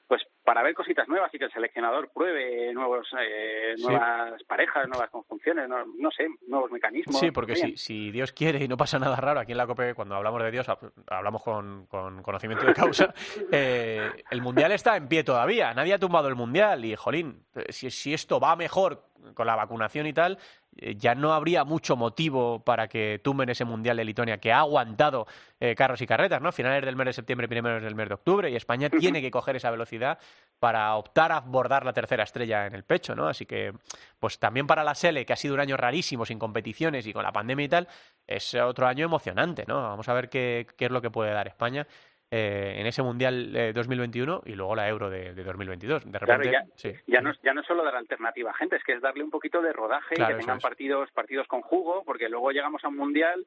pues 0.07 0.23
para 0.45 0.63
ver 0.63 0.75
cositas 0.75 1.09
nuevas 1.09 1.33
y 1.33 1.39
que 1.39 1.47
el 1.47 1.53
seleccionador 1.53 2.11
pruebe 2.13 2.73
nuevos 2.75 3.09
eh, 3.19 3.75
nuevas 3.79 4.43
parejas, 4.45 4.87
nuevas 4.89 5.11
conjunciones, 5.11 5.69
no, 5.69 6.11
sé, 6.11 6.29
nuevos 6.47 6.71
mecanismos. 6.71 7.19
Sí, 7.19 7.31
porque 7.31 7.57
si, 7.57 7.77
si, 7.77 8.11
Dios 8.11 8.33
quiere 8.33 8.63
y 8.63 8.69
no 8.69 8.77
pasa 8.77 8.99
nada 8.99 9.17
raro, 9.17 9.41
aquí 9.41 9.53
en 9.53 9.59
la 9.59 9.67
COPE 9.67 9.95
cuando 9.95 10.15
hablamos 10.15 10.43
de 10.43 10.51
Dios 10.51 10.67
hablamos 11.07 11.43
con, 11.43 11.87
con 11.87 12.23
conocimiento 12.23 12.67
de 12.67 12.75
causa, 12.75 13.15
eh, 13.53 14.11
el 14.31 14.43
Mundial 14.43 14.73
está 14.73 14.97
en 14.97 15.09
pie 15.09 15.25
todavía, 15.25 15.73
nadie 15.73 15.95
ha 15.95 15.99
tumbado 15.99 16.29
el 16.29 16.35
Mundial 16.35 16.85
y, 16.85 16.95
jolín, 16.95 17.45
si, 17.71 17.91
si 17.91 18.13
esto 18.13 18.39
va 18.39 18.57
mejor 18.57 19.14
con 19.33 19.47
la 19.47 19.57
vacunación 19.57 20.07
y 20.07 20.13
tal, 20.13 20.39
eh, 20.77 20.95
ya 20.97 21.15
no 21.15 21.33
habría 21.33 21.65
mucho 21.65 21.97
motivo 21.97 22.61
para 22.61 22.89
que 22.89 23.21
tumben 23.23 23.49
ese 23.49 23.65
Mundial 23.65 23.97
de 23.97 24.05
Lituania, 24.05 24.39
que 24.39 24.53
ha 24.53 24.61
aguantado 24.61 25.27
eh, 25.61 25.75
carros 25.75 26.01
y 26.03 26.07
carretas, 26.07 26.43
¿no? 26.43 26.53
Finales 26.53 26.85
del 26.85 26.97
mes 26.97 27.07
de 27.07 27.13
septiembre, 27.13 27.49
primeros 27.49 27.83
del 27.83 27.95
mes 27.95 28.09
de 28.09 28.15
octubre, 28.15 28.51
y 28.51 28.57
España 28.57 28.91
tiene 28.91 29.23
que 29.23 29.31
coger 29.31 29.57
esa 29.57 29.71
velocidad 29.71 30.19
para 30.59 30.95
optar 30.97 31.33
a 31.33 31.37
abordar 31.39 31.85
la 31.85 31.93
tercera 31.93 32.25
estrella 32.25 32.67
en 32.67 32.75
el 32.75 32.85
pecho, 32.85 33.15
¿no? 33.15 33.29
Así 33.29 33.47
que, 33.47 33.73
pues 34.19 34.39
también 34.39 34.67
para 34.67 34.85
la 34.85 34.95
SELE, 34.95 35.25
que 35.25 35.33
ha 35.33 35.37
sido 35.37 35.55
un 35.55 35.61
año 35.61 35.77
rarísimo, 35.77 36.27
sin 36.27 36.39
competiciones 36.39 37.07
y 37.07 37.13
con 37.13 37.23
la 37.23 37.33
pandemia 37.33 37.65
y 37.65 37.69
tal, 37.69 37.89
es 38.27 38.55
otro 38.55 38.87
año 38.87 39.05
emocionante, 39.05 39.65
¿no? 39.67 39.81
Vamos 39.81 40.09
a 40.09 40.15
ver 40.15 40.29
qué, 40.29 40.67
qué 40.77 40.87
es 40.87 40.91
lo 40.91 41.01
que 41.01 41.11
puede 41.11 41.33
dar 41.33 41.47
España. 41.47 41.87
Eh, 42.37 42.81
en 42.81 42.87
ese 42.89 43.01
Mundial 43.01 43.73
2021 43.73 44.43
y 44.45 44.57
luego 44.57 44.75
la 44.75 44.89
Euro 44.89 45.09
de, 45.09 45.35
2022. 45.35 46.11
De 46.11 46.19
repente, 46.19 46.51
ya, 46.51 46.65
ya, 47.07 47.21
no, 47.21 47.33
ya 47.45 47.55
no 47.55 47.61
es 47.61 47.67
solo 47.69 47.85
dar 47.85 47.95
alternativa 47.95 48.51
a 48.51 48.55
gente, 48.55 48.75
es 48.75 48.83
que 48.83 48.95
es 48.95 49.01
darle 49.01 49.23
un 49.23 49.31
poquito 49.31 49.63
de 49.63 49.73
rodaje 49.73 50.17
y 50.19 50.27
que 50.27 50.35
tengan 50.35 50.59
partidos, 50.59 51.13
partidos 51.13 51.47
con 51.47 51.63
jugo, 51.63 52.03
porque 52.05 52.29
luego 52.29 52.51
llegamos 52.51 52.83
a 52.83 52.89
un 52.89 52.97
Mundial 52.97 53.47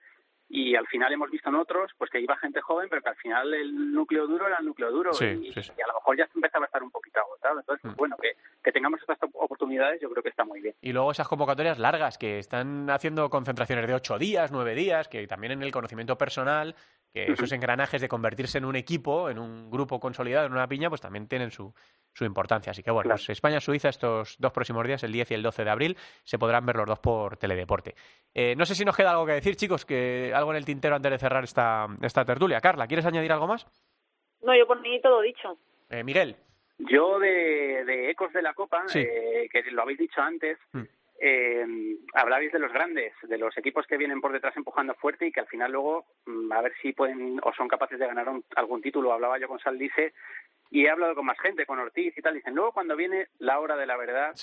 y 0.49 0.75
al 0.75 0.87
final 0.87 1.11
hemos 1.11 1.29
visto 1.29 1.49
en 1.49 1.55
otros 1.55 1.91
pues 1.97 2.09
que 2.09 2.21
iba 2.21 2.37
gente 2.37 2.61
joven 2.61 2.87
pero 2.89 3.01
que 3.01 3.09
al 3.09 3.17
final 3.17 3.53
el 3.53 3.91
núcleo 3.91 4.27
duro 4.27 4.47
era 4.47 4.57
el 4.59 4.65
núcleo 4.65 4.89
duro 4.89 5.11
y, 5.19 5.51
a 5.51 5.87
lo 5.87 5.93
mejor 5.95 6.17
ya 6.17 6.29
empezaba 6.33 6.63
a 6.63 6.67
estar 6.67 6.81
un 6.81 6.91
poquito 6.91 7.19
agotado. 7.19 7.59
Entonces 7.59 7.81
pues, 7.81 7.93
mm. 7.93 7.97
bueno 7.97 8.15
que, 8.21 8.37
que 8.63 8.71
tengamos 8.71 9.01
estas 9.01 9.17
oportunidades 9.33 9.99
yo 9.99 10.09
creo 10.09 10.23
que 10.23 10.29
está 10.29 10.45
muy 10.45 10.61
bien. 10.61 10.75
Y 10.81 10.93
luego 10.93 11.11
esas 11.11 11.27
convocatorias 11.27 11.79
largas 11.79 12.17
que 12.17 12.39
están 12.39 12.89
haciendo 12.89 13.29
concentraciones 13.29 13.85
de 13.87 13.93
ocho 13.93 14.17
días 14.17 14.51
nueve 14.51 14.75
días 14.75 15.09
que 15.09 15.27
también 15.27 15.51
en 15.51 15.63
el 15.63 15.73
conocimiento 15.73 16.17
personal 16.17 16.75
que 17.25 17.31
esos 17.33 17.51
engranajes 17.51 18.01
de 18.01 18.07
convertirse 18.07 18.57
en 18.57 18.65
un 18.65 18.75
equipo 18.75 19.29
en 19.29 19.39
un 19.39 19.69
grupo 19.69 19.99
consolidado 19.99 20.47
en 20.47 20.53
una 20.53 20.67
piña 20.67 20.89
pues 20.89 21.01
también 21.01 21.27
tienen 21.27 21.51
su 21.51 21.73
su 22.17 22.25
importancia. 22.25 22.71
Así 22.71 22.81
que 22.81 22.91
bueno, 22.91 23.11
pues 23.11 23.29
España-Suiza 23.29 23.89
estos 23.89 24.37
dos 24.39 24.51
próximos 24.51 24.85
días, 24.85 25.03
el 25.03 25.11
10 25.11 25.31
y 25.31 25.33
el 25.35 25.43
12 25.43 25.63
de 25.63 25.69
abril, 25.69 25.97
se 26.23 26.39
podrán 26.39 26.65
ver 26.65 26.75
los 26.75 26.87
dos 26.87 26.99
por 26.99 27.37
Teledeporte. 27.37 27.93
Eh, 28.33 28.55
no 28.55 28.65
sé 28.65 28.73
si 28.73 28.83
nos 28.83 28.97
queda 28.97 29.11
algo 29.11 29.25
que 29.25 29.33
decir, 29.33 29.55
chicos, 29.55 29.85
que 29.85 30.31
algo 30.33 30.51
en 30.51 30.57
el 30.57 30.65
tintero 30.65 30.95
antes 30.95 31.11
de 31.11 31.19
cerrar 31.19 31.43
esta, 31.43 31.87
esta 32.01 32.25
tertulia. 32.25 32.59
Carla, 32.59 32.87
¿quieres 32.87 33.05
añadir 33.05 33.31
algo 33.31 33.47
más? 33.47 33.67
No, 34.41 34.55
yo 34.57 34.65
por 34.65 34.81
mí 34.81 34.99
todo 35.01 35.21
dicho. 35.21 35.57
Eh, 35.89 36.03
Miguel. 36.03 36.35
Yo 36.79 37.19
de, 37.19 38.09
Ecos 38.09 38.33
de 38.33 38.41
la 38.41 38.53
Copa, 38.53 38.85
eh, 38.93 39.47
que 39.51 39.63
lo 39.71 39.81
habéis 39.81 39.99
dicho 39.99 40.21
antes, 40.21 40.57
mm. 40.73 40.83
Eh, 41.19 41.65
hablabais 42.13 42.51
de 42.51 42.59
los 42.59 42.71
grandes, 42.71 43.13
de 43.23 43.37
los 43.37 43.57
equipos 43.57 43.85
que 43.87 43.97
vienen 43.97 44.21
por 44.21 44.31
detrás 44.31 44.55
empujando 44.55 44.93
fuerte 44.95 45.27
y 45.27 45.31
que 45.31 45.39
al 45.39 45.47
final 45.47 45.71
luego 45.71 46.05
mm, 46.25 46.51
a 46.51 46.61
ver 46.61 46.73
si 46.81 46.93
pueden 46.93 47.39
o 47.43 47.53
son 47.53 47.67
capaces 47.67 47.99
de 47.99 48.07
ganar 48.07 48.27
algún 48.55 48.81
título. 48.81 49.13
Hablaba 49.13 49.39
yo 49.39 49.47
con 49.47 49.59
Saldice 49.59 50.13
y 50.69 50.85
he 50.85 50.89
hablado 50.89 51.15
con 51.15 51.25
más 51.25 51.39
gente, 51.39 51.65
con 51.65 51.79
Ortiz 51.79 52.17
y 52.17 52.21
tal, 52.21 52.35
dicen, 52.35 52.55
luego 52.55 52.71
cuando 52.71 52.95
viene 52.95 53.27
la 53.39 53.59
hora 53.59 53.75
de 53.75 53.85
la 53.85 53.97
verdad, 53.97 54.35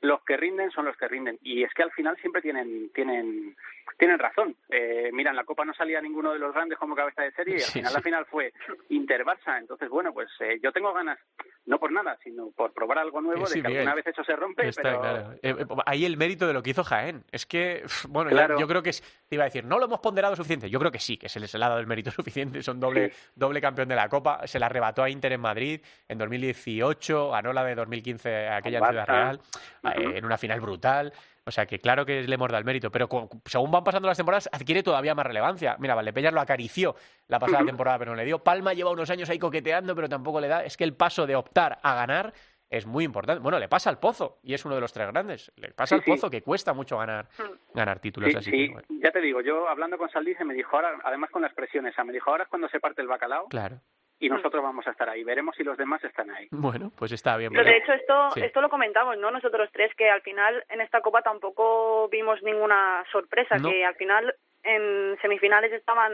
los 0.00 0.22
que 0.22 0.36
rinden 0.36 0.70
son 0.70 0.84
los 0.84 0.96
que 0.96 1.08
rinden. 1.08 1.38
Y 1.42 1.62
es 1.62 1.72
que 1.72 1.82
al 1.82 1.92
final 1.92 2.16
siempre 2.20 2.42
tienen, 2.42 2.90
tienen, 2.94 3.56
tienen 3.98 4.18
razón. 4.18 4.54
Eh, 4.68 5.10
mira, 5.12 5.30
en 5.30 5.36
la 5.36 5.44
Copa 5.44 5.64
no 5.64 5.72
salía 5.74 6.00
ninguno 6.00 6.32
de 6.32 6.38
los 6.38 6.52
grandes 6.52 6.78
como 6.78 6.94
cabeza 6.94 7.22
de 7.22 7.32
serie 7.32 7.56
y 7.58 7.62
al 7.62 7.70
final 7.70 7.92
la 7.92 8.02
final 8.02 8.26
fue 8.26 8.52
Inter-Barça. 8.90 9.58
Entonces, 9.58 9.88
bueno, 9.88 10.12
pues 10.12 10.28
eh, 10.40 10.58
yo 10.62 10.72
tengo 10.72 10.92
ganas, 10.92 11.18
no 11.66 11.78
por 11.78 11.90
nada, 11.90 12.18
sino 12.22 12.50
por 12.50 12.72
probar 12.72 12.98
algo 12.98 13.20
nuevo, 13.20 13.46
de 13.46 13.62
que 13.62 13.66
alguna 13.66 13.94
vez 13.94 14.06
eso 14.06 14.24
se 14.24 14.36
rompe. 14.36 14.70
pero... 14.74 15.00
claro. 15.00 15.34
Eh, 15.42 15.54
ahí 15.86 16.04
el 16.04 16.16
mérito 16.16 16.46
de 16.46 16.52
lo 16.52 16.62
que 16.62 16.70
hizo 16.70 16.84
Jaén. 16.84 17.24
Es 17.32 17.46
que, 17.46 17.84
bueno, 18.08 18.30
yo 18.58 18.68
creo 18.68 18.82
que 18.82 18.92
te 18.92 19.36
iba 19.36 19.44
a 19.44 19.46
decir, 19.46 19.64
no 19.64 19.78
lo 19.78 19.86
hemos 19.86 20.00
ponderado 20.00 20.36
suficiente. 20.36 20.68
Yo 20.68 20.78
creo 20.78 20.92
que 20.92 20.98
sí, 20.98 21.16
que 21.16 21.28
se 21.28 21.40
les 21.40 21.54
ha 21.54 21.58
dado 21.58 21.78
el 21.78 21.86
mérito 21.86 22.10
suficiente. 22.10 22.62
Son 22.62 22.78
doble, 22.78 23.12
doble 23.34 23.60
campeón 23.60 23.88
de 23.88 23.96
la 23.96 24.08
Copa. 24.08 24.46
Se 24.46 24.58
la 24.58 24.66
arrebató 24.66 25.02
a 25.02 25.10
Inter 25.10 25.32
en 25.32 25.40
Madrid 25.40 25.80
en 26.08 26.18
2018, 26.18 27.30
ganó 27.30 27.52
la 27.52 27.64
de 27.64 27.74
2015 27.74 28.48
aquella 28.48 28.78
en 28.78 28.84
Ciudad 28.84 29.06
Real. 29.06 29.40
En 29.84 30.24
una 30.24 30.38
final 30.38 30.60
brutal. 30.60 31.12
O 31.46 31.50
sea 31.50 31.66
que 31.66 31.78
claro 31.78 32.06
que 32.06 32.22
le 32.22 32.34
hemos 32.34 32.48
dado 32.48 32.58
el 32.58 32.64
mérito, 32.64 32.90
pero 32.90 33.08
según 33.44 33.70
van 33.70 33.84
pasando 33.84 34.08
las 34.08 34.16
temporadas 34.16 34.48
adquiere 34.50 34.82
todavía 34.82 35.14
más 35.14 35.26
relevancia. 35.26 35.76
Mira, 35.78 35.94
Valdepeñas 35.94 36.32
lo 36.32 36.40
acarició 36.40 36.96
la 37.28 37.38
pasada 37.38 37.64
temporada, 37.64 37.98
pero 37.98 38.12
no 38.12 38.16
le 38.16 38.24
dio. 38.24 38.38
Palma 38.38 38.72
lleva 38.72 38.90
unos 38.90 39.10
años 39.10 39.28
ahí 39.28 39.38
coqueteando, 39.38 39.94
pero 39.94 40.08
tampoco 40.08 40.40
le 40.40 40.48
da. 40.48 40.64
Es 40.64 40.76
que 40.76 40.84
el 40.84 40.94
paso 40.94 41.26
de 41.26 41.36
optar 41.36 41.78
a 41.82 41.94
ganar 41.94 42.32
es 42.70 42.86
muy 42.86 43.04
importante. 43.04 43.40
Bueno, 43.40 43.58
le 43.58 43.68
pasa 43.68 43.90
al 43.90 43.98
Pozo 43.98 44.38
y 44.42 44.54
es 44.54 44.64
uno 44.64 44.74
de 44.74 44.80
los 44.80 44.92
tres 44.92 45.06
grandes. 45.08 45.52
Le 45.56 45.72
pasa 45.72 45.96
al 45.96 46.02
Pozo 46.02 46.30
que 46.30 46.42
cuesta 46.42 46.72
mucho 46.72 46.98
ganar 46.98 47.28
ganar 47.74 48.00
títulos 48.00 48.34
así. 48.34 48.50
Sí, 48.50 48.74
ya 49.02 49.10
te 49.10 49.20
digo, 49.20 49.42
yo 49.42 49.68
hablando 49.68 49.98
con 49.98 50.08
Saldice 50.08 50.44
me 50.44 50.54
dijo 50.54 50.76
ahora, 50.76 50.98
además 51.04 51.30
con 51.30 51.42
la 51.42 51.48
expresión 51.48 51.86
esa, 51.86 52.04
me 52.04 52.12
dijo 52.12 52.30
ahora 52.30 52.44
es 52.44 52.48
cuando 52.48 52.68
se 52.68 52.80
parte 52.80 53.02
el 53.02 53.08
bacalao. 53.08 53.48
Claro 53.48 53.80
y 54.24 54.28
nosotros 54.30 54.62
vamos 54.62 54.86
a 54.86 54.90
estar 54.90 55.08
ahí. 55.08 55.22
Veremos 55.22 55.54
si 55.54 55.62
los 55.62 55.76
demás 55.76 56.02
están 56.02 56.30
ahí. 56.30 56.48
Bueno, 56.50 56.90
pues 56.96 57.12
está 57.12 57.36
bien. 57.36 57.52
Pero 57.52 57.64
de 57.64 57.76
hecho 57.76 57.92
esto 57.92 58.30
esto 58.36 58.60
lo 58.62 58.70
comentamos, 58.70 59.18
¿no? 59.18 59.30
Nosotros 59.30 59.68
tres 59.72 59.94
que 59.96 60.08
al 60.08 60.22
final 60.22 60.64
en 60.70 60.80
esta 60.80 61.02
copa 61.02 61.20
tampoco 61.20 62.08
vimos 62.08 62.42
ninguna 62.42 63.04
sorpresa, 63.12 63.56
que 63.60 63.84
al 63.84 63.94
final 63.96 64.34
en 64.62 65.18
semifinales 65.20 65.72
estaban 65.72 66.12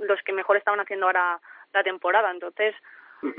los 0.00 0.22
que 0.24 0.32
mejor 0.32 0.56
estaban 0.56 0.80
haciendo 0.80 1.06
ahora 1.06 1.40
la 1.74 1.82
temporada. 1.82 2.30
Entonces 2.30 2.74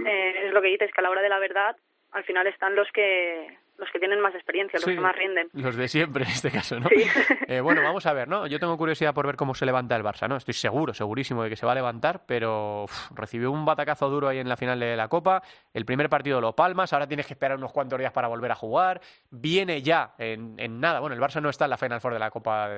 eh, 0.05 0.45
es 0.45 0.53
lo 0.53 0.61
que 0.61 0.67
dices 0.67 0.91
que 0.91 1.01
a 1.01 1.03
la 1.03 1.09
hora 1.09 1.21
de 1.21 1.29
la 1.29 1.39
verdad 1.39 1.75
al 2.11 2.23
final 2.23 2.45
están 2.45 2.75
los 2.75 2.91
que 2.91 3.57
los 3.77 3.89
que 3.91 3.99
tienen 3.99 4.19
más 4.21 4.33
experiencia, 4.35 4.79
los 4.79 4.85
que 4.85 4.99
más 4.99 5.15
rinden. 5.15 5.49
Los 5.53 5.75
de 5.75 5.87
siempre 5.87 6.23
en 6.23 6.31
este 6.31 6.51
caso, 6.51 6.79
¿no? 6.79 6.89
Eh, 7.47 7.61
bueno, 7.61 7.81
vamos 7.83 8.05
a 8.05 8.13
ver, 8.13 8.27
¿no? 8.27 8.47
Yo 8.47 8.59
tengo 8.59 8.77
curiosidad 8.77 9.13
por 9.13 9.27
ver 9.27 9.35
cómo 9.35 9.53
se 9.53 9.65
levanta 9.65 9.95
el 9.95 10.03
Barça, 10.03 10.27
¿no? 10.27 10.37
Estoy 10.37 10.53
seguro, 10.53 10.93
segurísimo 10.93 11.43
de 11.43 11.49
que 11.49 11.55
se 11.55 11.65
va 11.65 11.73
a 11.73 11.75
levantar, 11.75 12.23
pero 12.25 12.85
recibió 13.13 13.51
un 13.51 13.65
batacazo 13.65 14.09
duro 14.09 14.27
ahí 14.27 14.39
en 14.39 14.49
la 14.49 14.57
final 14.57 14.79
de 14.79 14.95
la 14.95 15.07
Copa. 15.07 15.43
El 15.73 15.85
primer 15.85 16.09
partido 16.09 16.41
lo 16.41 16.55
palmas, 16.55 16.93
ahora 16.93 17.07
tienes 17.07 17.27
que 17.27 17.33
esperar 17.33 17.57
unos 17.57 17.71
cuantos 17.71 17.99
días 17.99 18.11
para 18.11 18.27
volver 18.27 18.51
a 18.51 18.55
jugar. 18.55 19.01
Viene 19.29 19.81
ya 19.81 20.13
en, 20.17 20.79
nada. 20.79 20.99
Bueno, 20.99 21.15
el 21.15 21.21
Barça 21.21 21.41
no 21.41 21.49
está 21.49 21.65
en 21.65 21.71
la 21.71 21.77
Final 21.77 22.01
Four 22.01 22.13
de 22.13 22.19
la 22.19 22.31
Copa 22.31 22.69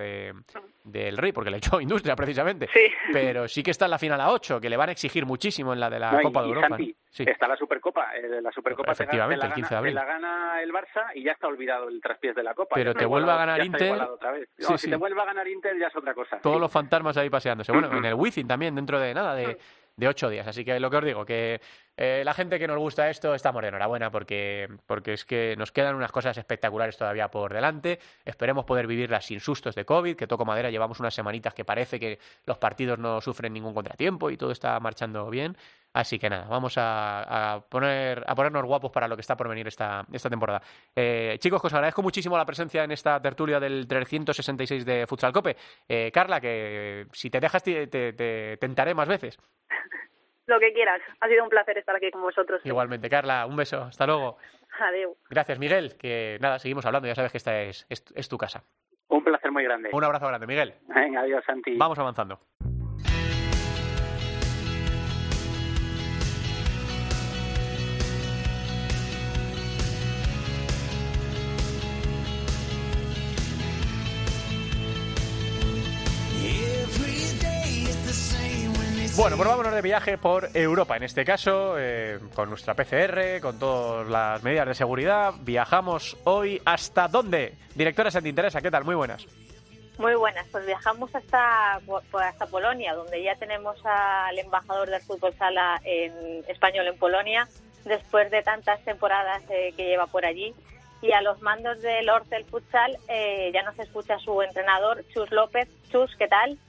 del 0.85 1.17
Rey, 1.17 1.31
porque 1.31 1.49
le 1.49 1.57
echó 1.57 1.81
Industria 1.81 2.15
precisamente. 2.15 2.69
Sí. 2.71 2.91
Pero 3.11 3.47
sí 3.47 3.63
que 3.63 3.71
está 3.71 3.85
en 3.85 3.91
la 3.91 3.99
final 3.99 4.21
a 4.21 4.31
8, 4.31 4.61
que 4.61 4.69
le 4.69 4.77
van 4.77 4.89
a 4.89 4.91
exigir 4.91 5.25
muchísimo 5.25 5.73
en 5.73 5.79
la 5.79 5.89
de 5.89 5.99
la 5.99 6.21
Copa 6.21 6.43
de 6.43 6.47
Europa. 6.47 6.77
Está 7.17 7.47
la 7.47 7.55
Supercopa, 7.55 8.15
eh, 8.15 8.41
la 8.41 8.51
Supercopa 8.51 8.91
Efectivamente, 8.91 9.45
el 9.45 9.53
15 9.53 9.69
de 9.69 9.77
abril. 9.77 9.95
la 9.95 10.05
gana 10.05 10.61
el 10.61 10.71
Barça 10.71 11.07
y 11.15 11.23
ya 11.23 11.31
está 11.31 11.47
olvidado 11.47 11.89
el 11.89 12.01
traspiés 12.01 12.35
de 12.35 12.43
la 12.43 12.53
Copa. 12.53 12.75
Pero 12.75 12.93
te 12.93 13.05
vuelve 13.05 13.31
a 13.31 13.37
ganar 13.37 13.65
Inter. 13.65 13.99
si 14.77 14.89
te 14.89 14.95
vuelve 14.95 15.21
a 15.21 15.25
ganar 15.25 15.47
Inter 15.47 15.77
ya 15.79 15.87
es 15.87 15.95
otra 15.95 16.13
cosa. 16.13 16.39
Todos 16.39 16.59
los 16.59 16.71
fantasmas 16.71 17.17
ahí 17.17 17.29
paseándose. 17.29 17.71
Bueno, 17.71 17.91
en 17.91 18.05
el 18.05 18.13
Wizzing 18.15 18.47
también, 18.47 18.75
dentro 18.75 18.99
de 18.99 19.13
nada, 19.13 19.33
de, 19.33 19.57
de 19.97 20.07
ocho 20.07 20.29
días. 20.29 20.47
Así 20.47 20.65
que 20.65 20.79
lo 20.79 20.89
que 20.89 20.97
os 20.97 21.05
digo, 21.05 21.25
que 21.25 21.61
eh, 21.97 22.23
la 22.25 22.33
gente 22.33 22.59
que 22.59 22.67
nos 22.67 22.77
gusta 22.77 23.09
esto 23.09 23.33
estamos 23.33 23.61
de 23.61 23.69
enhorabuena 23.69 24.11
porque, 24.11 24.67
porque 24.85 25.13
es 25.13 25.25
que 25.25 25.55
nos 25.57 25.71
quedan 25.71 25.95
unas 25.95 26.11
cosas 26.11 26.37
espectaculares 26.37 26.97
todavía 26.97 27.29
por 27.29 27.53
delante. 27.53 27.99
Esperemos 28.25 28.65
poder 28.65 28.87
vivirlas 28.87 29.25
sin 29.25 29.39
sustos 29.39 29.75
de 29.75 29.85
COVID, 29.85 30.15
que 30.15 30.27
toco 30.27 30.45
madera, 30.45 30.69
llevamos 30.69 30.99
unas 30.99 31.13
semanitas 31.13 31.53
que 31.53 31.65
parece 31.65 31.99
que 31.99 32.19
los 32.45 32.57
partidos 32.57 32.99
no 32.99 33.21
sufren 33.21 33.53
ningún 33.53 33.73
contratiempo 33.73 34.29
y 34.29 34.37
todo 34.37 34.51
está 34.51 34.79
marchando 34.79 35.29
bien. 35.29 35.57
Así 35.95 36.19
que 36.19 36.29
nada, 36.29 36.45
vamos 36.49 36.75
a, 36.77 37.63
poner, 37.69 38.21
a 38.27 38.35
ponernos 38.35 38.65
guapos 38.65 38.91
para 38.91 39.07
lo 39.07 39.15
que 39.15 39.21
está 39.21 39.37
por 39.37 39.47
venir 39.47 39.65
esta, 39.65 40.05
esta 40.11 40.29
temporada. 40.29 40.61
Eh, 40.93 41.37
chicos, 41.39 41.63
os 41.63 41.73
agradezco 41.73 42.03
muchísimo 42.03 42.37
la 42.37 42.45
presencia 42.45 42.83
en 42.83 42.91
esta 42.91 43.21
tertulia 43.21 43.61
del 43.61 43.87
366 43.87 44.85
de 44.85 45.07
Futsal 45.07 45.31
Cope. 45.31 45.55
Eh, 45.87 46.11
Carla, 46.13 46.41
que 46.41 47.07
si 47.13 47.29
te 47.29 47.39
dejas 47.39 47.63
te 47.63 48.57
tentaré 48.59 48.93
más 48.93 49.07
veces. 49.07 49.39
Lo 50.47 50.59
que 50.59 50.73
quieras. 50.73 51.01
Ha 51.21 51.29
sido 51.29 51.43
un 51.43 51.49
placer 51.49 51.77
estar 51.77 51.95
aquí 51.95 52.11
con 52.11 52.21
vosotros. 52.21 52.61
Igualmente, 52.65 53.09
Carla. 53.09 53.45
Un 53.45 53.55
beso. 53.55 53.83
Hasta 53.83 54.05
luego. 54.05 54.37
Adiós. 54.77 55.17
Gracias, 55.29 55.57
Miguel. 55.59 55.95
Que 55.97 56.37
nada, 56.41 56.59
seguimos 56.59 56.85
hablando. 56.85 57.07
Ya 57.07 57.15
sabes 57.15 57.31
que 57.31 57.37
esta 57.37 57.61
es, 57.61 57.87
es, 57.89 58.29
tu 58.29 58.37
casa. 58.37 58.63
Un 59.07 59.23
placer 59.23 59.49
muy 59.49 59.63
grande. 59.63 59.91
Un 59.93 60.03
abrazo 60.03 60.27
grande, 60.27 60.45
Miguel. 60.45 60.73
Venga, 60.87 61.21
adiós, 61.21 61.43
Santi. 61.45 61.77
Vamos 61.77 61.97
avanzando. 61.97 62.39
Bueno, 79.17 79.37
pues 79.37 79.47
vámonos 79.47 79.73
de 79.73 79.81
viaje 79.81 80.17
por 80.17 80.49
Europa. 80.53 80.97
En 80.97 81.03
este 81.03 81.23
caso, 81.23 81.75
eh, 81.79 82.19
con 82.35 82.49
nuestra 82.49 82.73
PCR, 82.73 83.39
con 83.41 83.57
todas 83.57 84.05
las 84.09 84.43
medidas 84.43 84.67
de 84.67 84.73
seguridad, 84.75 85.33
viajamos 85.39 86.17
hoy 86.25 86.61
hasta 86.65 87.07
dónde. 87.07 87.53
Directora 87.75 88.11
Santi 88.11 88.33
Teresa, 88.33 88.61
¿qué 88.61 88.69
tal? 88.69 88.83
Muy 88.83 88.93
buenas. 88.93 89.25
Muy 89.97 90.15
buenas, 90.15 90.45
pues 90.51 90.65
viajamos 90.65 91.15
hasta, 91.15 91.75
hasta 91.75 92.45
Polonia, 92.47 92.93
donde 92.93 93.23
ya 93.23 93.35
tenemos 93.35 93.77
al 93.85 94.37
embajador 94.37 94.89
del 94.89 95.01
fútbol 95.01 95.33
sala 95.37 95.79
en 95.85 96.43
español 96.49 96.85
en 96.87 96.97
Polonia, 96.97 97.47
después 97.85 98.29
de 98.31 98.43
tantas 98.43 98.83
temporadas 98.83 99.41
eh, 99.49 99.73
que 99.77 99.85
lleva 99.85 100.07
por 100.07 100.25
allí. 100.25 100.53
Y 101.01 101.13
a 101.13 101.21
los 101.21 101.41
mandos 101.41 101.81
del 101.81 102.09
Orcel 102.09 102.43
Futsal 102.43 102.97
eh, 103.07 103.49
ya 103.53 103.63
nos 103.63 103.79
escucha 103.79 104.19
su 104.19 104.41
entrenador, 104.41 105.05
Chus 105.13 105.31
López. 105.31 105.69
Chus, 105.89 106.13
¿qué 106.17 106.27
tal? 106.27 106.59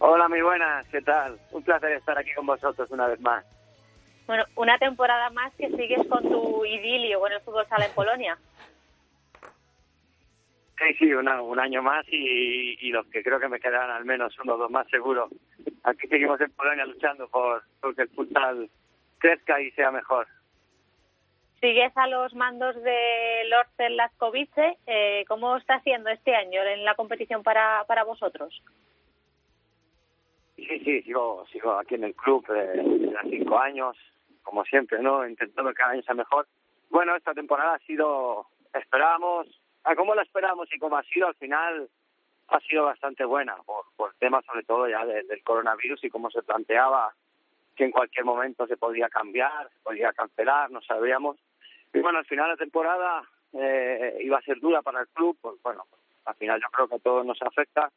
Hola, 0.00 0.28
muy 0.28 0.40
buenas, 0.42 0.86
¿qué 0.88 1.02
tal? 1.02 1.38
Un 1.50 1.62
placer 1.64 1.90
estar 1.92 2.16
aquí 2.16 2.32
con 2.32 2.46
vosotros 2.46 2.88
una 2.90 3.08
vez 3.08 3.20
más. 3.20 3.44
Bueno, 4.28 4.44
una 4.54 4.78
temporada 4.78 5.28
más 5.30 5.52
que 5.54 5.68
sigues 5.70 6.06
con 6.06 6.22
tu 6.22 6.64
idilio 6.64 7.18
con 7.18 7.32
el 7.32 7.40
fútbol 7.40 7.66
sala 7.66 7.86
en 7.86 7.94
Polonia. 7.94 8.38
Sí, 10.78 10.94
sí, 10.98 11.12
un 11.12 11.58
año 11.58 11.82
más 11.82 12.06
y, 12.08 12.90
los 12.92 13.06
que 13.08 13.24
creo 13.24 13.40
que 13.40 13.48
me 13.48 13.58
quedarán 13.58 13.90
al 13.90 14.04
menos 14.04 14.38
uno 14.38 14.54
o 14.54 14.58
dos 14.58 14.70
más 14.70 14.86
seguro. 14.88 15.28
Aquí 15.82 16.06
seguimos 16.06 16.40
en 16.40 16.52
Polonia 16.52 16.86
luchando 16.86 17.26
por, 17.28 17.64
que 17.96 18.02
el 18.02 18.08
futsal 18.10 18.70
crezca 19.18 19.60
y 19.60 19.72
sea 19.72 19.90
mejor. 19.90 20.28
Sigues 21.60 21.96
a 21.96 22.06
los 22.06 22.32
mandos 22.34 22.80
de 22.84 23.44
Lorcel 23.48 23.96
Laskovice. 23.96 24.78
Eh, 24.86 25.24
¿Cómo 25.26 25.56
está 25.56 25.74
haciendo 25.74 26.10
este 26.10 26.36
año 26.36 26.62
en 26.62 26.84
la 26.84 26.94
competición 26.94 27.42
para, 27.42 27.82
para 27.88 28.04
vosotros? 28.04 28.62
Sí, 30.58 30.80
sí, 30.84 31.02
sigo, 31.02 31.46
sigo 31.52 31.72
aquí 31.78 31.94
en 31.94 32.04
el 32.04 32.14
club 32.16 32.44
eh, 32.50 33.14
hace 33.16 33.30
cinco 33.30 33.58
años, 33.58 33.96
como 34.42 34.64
siempre, 34.64 35.00
¿no? 35.00 35.26
Intentando 35.26 35.72
cada 35.72 35.92
año 35.92 36.02
sea 36.02 36.14
mejor. 36.14 36.48
Bueno, 36.90 37.14
esta 37.14 37.32
temporada 37.32 37.74
ha 37.74 37.78
sido, 37.80 38.46
esperábamos, 38.74 39.46
a 39.84 39.94
cómo 39.94 40.16
la 40.16 40.22
esperábamos 40.22 40.68
y 40.74 40.78
cómo 40.78 40.96
ha 40.96 41.04
sido, 41.04 41.28
al 41.28 41.36
final 41.36 41.88
ha 42.48 42.60
sido 42.60 42.84
bastante 42.86 43.24
buena, 43.24 43.56
por, 43.64 43.84
por 43.96 44.14
temas 44.14 44.44
sobre 44.46 44.64
todo 44.64 44.88
ya 44.88 45.06
del 45.06 45.42
coronavirus 45.44 46.02
y 46.02 46.10
cómo 46.10 46.28
se 46.30 46.42
planteaba 46.42 47.14
que 47.76 47.84
en 47.84 47.92
cualquier 47.92 48.24
momento 48.24 48.66
se 48.66 48.76
podía 48.76 49.08
cambiar, 49.08 49.70
se 49.70 49.78
podía 49.84 50.12
cancelar, 50.12 50.72
no 50.72 50.82
sabíamos. 50.82 51.36
Y 51.94 52.00
bueno, 52.00 52.18
al 52.18 52.26
final 52.26 52.48
la 52.48 52.56
temporada 52.56 53.22
eh, 53.52 54.18
iba 54.22 54.38
a 54.38 54.42
ser 54.42 54.58
dura 54.58 54.82
para 54.82 55.02
el 55.02 55.08
club, 55.08 55.38
pues 55.40 55.54
bueno, 55.62 55.84
al 56.24 56.34
final 56.34 56.60
yo 56.60 56.68
creo 56.72 56.88
que 56.88 56.96
a 56.96 56.98
todos 56.98 57.24
nos 57.24 57.40
afecta 57.40 57.92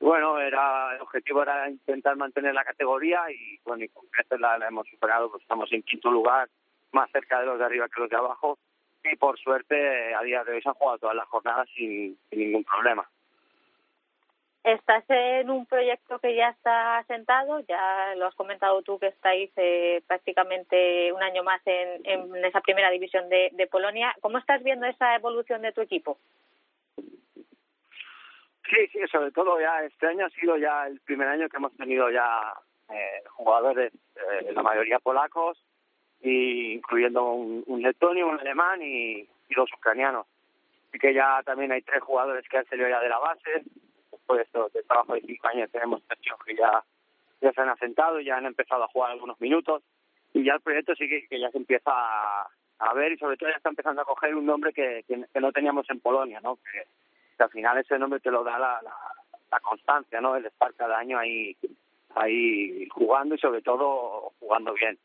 bueno, 0.00 0.38
era 0.40 0.94
el 0.94 1.00
objetivo 1.00 1.42
era 1.42 1.68
intentar 1.68 2.16
mantener 2.16 2.54
la 2.54 2.64
categoría 2.64 3.30
y 3.30 3.58
bueno, 3.64 3.84
y 3.84 3.88
con 3.88 4.06
creces 4.06 4.38
la, 4.38 4.56
hemos 4.56 4.86
superado, 4.88 5.30
pues 5.30 5.42
estamos 5.42 5.72
en 5.72 5.82
quinto 5.82 6.10
lugar, 6.10 6.48
más 6.92 7.10
cerca 7.10 7.40
de 7.40 7.46
los 7.46 7.58
de 7.58 7.64
arriba 7.64 7.88
que 7.88 8.00
los 8.00 8.10
de 8.10 8.16
abajo 8.16 8.58
y 9.04 9.16
por 9.16 9.38
suerte 9.38 10.14
a 10.14 10.22
día 10.22 10.44
de 10.44 10.52
hoy 10.52 10.62
se 10.62 10.68
han 10.68 10.74
jugado 10.74 10.98
todas 10.98 11.16
las 11.16 11.26
jornadas 11.28 11.68
sin, 11.74 12.16
ningún 12.30 12.64
problema. 12.64 13.08
Estás 14.64 15.04
en 15.08 15.50
un 15.50 15.66
proyecto 15.66 16.18
que 16.18 16.34
ya 16.34 16.50
está 16.50 16.98
asentado, 16.98 17.60
ya 17.60 18.14
lo 18.16 18.26
has 18.26 18.34
comentado 18.34 18.82
tú 18.82 18.98
que 18.98 19.06
estáis 19.06 19.50
eh, 19.56 20.02
prácticamente 20.06 21.12
un 21.12 21.22
año 21.22 21.42
más 21.42 21.62
en, 21.64 22.44
esa 22.44 22.60
primera 22.60 22.90
división 22.90 23.28
de 23.28 23.68
Polonia. 23.70 24.14
¿Cómo 24.20 24.38
estás 24.38 24.62
viendo 24.62 24.86
esa 24.86 25.14
evolución 25.14 25.62
de 25.62 25.72
tu 25.72 25.80
equipo? 25.80 26.18
Sí, 28.68 28.86
sí, 28.92 28.98
sobre 29.10 29.30
todo 29.30 29.58
ya 29.60 29.82
este 29.84 30.06
año 30.06 30.26
ha 30.26 30.30
sido 30.30 30.56
ya 30.58 30.86
el 30.86 31.00
primer 31.00 31.28
año 31.28 31.48
que 31.48 31.56
hemos 31.56 31.74
tenido 31.76 32.10
ya 32.10 32.52
eh, 32.90 33.22
jugadores, 33.30 33.92
eh, 34.16 34.52
la 34.52 34.62
mayoría 34.62 34.98
polacos, 34.98 35.58
y 36.20 36.74
incluyendo 36.74 37.32
un, 37.32 37.64
un 37.66 37.82
letonio, 37.82 38.28
un 38.28 38.40
alemán 38.40 38.80
y, 38.82 39.28
dos 39.56 39.72
ucranianos. 39.72 40.26
Así 40.88 40.98
que 40.98 41.14
ya 41.14 41.42
también 41.42 41.72
hay 41.72 41.82
tres 41.82 42.02
jugadores 42.02 42.46
que 42.48 42.58
han 42.58 42.66
salido 42.66 42.88
ya 42.88 43.00
de 43.00 43.08
la 43.08 43.18
base. 43.18 43.64
Después 44.12 44.46
de, 44.52 44.60
de 44.74 44.82
trabajo 44.84 45.14
de 45.14 45.22
cinco 45.22 45.48
años 45.48 45.70
tenemos 45.72 46.02
tres 46.06 46.20
que 46.44 46.54
ya, 46.54 46.84
se 47.40 47.60
han 47.60 47.70
asentado, 47.70 48.20
ya 48.20 48.36
han 48.36 48.46
empezado 48.46 48.84
a 48.84 48.88
jugar 48.88 49.12
algunos 49.12 49.40
minutos 49.40 49.82
y 50.34 50.44
ya 50.44 50.54
el 50.54 50.60
proyecto 50.60 50.94
sí 50.94 51.08
que, 51.08 51.40
ya 51.40 51.50
se 51.50 51.58
empieza 51.58 51.90
a, 51.90 52.46
a, 52.78 52.94
ver 52.94 53.12
y 53.12 53.16
sobre 53.16 53.36
todo 53.36 53.48
ya 53.48 53.56
está 53.56 53.70
empezando 53.70 54.02
a 54.02 54.04
coger 54.04 54.34
un 54.34 54.46
nombre 54.46 54.72
que, 54.72 55.04
que, 55.08 55.40
no 55.40 55.50
teníamos 55.50 55.88
en 55.90 56.00
Polonia, 56.00 56.40
¿no? 56.40 56.56
Que, 56.56 56.84
al 57.42 57.50
final 57.50 57.78
ese 57.78 57.98
nombre 57.98 58.20
te 58.20 58.30
lo 58.30 58.44
da 58.44 58.58
la, 58.58 58.80
la, 58.82 59.60
constancia, 59.60 60.20
¿no? 60.20 60.36
El 60.36 60.46
estar 60.46 60.72
cada 60.74 60.98
año 60.98 61.18
ahí, 61.18 61.56
ahí 62.14 62.86
jugando 62.88 63.34
y 63.34 63.38
sobre 63.38 63.62
todo 63.62 64.32
jugando 64.40 64.72
bien. 64.74 64.98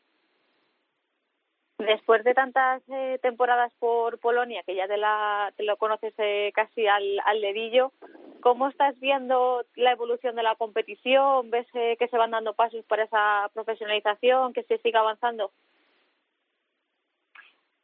Después 1.78 2.22
de 2.24 2.34
tantas 2.34 2.82
eh, 2.88 3.18
temporadas 3.20 3.72
por 3.78 4.18
Polonia, 4.18 4.62
que 4.64 4.74
ya 4.74 4.86
te, 4.86 4.96
la, 4.96 5.52
te 5.56 5.64
lo 5.64 5.76
conoces 5.76 6.14
eh, 6.18 6.52
casi 6.54 6.86
al, 6.86 7.20
al 7.26 7.40
dedillo, 7.40 7.92
¿cómo 8.40 8.68
estás 8.68 8.98
viendo 9.00 9.64
la 9.74 9.92
evolución 9.92 10.36
de 10.36 10.44
la 10.44 10.54
competición? 10.54 11.50
¿Ves 11.50 11.66
eh, 11.74 11.96
que 11.98 12.08
se 12.08 12.16
van 12.16 12.30
dando 12.30 12.54
pasos 12.54 12.84
para 12.86 13.04
esa 13.04 13.50
profesionalización, 13.52 14.52
que 14.52 14.62
se 14.62 14.78
siga 14.78 15.00
avanzando? 15.00 15.50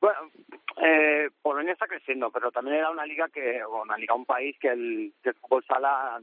Bueno, 0.00 0.30
eh, 0.82 1.28
Polonia 1.42 1.74
está 1.74 1.86
creciendo, 1.86 2.30
pero 2.30 2.50
también 2.50 2.76
era 2.76 2.90
una 2.90 3.04
liga 3.04 3.28
que, 3.28 3.62
una 3.64 3.98
liga, 3.98 4.14
un 4.14 4.24
país 4.24 4.56
que 4.58 4.68
el, 4.68 5.12
que 5.22 5.30
el 5.30 5.34
fútbol 5.34 5.64
sala, 5.66 6.20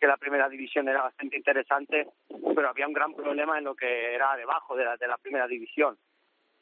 que 0.00 0.06
la 0.06 0.16
primera 0.16 0.48
división 0.48 0.88
era 0.88 1.02
bastante 1.02 1.36
interesante, 1.36 2.08
pero 2.54 2.68
había 2.68 2.86
un 2.86 2.94
gran 2.94 3.12
problema 3.14 3.58
en 3.58 3.64
lo 3.64 3.74
que 3.74 4.14
era 4.14 4.34
debajo 4.36 4.74
de 4.76 4.84
la, 4.84 4.96
de 4.96 5.06
la 5.06 5.18
primera 5.18 5.46
división. 5.46 5.98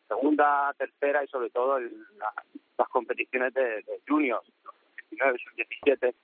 Segunda, 0.08 0.74
tercera 0.76 1.22
y 1.22 1.28
sobre 1.28 1.50
todo 1.50 1.78
las 1.78 2.88
competiciones 2.88 3.54
de, 3.54 3.82
de 3.82 4.00
juniors, 4.08 4.44
19, 5.10 5.38
17. 5.56 6.14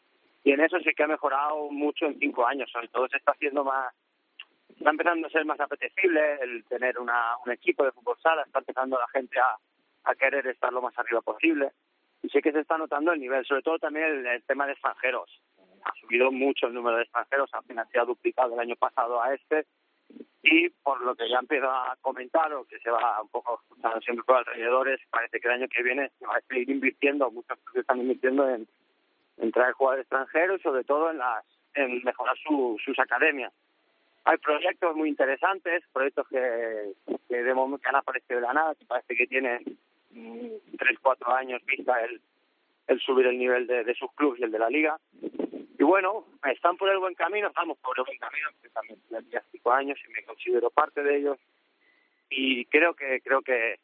Y 0.43 0.53
en 0.53 0.61
eso 0.61 0.79
sí 0.81 0.93
que 0.95 1.05
ha 1.05 1.09
mejorado 1.09 1.71
mucho 1.71 2.07
en 2.07 2.19
cinco 2.19 2.45
años, 2.45 2.69
sobre 2.71 2.89
todo 2.89 3.07
se 3.09 3.19
está 3.19 3.33
haciendo 3.33 3.63
más, 3.63 3.95
está 4.77 4.91
empezando 4.91 5.27
a 5.27 5.31
ser 5.31 5.45
más 5.45 5.61
apetecible 5.61 6.39
el 6.43 6.65
tener 6.65 6.99
una, 6.99 7.37
un 7.45 7.53
equipo 7.53 7.85
de 7.85 7.93
fútbol 7.93 8.19
sala, 8.21 8.43
está 8.43 8.59
empezando 8.59 8.99
la 8.99 9.09
gente 9.09 9.39
a, 9.39 9.57
a 10.05 10.15
querer 10.15 10.47
estar 10.47 10.73
lo 10.73 10.83
más 10.83 10.99
arriba 10.99 11.21
posible. 11.21 11.71
Y 12.23 12.29
sé 12.31 12.43
que 12.43 12.53
se 12.53 12.61
está 12.61 12.77
notando 12.77 13.13
el 13.13 13.21
nivel, 13.21 13.45
sobre 13.47 13.63
todo 13.63 13.79
también 13.79 14.27
el, 14.27 14.43
tema 14.45 14.67
de 14.67 14.73
extranjeros. 14.73 15.31
Ha 15.85 15.93
subido 16.01 16.33
mucho 16.33 16.67
el 16.67 16.75
número 16.75 16.97
de 16.97 17.05
extranjeros, 17.05 17.51
final 17.67 17.87
se 17.93 17.99
ha 17.99 18.05
duplicado 18.05 18.55
el 18.55 18.61
año 18.61 18.77
pasado 18.77 19.23
a 19.23 19.35
este. 19.35 19.67
Y 20.43 20.71
por 20.71 21.01
lo 21.03 21.15
que 21.15 21.29
ya 21.29 21.39
empiezo 21.39 21.69
a 21.71 21.97
comentar, 22.01 22.53
o 22.55 22.65
que 22.65 22.79
se 22.79 22.91
va 22.91 23.21
un 23.21 23.29
poco 23.29 23.61
escuchando 23.63 24.01
siempre 24.01 24.25
por 24.25 24.37
alrededores, 24.37 25.01
parece 25.11 25.41
que 25.41 25.49
el 25.49 25.55
año 25.55 25.69
que 25.69 25.83
viene 25.83 26.11
se 26.19 26.27
va 26.27 26.37
a 26.37 26.41
seguir 26.41 26.71
invirtiendo, 26.71 27.31
muchos 27.31 27.59
están 27.75 28.01
invirtiendo 28.01 28.49
en, 28.49 28.67
en 29.39 29.53
traer 29.53 29.73
jugadores 29.73 30.05
extranjeros 30.05 30.63
sobre 30.63 30.85
todo 30.85 31.11
en, 31.11 31.19
las, 31.19 31.45
en 31.75 32.03
mejorar 32.05 32.37
sus 32.39 32.99
academias. 32.99 33.53
Hay 34.25 34.37
proyectos 34.39 34.95
muy 34.95 35.09
interesantes, 35.09 35.83
proyectos 35.93 36.27
que, 36.29 36.93
que, 37.29 37.43
de 37.43 37.55
momento 37.55 37.81
que 37.83 37.89
han 37.89 37.97
aparecido 37.97 38.41
de 38.41 38.47
la 38.47 38.53
nada, 38.53 38.75
que 38.75 38.85
parece 38.85 39.17
que 39.17 39.27
tienen 39.27 39.79
tres, 40.11 40.99
cuatro 41.01 41.33
años 41.33 41.63
vista 41.67 42.03
el, 42.05 42.21
el 42.87 43.01
subir 43.01 43.27
el 43.27 43.39
nivel 43.39 43.67
de, 43.67 43.85
de 43.85 43.95
sus 43.95 44.13
clubes 44.13 44.41
y 44.41 44.45
el 44.45 44.51
de 44.51 44.59
la 44.59 44.71
liga. 44.71 44.99
Y 45.79 45.85
bueno, 45.85 46.25
están 46.51 46.77
por 46.77 46.89
el 46.91 46.99
buen 46.99 47.15
camino, 47.15 47.49
estamos 47.49 47.79
por 47.79 47.97
el 47.99 48.05
buen 48.05 48.19
camino, 48.19 48.49
que 48.61 48.69
también 48.71 48.99
ya 49.31 49.43
cinco 49.53 49.73
años 49.73 49.99
y 50.07 50.13
me 50.13 50.25
considero 50.25 50.71
parte 50.71 51.03
de 51.03 51.19
ellos. 51.19 51.39
Y 52.31 52.65
creo 52.67 52.95
que, 52.95 53.21
creo 53.21 53.43
que 53.43 53.79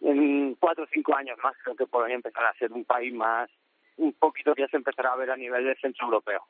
en 0.00 0.54
cuatro 0.56 0.84
o 0.84 0.88
cinco 0.92 1.16
años 1.16 1.38
más 1.42 1.56
creo 1.62 1.76
que 1.76 1.86
podría 1.86 2.16
empezar 2.16 2.44
a 2.44 2.54
ser 2.54 2.72
un 2.72 2.84
país 2.84 3.14
más, 3.14 3.50
un 3.96 4.12
poquito 4.12 4.54
que 4.54 4.62
ya 4.62 4.68
se 4.68 4.76
empezará 4.76 5.12
a 5.12 5.16
ver 5.16 5.30
a 5.30 5.36
nivel 5.36 5.64
del 5.64 5.76
centro 5.78 6.06
europeo. 6.06 6.44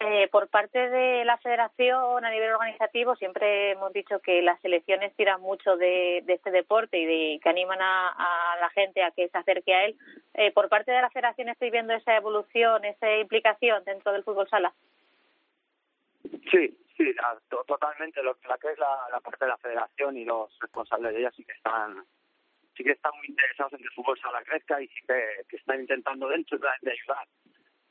Eh, 0.00 0.28
por 0.30 0.46
parte 0.48 0.78
de 0.90 1.24
la 1.24 1.38
federación 1.38 2.24
a 2.24 2.30
nivel 2.30 2.52
organizativo 2.52 3.16
siempre 3.16 3.72
hemos 3.72 3.92
dicho 3.92 4.20
que 4.20 4.42
las 4.42 4.60
selecciones 4.60 5.12
tiran 5.16 5.40
mucho 5.40 5.76
de, 5.76 6.18
este 6.18 6.52
deporte 6.52 6.98
y 6.98 7.04
de, 7.04 7.40
que 7.42 7.48
animan 7.48 7.80
a, 7.80 8.56
la 8.60 8.70
gente 8.70 9.02
a 9.02 9.10
que 9.10 9.28
se 9.28 9.38
acerque 9.38 9.74
a 9.74 9.86
él. 9.86 9.96
Eh, 10.34 10.52
por 10.52 10.68
parte 10.68 10.92
de 10.92 11.02
la 11.02 11.10
federación 11.10 11.48
estoy 11.48 11.70
viendo 11.70 11.94
esa 11.94 12.16
evolución, 12.16 12.84
esa 12.84 13.12
implicación 13.16 13.82
dentro 13.84 14.12
del 14.12 14.22
fútbol 14.22 14.48
sala. 14.48 14.72
Sí, 16.48 16.78
sí, 16.96 17.14
totalmente. 17.66 18.22
Lo, 18.22 18.36
la 18.48 18.56
que 18.58 18.70
es 18.70 18.78
la, 18.78 19.20
parte 19.20 19.46
de 19.46 19.50
la 19.50 19.56
federación 19.56 20.16
y 20.16 20.24
los 20.24 20.56
responsables 20.60 21.12
de 21.12 21.20
ella 21.20 21.32
sí 21.34 21.44
que 21.44 21.52
están 21.52 22.04
sí 22.76 22.84
que 22.84 22.92
están 22.92 23.10
muy 23.16 23.26
interesados 23.26 23.72
en 23.72 23.78
que 23.80 23.84
el 23.86 23.94
fútbol 23.94 24.20
sala 24.20 24.40
crezca 24.44 24.80
y 24.80 24.86
sí 24.86 25.00
que, 25.08 25.42
que 25.48 25.56
están 25.56 25.80
intentando 25.80 26.28
dentro 26.28 26.56
de 26.56 26.68
ayudar 26.92 27.26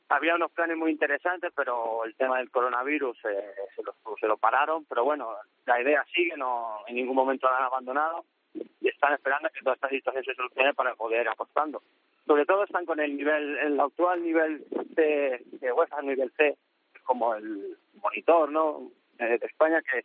había 0.08 0.34
unos 0.34 0.50
planes 0.52 0.76
muy 0.76 0.90
interesantes, 0.90 1.52
pero 1.54 2.04
el 2.04 2.14
tema 2.14 2.38
del 2.38 2.50
coronavirus 2.50 3.16
eh, 3.24 3.54
se, 3.76 3.82
lo, 3.82 3.94
se 4.18 4.26
lo 4.26 4.36
pararon. 4.36 4.84
Pero 4.86 5.04
bueno, 5.04 5.34
la 5.66 5.80
idea 5.80 6.04
sigue, 6.14 6.36
no 6.36 6.80
en 6.86 6.96
ningún 6.96 7.16
momento 7.16 7.48
la 7.50 7.58
han 7.58 7.64
abandonado 7.64 8.24
y 8.54 8.88
están 8.88 9.12
esperando 9.14 9.50
que 9.50 9.60
toda 9.60 9.74
esta 9.74 9.88
situación 9.88 10.24
se 10.24 10.34
solucione 10.34 10.74
para 10.74 10.94
poder 10.94 11.22
ir 11.22 11.28
apostando. 11.28 11.82
Sobre 12.26 12.46
todo 12.46 12.64
están 12.64 12.86
con 12.86 13.00
el 13.00 13.16
nivel, 13.16 13.56
el 13.58 13.80
actual 13.80 14.22
nivel 14.22 14.64
C 14.94 15.42
de 15.42 15.72
UEFA, 15.72 16.02
nivel 16.02 16.32
C, 16.36 16.56
como 17.04 17.34
el 17.34 17.76
monitor, 18.02 18.50
¿no? 18.50 18.90
de 19.18 19.34
España 19.34 19.82
que, 19.82 20.02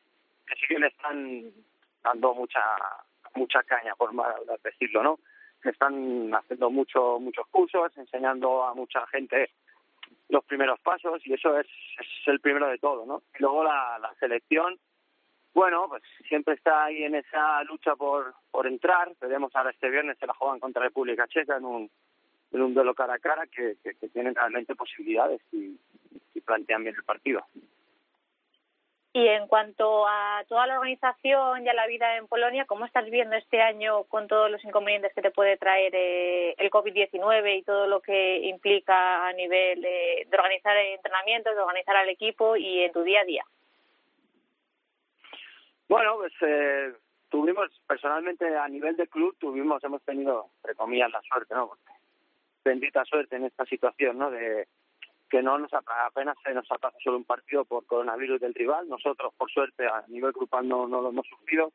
que 0.47 0.55
sí 0.55 0.67
que 0.67 0.79
le 0.79 0.87
están 0.87 1.51
dando 2.03 2.33
mucha 2.33 2.61
mucha 3.35 3.63
caña, 3.63 3.95
por 3.95 4.13
mal 4.13 4.33
decirlo, 4.63 5.03
¿no? 5.03 5.19
Están 5.63 6.33
haciendo 6.33 6.69
mucho, 6.69 7.19
muchos 7.19 7.47
cursos, 7.47 7.91
enseñando 7.97 8.63
a 8.63 8.73
mucha 8.73 9.05
gente 9.07 9.49
los 10.33 10.43
primeros 10.45 10.79
pasos 10.79 11.21
y 11.25 11.33
eso 11.33 11.57
es, 11.59 11.67
es 11.99 12.07
el 12.25 12.39
primero 12.39 12.67
de 12.67 12.79
todo, 12.79 13.05
¿no? 13.05 13.21
Y 13.37 13.41
luego 13.41 13.63
la, 13.63 13.99
la 13.99 14.13
selección, 14.15 14.79
bueno, 15.53 15.85
pues 15.87 16.01
siempre 16.27 16.55
está 16.55 16.85
ahí 16.85 17.03
en 17.03 17.13
esa 17.13 17.63
lucha 17.65 17.95
por, 17.95 18.33
por 18.49 18.65
entrar. 18.65 19.13
Veremos 19.21 19.55
ahora 19.55 19.69
este 19.69 19.91
viernes 19.91 20.17
se 20.17 20.25
la 20.25 20.33
juegan 20.33 20.59
contra 20.59 20.81
República 20.81 21.27
Checa 21.27 21.57
en 21.57 21.65
un, 21.65 21.91
en 22.51 22.61
un 22.61 22.73
duelo 22.73 22.95
cara 22.95 23.13
a 23.13 23.19
cara 23.19 23.45
que, 23.45 23.77
que, 23.83 24.09
tienen 24.09 24.33
realmente 24.33 24.73
posibilidades 24.75 25.39
y, 25.51 25.79
y 26.33 26.41
plantean 26.41 26.83
bien 26.83 26.95
el 26.95 27.03
partido. 27.03 27.45
Y 29.15 29.27
en 29.27 29.47
cuanto 29.47 30.07
a 30.07 30.43
toda 30.47 30.65
la 30.65 30.79
organización 30.79 31.63
y 31.63 31.69
a 31.69 31.73
la 31.73 31.85
vida 31.85 32.17
en 32.17 32.27
Polonia, 32.27 32.65
¿cómo 32.65 32.85
estás 32.85 33.07
viendo 33.11 33.35
este 33.35 33.61
año 33.61 34.05
con 34.05 34.27
todos 34.27 34.49
los 34.49 34.63
inconvenientes 34.65 35.13
que 35.13 35.21
te 35.21 35.29
puede 35.29 35.55
traer 35.57 35.93
eh, 35.93 36.55
el 36.57 36.71
COVID-19 36.71 37.59
y 37.59 37.61
todo 37.61 37.85
lo 37.85 38.01
que 38.01 38.39
implica 38.39 39.27
a 39.27 39.33
nivel 39.33 39.81
de 39.81 40.27
organizar 40.33 40.75
entrenamientos, 40.77 41.55
de 41.55 41.61
organizar 41.61 41.95
al 41.95 42.09
equipo 42.09 42.55
y 42.55 42.79
en 42.79 42.91
tu 42.91 43.03
día 43.03 43.21
a 43.21 43.25
día? 43.25 43.45
Bueno, 45.93 46.15
pues 46.17 46.33
eh, 46.41 46.93
tuvimos, 47.29 47.69
personalmente 47.85 48.57
a 48.57 48.67
nivel 48.67 48.95
de 48.95 49.07
club, 49.07 49.35
tuvimos, 49.39 49.83
hemos 49.83 50.01
tenido, 50.01 50.47
entre 50.57 50.73
comillas, 50.73 51.11
la 51.11 51.21
suerte, 51.21 51.53
¿no? 51.53 51.77
Bendita 52.65 53.05
suerte 53.05 53.35
en 53.35 53.45
esta 53.45 53.63
situación, 53.65 54.17
¿no? 54.17 54.31
De 54.31 54.67
que 55.33 55.41
no 55.41 55.57
nos 55.57 55.73
apenas 55.73 56.37
se 56.43 56.53
nos 56.53 56.67
pasado 56.67 56.93
solo 57.03 57.17
un 57.17 57.23
partido 57.23 57.65
por 57.65 57.87
coronavirus 57.87 58.39
del 58.39 58.53
rival. 58.53 58.87
Nosotros, 58.87 59.33
por 59.35 59.49
suerte, 59.49 59.87
a 59.87 60.03
nivel 60.07 60.31
grupal 60.31 60.67
no, 60.67 60.87
no 60.87 61.01
lo 61.01 61.09
hemos 61.09 61.25
sufrido. 61.25 61.71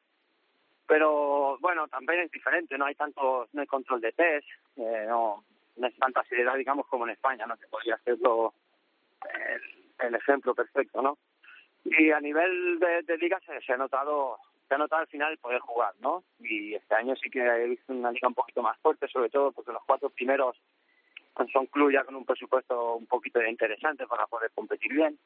Pero 0.87 1.59
bueno, 1.59 1.89
también 1.89 2.21
es 2.21 2.31
diferente, 2.31 2.79
no 2.79 2.85
hay 2.85 2.95
tanto, 2.95 3.49
no 3.53 3.61
hay 3.61 3.67
control 3.67 4.01
de 4.01 4.13
test, 4.13 4.47
eh, 4.77 5.07
no, 5.09 5.43
no 5.77 5.87
es 5.89 5.97
tanta 5.97 6.23
seriedad, 6.23 6.55
digamos, 6.55 6.87
como 6.87 7.05
en 7.05 7.15
España, 7.15 7.47
¿no? 7.47 7.57
Que 7.57 7.67
podría 7.67 7.99
el, 8.07 10.07
el 10.07 10.15
ejemplo 10.15 10.55
perfecto, 10.55 11.03
¿no? 11.03 11.19
Y 11.85 12.13
a 12.13 12.21
nivel 12.21 12.79
de, 12.79 13.03
de 13.03 13.19
liga 13.19 13.41
se, 13.45 13.61
se, 13.63 13.73
ha 13.73 13.77
notado 13.77 14.39
se 14.69 14.75
ha 14.77 14.79
notado 14.79 15.03
al 15.03 15.09
final 15.09 15.33
el 15.33 15.39
poder 15.39 15.59
jugar, 15.59 15.95
¿no? 16.01 16.23
Y 16.39 16.75
este 16.75 16.95
año 16.95 17.17
sí 17.17 17.29
que 17.29 17.41
he 17.41 17.67
visto 17.67 17.93
una 17.93 18.13
liga 18.13 18.29
un 18.29 18.35
poquito 18.35 18.63
más 18.63 18.79
fuerte, 18.79 19.09
sobre 19.09 19.31
todo 19.31 19.51
porque 19.51 19.73
los 19.73 19.83
cuatro 19.85 20.11
primeros 20.11 20.57
son 21.53 21.67
club 21.67 21.93
ya 21.93 22.05
con 22.05 22.17
un 22.17 22.25
presupuesto 22.25 22.97
un 22.97 23.07
poquito 23.07 23.43
interesante 23.43 24.07
para 24.07 24.27
poder 24.27 24.51
competir 24.55 24.93
bien. 24.93 25.19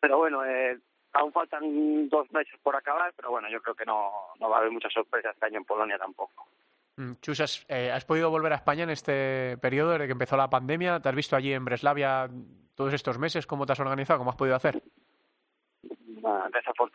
Pero 0.00 0.18
bueno, 0.18 0.44
eh, 0.44 0.78
aún 1.12 1.32
faltan 1.32 2.08
dos 2.08 2.30
meses 2.32 2.54
por 2.62 2.76
acabar, 2.76 3.12
pero 3.16 3.30
bueno, 3.30 3.48
yo 3.50 3.60
creo 3.60 3.74
que 3.74 3.84
no, 3.84 4.10
no 4.38 4.48
va 4.48 4.56
a 4.56 4.60
haber 4.60 4.70
muchas 4.70 4.92
sorpresas 4.92 5.34
este 5.34 5.46
año 5.46 5.58
en 5.58 5.64
Polonia 5.64 5.98
tampoco. 5.98 6.46
Mm, 6.96 7.12
Chus, 7.20 7.40
¿has, 7.40 7.64
eh, 7.68 7.90
¿has 7.92 8.04
podido 8.04 8.30
volver 8.30 8.52
a 8.52 8.56
España 8.56 8.84
en 8.84 8.90
este 8.90 9.56
periodo 9.58 9.92
desde 9.92 10.06
que 10.06 10.12
empezó 10.12 10.36
la 10.36 10.50
pandemia? 10.50 11.00
¿Te 11.00 11.08
has 11.08 11.14
visto 11.14 11.36
allí 11.36 11.52
en 11.52 11.64
Breslavia 11.64 12.28
todos 12.74 12.92
estos 12.92 13.18
meses? 13.18 13.46
¿Cómo 13.46 13.66
te 13.66 13.72
has 13.72 13.80
organizado? 13.80 14.18
¿Cómo 14.18 14.30
has 14.30 14.36
podido 14.36 14.56
hacer? 14.56 14.82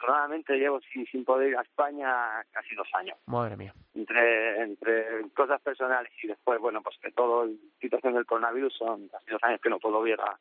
Desafortunadamente 0.03 0.57
llevo 0.57 0.79
sin, 0.91 1.05
sin 1.07 1.23
poder 1.23 1.49
ir 1.49 1.57
a 1.57 1.61
España 1.61 2.43
casi 2.51 2.75
dos 2.75 2.87
años. 2.93 3.17
Madre 3.27 3.55
mía. 3.55 3.73
Entre, 3.95 4.61
entre 4.61 5.29
cosas 5.33 5.61
personales 5.61 6.11
y 6.21 6.27
después, 6.27 6.59
bueno, 6.59 6.81
pues 6.81 6.97
que 7.01 7.11
todo 7.11 7.45
la 7.45 7.53
situación 7.79 8.13
del 8.13 8.25
coronavirus 8.25 8.73
son 8.75 9.07
casi 9.07 9.31
dos 9.31 9.43
años 9.43 9.61
que 9.61 9.69
no 9.69 9.79
puedo 9.79 10.01
ver 10.01 10.19
a, 10.19 10.37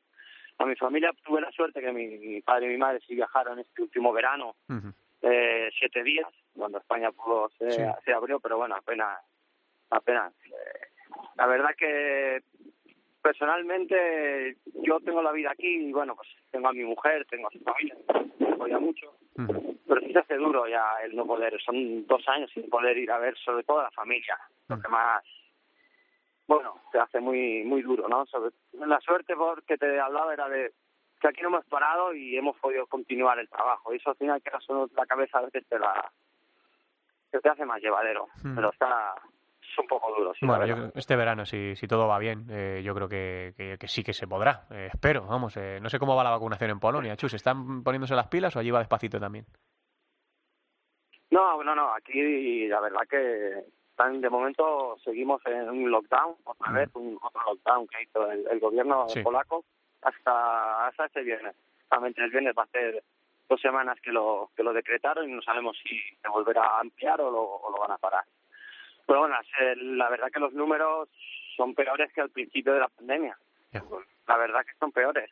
mi 0.65 0.77
familia. 0.77 1.11
Tuve 1.25 1.41
la 1.41 1.51
suerte 1.51 1.81
que 1.81 1.91
mi, 1.91 2.41
padre 2.41 2.67
y 2.67 2.71
mi 2.71 2.77
madre 2.77 3.01
sí 3.07 3.17
viajaron 3.17 3.59
este 3.59 3.83
último 3.83 4.13
verano, 4.13 4.55
eh, 5.21 5.69
siete 5.77 6.05
días, 6.05 6.29
cuando 6.57 6.79
España 6.79 7.11
pudo 7.11 7.51
se, 7.59 7.93
se 8.05 8.13
abrió, 8.13 8.39
pero 8.39 8.59
bueno, 8.59 8.77
apenas, 8.77 9.19
apenas. 9.91 10.33
Eh, 10.45 10.87
la 11.35 11.47
verdad 11.47 11.71
que 11.77 12.43
personalmente 13.21 14.57
yo 14.85 15.01
tengo 15.01 15.21
la 15.21 15.33
vida 15.33 15.51
aquí 15.51 15.67
y 15.67 15.93
bueno, 15.93 16.15
pues 16.15 16.29
tengo 16.53 16.69
a 16.69 16.73
mi 16.73 16.85
mujer, 16.85 17.27
tengo 17.29 17.49
a 17.49 17.51
su 17.51 17.59
familia, 17.59 17.97
me 18.57 18.79
mucho, 18.81 19.15
pero 19.37 20.01
sí 20.01 20.13
se 20.13 20.19
hace 20.19 20.37
duro 20.37 20.67
ya 20.67 20.85
el 21.05 21.15
no 21.17 21.27
poder, 21.27 21.61
son 21.63 22.07
dos 22.07 22.27
años 22.29 22.51
sin 22.53 22.69
poder 22.69 22.97
ir 22.97 23.11
a 23.11 23.19
ver 23.19 23.37
sobre 23.39 23.65
todo 23.65 23.81
a 23.81 23.85
la 23.85 23.91
familia, 23.91 24.39
lo 24.69 24.81
que 24.81 24.89
más, 24.89 25.25
bueno, 26.47 26.81
se 26.91 26.99
hace 26.99 27.21
muy 27.21 27.65
muy 27.65 27.83
duro, 27.83 28.09
¿no? 28.09 28.27
Sobre, 28.27 28.51
la 28.73 29.01
suerte 29.01 29.35
porque 29.37 29.77
te 29.77 30.01
hablaba 30.01 30.33
era 30.33 30.49
de 30.49 30.73
que 31.21 31.29
aquí 31.29 31.41
no 31.41 31.49
hemos 31.49 31.65
parado 31.67 32.13
y 32.15 32.37
hemos 32.37 32.57
podido 32.59 32.87
continuar 32.87 33.39
el 33.39 33.49
trabajo. 33.49 33.93
Y 33.95 33.97
eso 33.97 34.11
al 34.11 34.17
final 34.17 34.43
que 34.43 34.51
la 34.97 35.07
cabeza 35.07 35.39
a 35.39 35.43
veces 35.43 35.65
te 35.69 35.79
la 35.79 36.11
que 37.31 37.39
te 37.39 37.49
hace 37.49 37.65
más 37.65 37.81
llevadero, 37.81 38.27
pero 38.55 38.71
está 38.71 39.15
es 39.73 39.79
un 39.79 39.87
poco 39.87 40.15
duro. 40.17 40.33
bueno, 40.43 40.93
este 40.95 41.17
verano, 41.17 41.47
si, 41.47 41.75
si 41.77 41.87
todo 41.87 42.07
va 42.07 42.19
bien, 42.19 42.47
eh, 42.51 42.83
yo 42.85 42.95
creo 42.95 43.09
que, 43.09 43.55
que, 43.79 43.89
sí 43.89 44.03
que 44.03 44.13
se 44.13 44.27
podrá. 44.27 44.67
Eh, 44.71 44.91
espero, 44.93 45.27
vamos. 45.27 45.57
Eh, 45.57 45.79
no 45.81 45.89
sé 45.89 45.99
cómo 45.99 46.15
va 46.15 46.25
la 46.25 46.31
vacunación 46.31 46.71
en 46.71 46.81
Polonia. 46.81 47.17
Chus, 47.17 47.35
¿están 47.35 47.83
poniéndose 47.83 48.15
las 48.15 48.29
pilas 48.29 48.55
o 48.55 48.59
allí 48.59 48.71
va 48.71 48.81
despacito 48.81 49.19
también? 49.19 49.47
No, 51.31 51.63
no, 51.63 51.75
no. 51.75 51.95
Aquí 51.95 52.69
la 52.69 52.81
verdad 52.81 53.01
que 53.09 53.65
están, 53.91 54.21
de 54.21 54.29
momento 54.29 54.99
seguimos 55.03 55.41
en 55.47 55.71
un 55.71 55.91
lockdown, 55.91 56.37
otra 56.45 56.73
vez, 56.73 56.91
un 56.95 57.19
otro 57.23 57.43
lockdown 57.47 57.87
que 57.89 58.03
hizo 58.03 58.31
el, 58.31 58.61
gobierno 58.61 59.07
polaco 59.23 59.65
hasta, 60.03 60.89
hasta 60.89 61.07
este 61.07 61.23
viernes. 61.23 61.57
Realmente 61.91 62.23
el 62.23 62.31
viernes 62.31 62.55
va 62.57 62.65
a 62.65 62.67
ser 62.67 63.03
dos 63.49 63.61
semanas 63.61 63.99
que 64.03 64.13
lo 64.13 64.51
que 64.55 64.63
lo 64.63 64.73
decretaron 64.73 65.29
y 65.29 65.33
no 65.33 65.43
sabemos 65.43 65.77
si 65.83 65.99
se 66.21 66.29
volverá 66.29 66.63
a 66.63 66.81
ampliar 66.81 67.21
o 67.21 67.29
o 67.29 67.71
lo 67.71 67.79
van 67.79 67.93
a 67.93 67.99
parar. 67.99 68.25
Pero 69.13 69.29
bueno, 69.29 69.37
la 69.77 70.09
verdad 70.09 70.31
que 70.33 70.41
los 70.41 70.55
números 70.55 71.07
son 71.55 71.75
peores 71.75 72.11
que 72.15 72.23
al 72.23 72.31
principio 72.31 72.73
de 72.73 72.81
la 72.81 72.89
pandemia. 72.89 73.37
La 74.27 74.39
verdad 74.39 74.65
que 74.65 74.73
son 74.81 74.91
peores. 74.91 75.31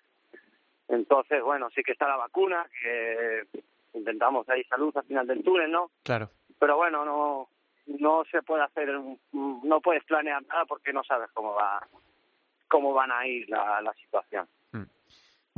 Entonces, 0.87 1.43
bueno, 1.43 1.71
sí 1.71 1.83
que 1.83 1.93
está 1.93 2.07
la 2.07 2.19
vacuna, 2.19 2.67
que 2.83 3.47
intentamos 3.95 4.47
ahí 4.51 4.65
salud 4.65 4.95
al 4.95 5.05
final 5.05 5.27
del 5.27 5.43
túnel, 5.43 5.71
¿no? 5.71 5.91
Claro. 6.03 6.29
Pero 6.59 6.77
bueno, 6.77 7.07
no 7.07 7.49
no 7.87 8.23
se 8.31 8.43
puede 8.43 8.65
hacer, 8.65 9.01
no 9.33 9.81
puedes 9.81 10.05
planear 10.05 10.45
nada 10.45 10.67
porque 10.67 10.93
no 10.93 11.03
sabes 11.03 11.31
cómo 11.33 11.55
va 11.55 11.81
cómo 12.69 12.93
van 12.93 13.11
a 13.13 13.27
ir 13.27 13.49
la, 13.49 13.81
la 13.81 13.95
situación. 13.95 14.47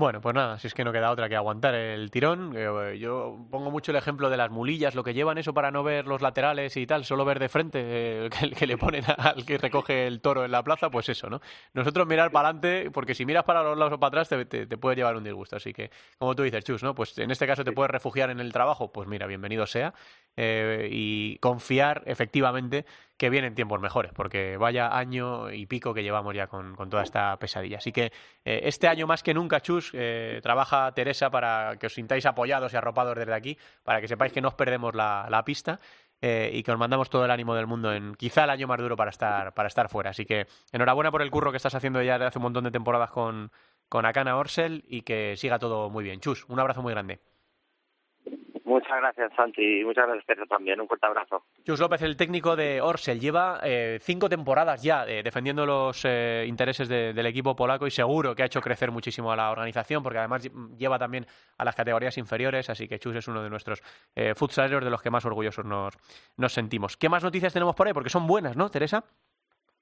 Bueno, 0.02 0.20
pues 0.20 0.34
nada, 0.34 0.58
si 0.58 0.66
es 0.66 0.74
que 0.74 0.82
no 0.82 0.90
queda 0.90 1.12
otra 1.12 1.28
que 1.28 1.36
aguantar 1.36 1.76
el 1.76 2.10
tirón. 2.10 2.54
Eh, 2.56 2.98
yo 2.98 3.38
pongo 3.52 3.70
mucho 3.70 3.92
el 3.92 3.96
ejemplo 3.96 4.30
de 4.30 4.36
las 4.36 4.50
mulillas, 4.50 4.96
lo 4.96 5.04
que 5.04 5.14
llevan 5.14 5.38
eso 5.38 5.54
para 5.54 5.70
no 5.70 5.84
ver 5.84 6.08
los 6.08 6.20
laterales 6.20 6.76
y 6.76 6.88
tal, 6.88 7.04
solo 7.04 7.24
ver 7.24 7.38
de 7.38 7.48
frente, 7.48 7.80
eh, 7.84 8.30
que, 8.58 8.66
le 8.66 8.76
ponen 8.76 9.04
al 9.16 9.44
que 9.46 9.58
recoge 9.58 10.08
el 10.08 10.20
toro 10.20 10.44
en 10.44 10.50
la 10.50 10.64
plaza, 10.64 10.90
pues 10.90 11.08
eso, 11.08 11.30
¿no? 11.30 11.40
Nosotros 11.72 12.08
mirar 12.08 12.32
para 12.32 12.48
adelante, 12.48 12.90
porque 12.90 13.14
si 13.14 13.24
miras 13.24 13.44
para 13.44 13.62
los 13.62 13.78
lados 13.78 13.92
o 13.92 14.00
para 14.00 14.22
atrás 14.22 14.28
te, 14.28 14.66
te, 14.66 14.76
puede 14.76 14.96
llevar 14.96 15.14
un 15.14 15.22
disgusto. 15.22 15.54
Así 15.54 15.72
que, 15.72 15.92
como 16.18 16.34
tú 16.34 16.42
dices, 16.42 16.64
Chus, 16.64 16.82
¿no? 16.82 16.96
Pues 16.96 17.16
en 17.18 17.30
este 17.30 17.46
caso 17.46 17.62
te 17.62 17.70
puedes 17.70 17.92
refugiar 17.92 18.30
en 18.30 18.40
el 18.40 18.52
trabajo, 18.52 18.90
pues 18.90 19.06
mira, 19.06 19.28
bienvenido 19.28 19.68
sea. 19.68 19.94
Eh, 20.36 20.88
y 20.90 21.36
confiar 21.38 22.02
efectivamente 22.06 22.86
que 23.22 23.30
vienen 23.30 23.54
tiempos 23.54 23.80
mejores, 23.80 24.10
porque 24.12 24.56
vaya 24.56 24.98
año 24.98 25.48
y 25.52 25.66
pico 25.66 25.94
que 25.94 26.02
llevamos 26.02 26.34
ya 26.34 26.48
con, 26.48 26.74
toda 26.90 27.04
esta 27.04 27.36
pesadilla. 27.36 27.76
Así 27.76 27.92
que 27.92 28.06
eh, 28.44 28.62
este 28.64 28.88
año 28.88 29.06
más 29.06 29.22
que 29.22 29.32
nunca, 29.32 29.60
Chus, 29.60 29.92
eh, 29.94 30.40
trabaja 30.42 30.90
Teresa 30.90 31.30
para 31.30 31.76
que 31.76 31.86
os 31.86 31.94
sintáis 31.94 32.26
apoyados 32.26 32.72
y 32.72 32.76
arropados 32.76 33.14
desde 33.14 33.32
aquí, 33.32 33.56
para 33.84 34.00
que 34.00 34.08
sepáis 34.08 34.32
que 34.32 34.40
no 34.40 34.48
os 34.48 34.54
perdemos 34.54 34.92
la, 34.96 35.42
pista. 35.46 35.78
y 36.20 36.64
que 36.64 36.72
os 36.72 36.78
mandamos 36.78 37.10
todo 37.10 37.24
el 37.24 37.30
ánimo 37.30 37.54
del 37.54 37.68
mundo 37.68 37.92
en 37.92 38.16
quizá 38.16 38.42
el 38.42 38.50
año 38.50 38.66
más 38.66 38.80
duro 38.80 38.96
para 38.96 39.10
estar, 39.10 39.54
para 39.54 39.68
estar 39.68 39.88
fuera. 39.88 40.10
Así 40.10 40.26
que 40.26 40.48
enhorabuena 40.72 41.12
por 41.12 41.22
el 41.22 41.30
curro 41.30 41.52
que 41.52 41.58
estás 41.58 41.76
haciendo 41.76 42.02
ya 42.02 42.14
desde 42.14 42.26
hace 42.26 42.40
un 42.40 42.42
montón 42.42 42.64
de 42.64 42.72
temporadas 42.72 43.12
con, 43.12 43.52
con 43.88 44.04
Akana 44.04 44.36
Orsel 44.36 44.82
y 44.88 45.02
que 45.02 45.36
siga 45.36 45.60
todo 45.60 45.90
muy 45.90 46.02
bien. 46.02 46.18
Chus, 46.18 46.44
un 46.48 46.58
abrazo 46.58 46.82
muy 46.82 46.92
grande. 46.92 47.20
Muchas 48.82 49.00
gracias, 49.00 49.32
Santi, 49.36 49.80
y 49.80 49.84
muchas 49.84 50.06
gracias, 50.06 50.24
Pedro, 50.24 50.46
también. 50.46 50.80
Un 50.80 50.88
fuerte 50.88 51.06
abrazo. 51.06 51.44
Chus 51.64 51.78
López, 51.78 52.02
el 52.02 52.16
técnico 52.16 52.56
de 52.56 52.80
Orsel, 52.80 53.20
lleva 53.20 53.60
eh, 53.62 53.98
cinco 54.00 54.28
temporadas 54.28 54.82
ya 54.82 55.06
eh, 55.06 55.22
defendiendo 55.22 55.64
los 55.64 56.04
eh, 56.04 56.44
intereses 56.48 56.88
del 56.88 57.26
equipo 57.26 57.54
polaco 57.54 57.86
y 57.86 57.92
seguro 57.92 58.34
que 58.34 58.42
ha 58.42 58.46
hecho 58.46 58.60
crecer 58.60 58.90
muchísimo 58.90 59.30
a 59.30 59.36
la 59.36 59.52
organización, 59.52 60.02
porque 60.02 60.18
además 60.18 60.50
lleva 60.76 60.98
también 60.98 61.24
a 61.58 61.64
las 61.64 61.76
categorías 61.76 62.18
inferiores, 62.18 62.68
así 62.70 62.88
que 62.88 62.98
Chus 62.98 63.14
es 63.14 63.28
uno 63.28 63.40
de 63.44 63.50
nuestros 63.50 63.80
futsaleros 64.34 64.84
de 64.84 64.90
los 64.90 65.00
que 65.00 65.10
más 65.10 65.24
orgullosos 65.24 65.64
nos, 65.64 65.96
nos 66.36 66.52
sentimos. 66.52 66.96
¿Qué 66.96 67.08
más 67.08 67.22
noticias 67.22 67.52
tenemos 67.52 67.76
por 67.76 67.86
ahí? 67.86 67.92
Porque 67.92 68.10
son 68.10 68.26
buenas, 68.26 68.56
¿no, 68.56 68.68
Teresa? 68.68 69.04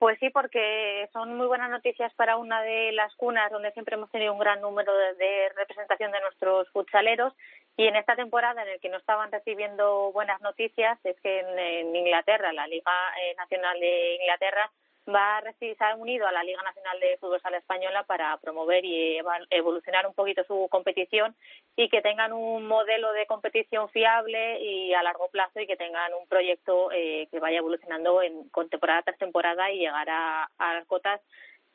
Pues 0.01 0.19
sí, 0.19 0.31
porque 0.31 1.11
son 1.13 1.37
muy 1.37 1.47
buenas 1.47 1.69
noticias 1.69 2.11
para 2.15 2.39
una 2.39 2.63
de 2.63 2.91
las 2.93 3.15
cunas 3.17 3.53
donde 3.53 3.71
siempre 3.73 3.97
hemos 3.97 4.11
tenido 4.11 4.33
un 4.33 4.39
gran 4.39 4.59
número 4.63 4.91
de, 4.97 5.51
representación 5.55 6.11
de 6.11 6.23
nuestros 6.23 6.71
futsaleros 6.71 7.35
y 7.81 7.87
en 7.87 7.97
esta 7.97 8.15
temporada 8.15 8.63
en 8.63 8.69
el 8.69 8.81
que 8.81 8.91
no 8.91 8.99
estaban 8.99 9.33
recibiendo 9.33 10.13
buenas 10.13 10.39
noticias 10.43 10.99
es 11.03 11.19
que 11.23 11.41
en, 11.41 11.97
Inglaterra, 11.97 12.53
la 12.53 12.67
Liga 12.67 12.93
eh, 13.23 13.35
Nacional 13.39 13.81
de 13.81 14.17
Inglaterra, 14.17 14.71
va 15.09 15.39
a 15.39 15.41
recibir, 15.41 15.79
se 15.79 15.85
ha 15.85 15.97
unido 15.97 16.27
a 16.27 16.33
la 16.33 16.45
Liga 16.45 16.63
Nacional 16.63 17.01
de 17.01 17.17
Fútbol 17.17 17.41
Sala 17.41 17.57
Española 17.57 18.03
para 18.03 18.37
promover 18.37 18.85
y 18.85 19.19
evolucionar 19.49 20.07
un 20.07 20.13
poquito 20.13 20.45
su 20.45 20.69
competición 20.71 21.35
y 21.75 21.89
que 21.89 22.03
tengan 22.03 22.35
un 22.35 22.67
modelo 22.67 23.15
de 23.15 23.25
competición 23.25 23.89
fiable 23.89 24.61
y 24.61 24.93
a 24.93 25.03
largo 25.03 25.31
plazo 25.31 25.59
y 25.59 25.67
que 25.67 25.79
tengan 25.79 26.13
un 26.13 26.27
proyecto 26.29 26.93
eh, 26.93 27.29
que 27.31 27.41
vaya 27.41 27.61
evolucionando 27.61 28.21
en, 28.21 28.51
con 28.51 28.69
temporada 28.69 29.05
tras 29.05 29.17
temporada 29.17 29.71
y 29.71 29.79
llegar 29.79 30.11
a, 30.11 30.51
a 30.59 30.75
las 30.75 30.87
cotas 30.87 31.23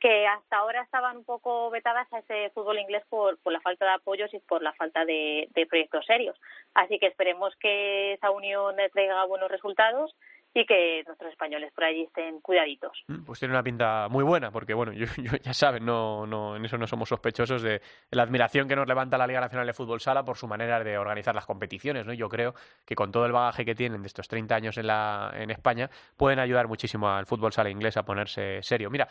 que 0.05 0.27
hasta 0.27 0.57
ahora 0.57 0.83
estaban 0.83 1.17
un 1.17 1.23
poco 1.23 1.71
vetadas 1.71 2.05
a 2.13 2.19
ese 2.19 2.51
fútbol 2.51 2.77
inglés 2.77 3.03
por, 3.09 3.39
por 3.39 3.51
la 3.51 3.59
falta 3.59 3.85
de 3.85 3.91
apoyos 3.93 4.31
y 4.35 4.39
por 4.39 4.61
la 4.61 4.71
falta 4.73 5.03
de, 5.03 5.49
de 5.55 5.65
proyectos 5.65 6.05
serios. 6.05 6.39
Así 6.75 6.99
que 6.99 7.07
esperemos 7.07 7.55
que 7.55 8.13
esa 8.13 8.29
unión 8.29 8.75
traiga 8.93 9.25
buenos 9.25 9.49
resultados 9.49 10.15
y 10.55 10.65
que 10.65 11.03
nuestros 11.05 11.31
españoles 11.31 11.71
por 11.73 11.83
allí 11.83 12.03
estén 12.03 12.39
cuidaditos. 12.39 13.03
Mm, 13.07 13.25
pues 13.25 13.39
tiene 13.39 13.53
una 13.53 13.61
pinta 13.61 14.07
muy 14.09 14.23
buena, 14.23 14.51
porque 14.51 14.73
bueno, 14.73 14.93
yo, 14.93 15.05
ya 15.43 15.53
saben, 15.53 15.85
no, 15.85 16.25
no, 16.25 16.55
en 16.55 16.63
eso 16.63 16.77
no 16.77 16.87
somos 16.87 17.09
sospechosos 17.09 17.61
de 17.61 17.81
la 18.11 18.23
admiración 18.23 18.65
que 18.67 18.75
nos 18.75 18.87
levanta 18.87 19.17
la 19.17 19.27
Liga 19.27 19.41
Nacional 19.41 19.67
de 19.67 19.73
Fútbol 19.73 19.99
Sala 19.99 20.23
por 20.23 20.37
su 20.37 20.47
manera 20.47 20.81
de 20.81 20.97
organizar 20.97 21.35
las 21.35 21.45
competiciones, 21.45 22.05
¿no? 22.05 22.13
Yo 22.13 22.29
creo 22.29 22.55
que 22.85 22.95
con 22.95 23.11
todo 23.11 23.25
el 23.25 23.33
bagaje 23.33 23.65
que 23.65 23.75
tienen 23.75 24.01
de 24.01 24.07
estos 24.07 24.29
30 24.29 24.55
años 24.55 24.77
en, 24.77 24.87
la, 24.87 25.33
en 25.35 25.51
España, 25.51 25.89
pueden 26.15 26.39
ayudar 26.39 26.69
muchísimo 26.69 27.09
al 27.09 27.25
fútbol 27.25 27.51
sala 27.51 27.69
inglés 27.69 27.97
a 27.97 28.03
ponerse 28.03 28.63
serio. 28.63 28.89
Mira, 28.89 29.09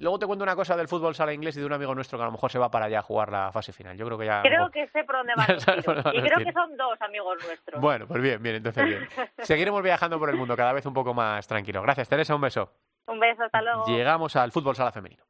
Luego 0.00 0.18
te 0.18 0.26
cuento 0.26 0.42
una 0.42 0.54
cosa 0.54 0.76
del 0.76 0.86
fútbol 0.86 1.14
sala 1.14 1.32
inglés 1.32 1.56
y 1.56 1.60
de 1.60 1.66
un 1.66 1.72
amigo 1.72 1.94
nuestro 1.94 2.18
que 2.18 2.22
a 2.22 2.26
lo 2.26 2.32
mejor 2.32 2.50
se 2.50 2.58
va 2.58 2.70
para 2.70 2.86
allá 2.86 2.98
a 2.98 3.02
jugar 3.02 3.30
la 3.30 3.50
fase 3.52 3.72
final. 3.72 3.96
Yo 3.96 4.04
creo 4.04 4.18
que 4.18 4.26
ya. 4.26 4.42
Creo 4.42 4.70
que 4.70 4.86
sé 4.88 5.04
por 5.04 5.16
dónde 5.16 5.32
va. 5.38 5.46
y 6.14 6.20
creo 6.20 6.38
que 6.38 6.52
son 6.52 6.76
dos 6.76 7.00
amigos 7.00 7.38
nuestros. 7.46 7.80
Bueno, 7.80 8.06
pues 8.06 8.20
bien, 8.20 8.42
bien, 8.42 8.56
entonces 8.56 8.84
bien. 8.84 9.08
Seguiremos 9.38 9.82
viajando 9.82 10.18
por 10.18 10.28
el 10.28 10.36
mundo 10.36 10.56
cada 10.56 10.71
vez 10.72 10.86
un 10.86 10.94
poco 10.94 11.14
más 11.14 11.46
tranquilo. 11.46 11.82
Gracias, 11.82 12.08
Teresa, 12.08 12.34
un 12.34 12.40
beso. 12.40 12.72
Un 13.06 13.18
beso, 13.18 13.42
hasta 13.44 13.62
luego. 13.62 13.84
Llegamos 13.86 14.36
al 14.36 14.52
fútbol 14.52 14.76
sala 14.76 14.92
femenino. 14.92 15.24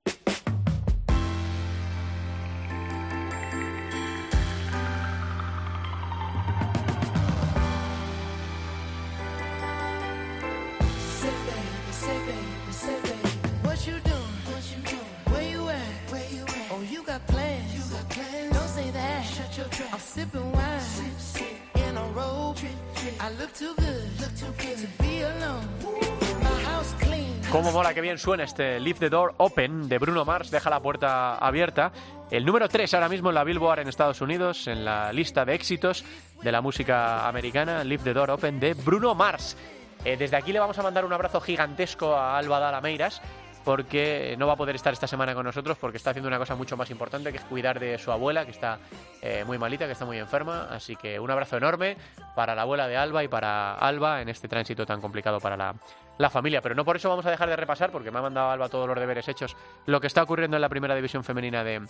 Cómo 27.53 27.71
mola 27.71 27.93
que 27.93 28.01
bien 28.01 28.17
suena 28.17 28.45
este 28.45 28.81
Leave 28.81 28.99
the 28.99 29.11
Door 29.11 29.35
Open 29.37 29.87
de 29.87 29.99
Bruno 29.99 30.25
Mars, 30.25 30.51
deja 30.51 30.71
la 30.71 30.81
puerta 30.81 31.37
abierta. 31.37 31.93
El 32.31 32.47
número 32.47 32.67
3 32.67 32.95
ahora 32.95 33.11
mismo 33.11 33.29
en 33.29 33.35
la 33.35 33.45
Billboard 33.45 33.81
en 33.81 33.89
Estados 33.89 34.23
Unidos, 34.23 34.67
en 34.69 34.87
la 34.87 35.13
lista 35.13 35.45
de 35.45 35.55
éxitos 35.55 36.03
de 36.43 36.51
la 36.51 36.63
música 36.63 37.29
americana, 37.29 37.85
Leave 37.85 38.05
the 38.05 38.15
Door 38.15 38.31
Open 38.31 38.59
de 38.59 38.73
Bruno 38.73 39.15
Mars. 39.15 39.59
Eh, 40.03 40.17
desde 40.17 40.39
aquí 40.39 40.51
le 40.51 40.61
vamos 40.61 40.79
a 40.79 40.83
mandar 40.83 41.05
un 41.05 41.13
abrazo 41.13 41.43
gigantesco 41.43 42.17
a 42.17 42.39
Alba 42.39 42.59
Dalameiras, 42.59 43.21
porque 43.65 44.35
no 44.39 44.47
va 44.47 44.55
a 44.55 44.57
poder 44.57 44.77
estar 44.77 44.93
esta 44.93 45.07
semana 45.07 45.35
con 45.35 45.45
nosotros 45.45 45.79
porque 45.79 45.97
está 45.97 46.11
haciendo 46.11 46.29
una 46.29 46.39
cosa 46.39 46.55
mucho 46.55 46.77
más 46.77 46.91
importante 46.91 47.31
que 47.31 47.39
es 47.39 47.45
cuidar 47.45 47.79
de 47.79 47.99
su 47.99 48.11
abuela 48.13 48.45
que 48.45 48.51
está 48.51 48.79
eh, 49.21 49.45
muy 49.47 49.59
malita, 49.59 49.87
que 49.87 49.93
está 49.93 50.05
muy 50.05 50.19
enferma. 50.19 50.69
Así 50.71 50.97
que 50.97 51.19
un 51.21 51.31
abrazo 51.31 51.57
enorme 51.57 51.97
para 52.35 52.55
la 52.55 52.63
abuela 52.63 52.89
de 52.89 52.97
Alba 52.97 53.25
y 53.25 53.29
para 53.29 53.75
Alba 53.75 54.23
en 54.23 54.29
este 54.29 54.49
tránsito 54.49 54.87
tan 54.87 55.01
complicado 55.01 55.41
para 55.41 55.57
la, 55.57 55.75
la 56.19 56.31
familia. 56.31 56.61
Pero 56.61 56.75
no 56.75 56.85
por 56.85 56.97
eso 56.97 57.09
vamos 57.09 57.27
a 57.27 57.31
dejar 57.31 57.49
de 57.49 57.57
repasar, 57.57 57.91
porque 57.91 58.11
me 58.11 58.19
ha 58.19 58.23
mandado 58.23 58.51
Alba 58.51 58.69
todos 58.69 58.87
los 58.87 58.99
deberes 58.99 59.29
hechos, 59.29 59.57
lo 59.87 60.01
que 60.01 60.07
está 60.07 60.23
ocurriendo 60.23 60.57
en 60.57 60.61
la 60.61 60.69
primera 60.69 60.95
división 60.95 61.25
femenina 61.25 61.65
de, 61.65 61.83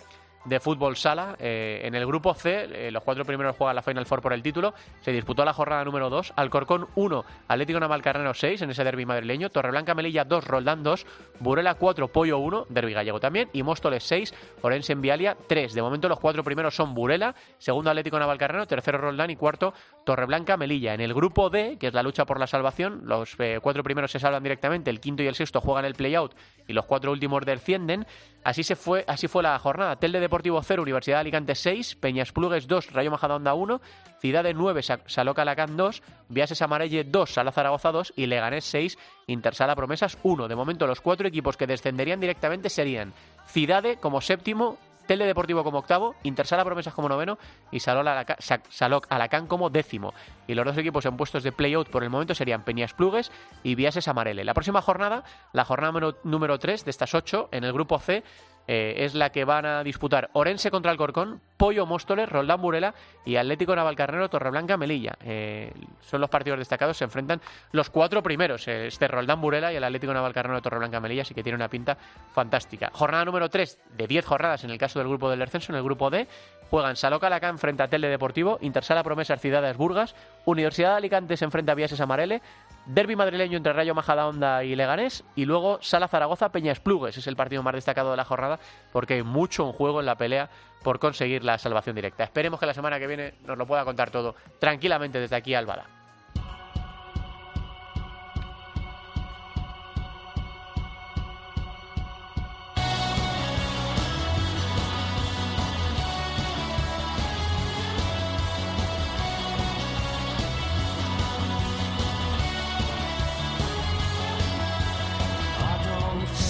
de 0.45 0.59
fútbol 0.59 0.95
sala. 0.95 1.35
Eh, 1.39 1.81
en 1.83 1.95
el 1.95 2.05
grupo 2.05 2.33
C, 2.33 2.87
eh, 2.87 2.91
los 2.91 3.03
cuatro 3.03 3.25
primeros 3.25 3.55
juegan 3.55 3.75
la 3.75 3.81
Final 3.81 4.05
Four 4.05 4.21
por 4.21 4.33
el 4.33 4.41
título. 4.41 4.73
Se 5.01 5.11
disputó 5.11 5.45
la 5.45 5.53
jornada 5.53 5.83
número 5.83 6.09
2. 6.09 6.33
Alcorcón 6.35 6.87
1, 6.95 7.25
Atlético 7.47 7.79
Navalcarnero 7.79 8.33
6 8.33 8.61
en 8.61 8.71
ese 8.71 8.83
derby 8.83 9.05
madrileño. 9.05 9.49
Torreblanca 9.49 9.95
Melilla 9.95 10.25
2, 10.25 10.45
Roldán 10.45 10.83
2. 10.83 11.05
Burela 11.39 11.75
4, 11.75 12.07
Pollo 12.07 12.37
1, 12.39 12.67
derby 12.69 12.93
gallego 12.93 13.19
también. 13.19 13.49
Y 13.53 13.63
Móstoles 13.63 14.03
6, 14.03 14.33
Orense 14.61 14.93
en 14.93 15.01
Vialia 15.01 15.37
3. 15.47 15.73
De 15.73 15.81
momento 15.81 16.09
los 16.09 16.19
cuatro 16.19 16.43
primeros 16.43 16.75
son 16.75 16.93
Burela, 16.93 17.35
segundo 17.57 17.89
Atlético 17.89 18.19
Navalcarnero, 18.19 18.65
tercero 18.65 18.97
Roldán 18.97 19.29
y 19.29 19.35
cuarto 19.35 19.73
Torreblanca 20.05 20.57
Melilla. 20.57 20.93
En 20.93 21.01
el 21.01 21.13
grupo 21.13 21.49
D, 21.49 21.77
que 21.79 21.87
es 21.87 21.93
la 21.93 22.03
lucha 22.03 22.25
por 22.25 22.39
la 22.39 22.47
salvación, 22.47 23.01
los 23.05 23.35
eh, 23.39 23.59
cuatro 23.61 23.83
primeros 23.83 24.12
se 24.13 24.19
salvan 24.19 24.43
directamente, 24.43 24.89
el 24.89 24.99
quinto 24.99 25.23
y 25.23 25.27
el 25.27 25.35
sexto 25.35 25.59
juegan 25.59 25.85
el 25.85 25.95
play-out 25.95 26.33
y 26.67 26.73
los 26.73 26.85
cuatro 26.85 27.11
últimos 27.11 27.45
descienden. 27.45 28.05
Así 28.43 28.63
se 28.63 28.75
fue, 28.75 29.03
así 29.07 29.27
fue 29.27 29.43
la 29.43 29.57
jornada. 29.59 29.95
Telde 29.95 30.19
Deportivo 30.19 30.61
0, 30.61 30.81
Universidad 30.81 31.17
de 31.17 31.21
Alicante 31.21 31.55
6, 31.55 31.95
Peñas 31.95 32.31
Plugues 32.31 32.67
2, 32.67 32.93
Rayo 32.93 33.11
Majadahonda 33.11 33.53
1, 33.53 33.81
Ciudad 34.19 34.43
de 34.43 34.53
9, 34.53 34.81
Saloca 35.05 35.41
Alacán 35.41 35.75
2, 35.75 36.03
Viases 36.29 36.61
Amarelle 36.61 37.03
2, 37.03 37.33
Sala 37.33 37.51
Zaragoza 37.51 37.91
2 37.91 38.13
y 38.15 38.27
Leganés 38.27 38.65
6, 38.65 38.97
Intersala 39.27 39.75
Promesas 39.75 40.17
1. 40.23 40.47
De 40.47 40.55
momento 40.55 40.87
los 40.87 41.01
cuatro 41.01 41.27
equipos 41.27 41.57
que 41.57 41.67
descenderían 41.67 42.19
directamente 42.19 42.69
serían 42.69 43.13
Cidade 43.47 43.97
como 43.97 44.21
séptimo, 44.21 44.77
Telde 45.07 45.25
Deportivo 45.25 45.63
como 45.63 45.79
octavo, 45.79 46.15
Intersala 46.23 46.63
Promesas 46.63 46.93
como 46.93 47.09
noveno 47.09 47.37
y 47.71 47.79
Saloc 47.79 49.07
Alacán 49.09 49.47
como 49.47 49.69
décimo. 49.69 50.13
Y 50.47 50.53
los 50.53 50.65
dos 50.65 50.77
equipos 50.77 51.05
en 51.05 51.17
puestos 51.17 51.43
de 51.43 51.51
play-out 51.51 51.89
por 51.89 52.03
el 52.03 52.09
momento 52.09 52.35
serían 52.35 52.63
Peñas 52.63 52.93
Plugues 52.93 53.31
y 53.63 53.75
Viases 53.75 54.07
Amarele. 54.07 54.43
La 54.43 54.53
próxima 54.53 54.81
jornada, 54.81 55.23
la 55.51 55.65
jornada 55.65 56.13
número 56.23 56.59
3 56.59 56.85
de 56.85 56.91
estas 56.91 57.13
ocho, 57.13 57.49
en 57.51 57.63
el 57.63 57.73
grupo 57.73 57.99
C, 57.99 58.23
eh, 58.67 58.95
es 58.99 59.13
la 59.13 59.29
que 59.31 59.45
van 59.45 59.65
a 59.65 59.83
disputar 59.83 60.29
Orense 60.33 60.71
contra 60.71 60.91
Alcorcón, 60.91 61.41
Pollo 61.57 61.85
Móstoles, 61.85 62.29
Roldán 62.29 62.61
Burela 62.61 62.93
y 63.25 63.35
Atlético 63.35 63.75
Navalcarnero, 63.75 64.29
Torreblanca 64.29 64.77
Melilla. 64.77 65.13
Eh, 65.23 65.71
son 66.01 66.21
los 66.21 66.29
partidos 66.29 66.59
destacados, 66.59 66.97
se 66.97 67.03
enfrentan 67.03 67.41
los 67.71 67.89
cuatro 67.89 68.23
primeros, 68.23 68.67
eh, 68.67 68.87
este 68.87 69.07
Roldán 69.07 69.41
Burela 69.41 69.71
y 69.73 69.75
el 69.75 69.83
Atlético 69.83 70.13
Navalcarnero, 70.13 70.61
Torreblanca 70.61 70.99
Melilla, 70.99 71.23
así 71.23 71.33
que 71.33 71.43
tiene 71.43 71.55
una 71.55 71.69
pinta 71.69 71.97
fantástica. 72.33 72.89
Jornada 72.93 73.25
número 73.25 73.49
3 73.49 73.79
de 73.97 74.07
10 74.07 74.25
jornadas 74.25 74.63
en 74.63 74.69
el 74.69 74.77
caso 74.77 74.99
del 74.99 75.07
grupo 75.07 75.29
del 75.29 75.39
descenso, 75.39 75.71
en 75.71 75.77
el 75.77 75.83
grupo 75.83 76.09
D, 76.09 76.27
juegan 76.69 76.95
Saloca 76.95 77.27
Alacán 77.27 77.59
frente 77.59 77.83
a 77.83 77.87
Tele 77.87 78.07
Deportivo, 78.07 78.57
Intersala 78.61 79.03
Promesas 79.03 79.39
Ciudades 79.39 79.77
Burgas, 79.77 80.15
Universidad 80.45 80.91
de 80.91 80.97
Alicante 80.97 81.37
se 81.37 81.45
enfrenta 81.45 81.71
a 81.71 81.75
Viases 81.75 82.01
Amarele, 82.01 82.41
Derby 82.85 83.15
madrileño 83.15 83.57
entre 83.57 83.71
Rayo 83.71 83.95
Majadahonda 83.95 84.63
y 84.65 84.75
Leganés 84.75 85.23
y 85.35 85.45
luego 85.45 85.79
Sala 85.81 86.09
Zaragoza 86.09 86.51
Peñas 86.51 86.81
Plugues. 86.81 87.17
Es 87.17 87.27
el 87.27 87.37
partido 87.37 87.63
más 87.63 87.75
destacado 87.75 88.11
de 88.11 88.17
la 88.17 88.25
jornada 88.25 88.59
porque 88.91 89.15
hay 89.15 89.23
mucho 89.23 89.65
en 89.65 89.71
juego 89.71 90.01
en 90.01 90.05
la 90.05 90.15
pelea 90.15 90.49
por 90.83 90.99
conseguir 90.99 91.45
la 91.45 91.57
salvación 91.57 91.95
directa. 91.95 92.25
Esperemos 92.25 92.59
que 92.59 92.65
la 92.65 92.73
semana 92.73 92.99
que 92.99 93.07
viene 93.07 93.35
nos 93.45 93.57
lo 93.57 93.65
pueda 93.65 93.85
contar 93.85 94.11
todo 94.11 94.35
tranquilamente 94.59 95.19
desde 95.19 95.37
aquí 95.37 95.55
Albada. 95.55 96.02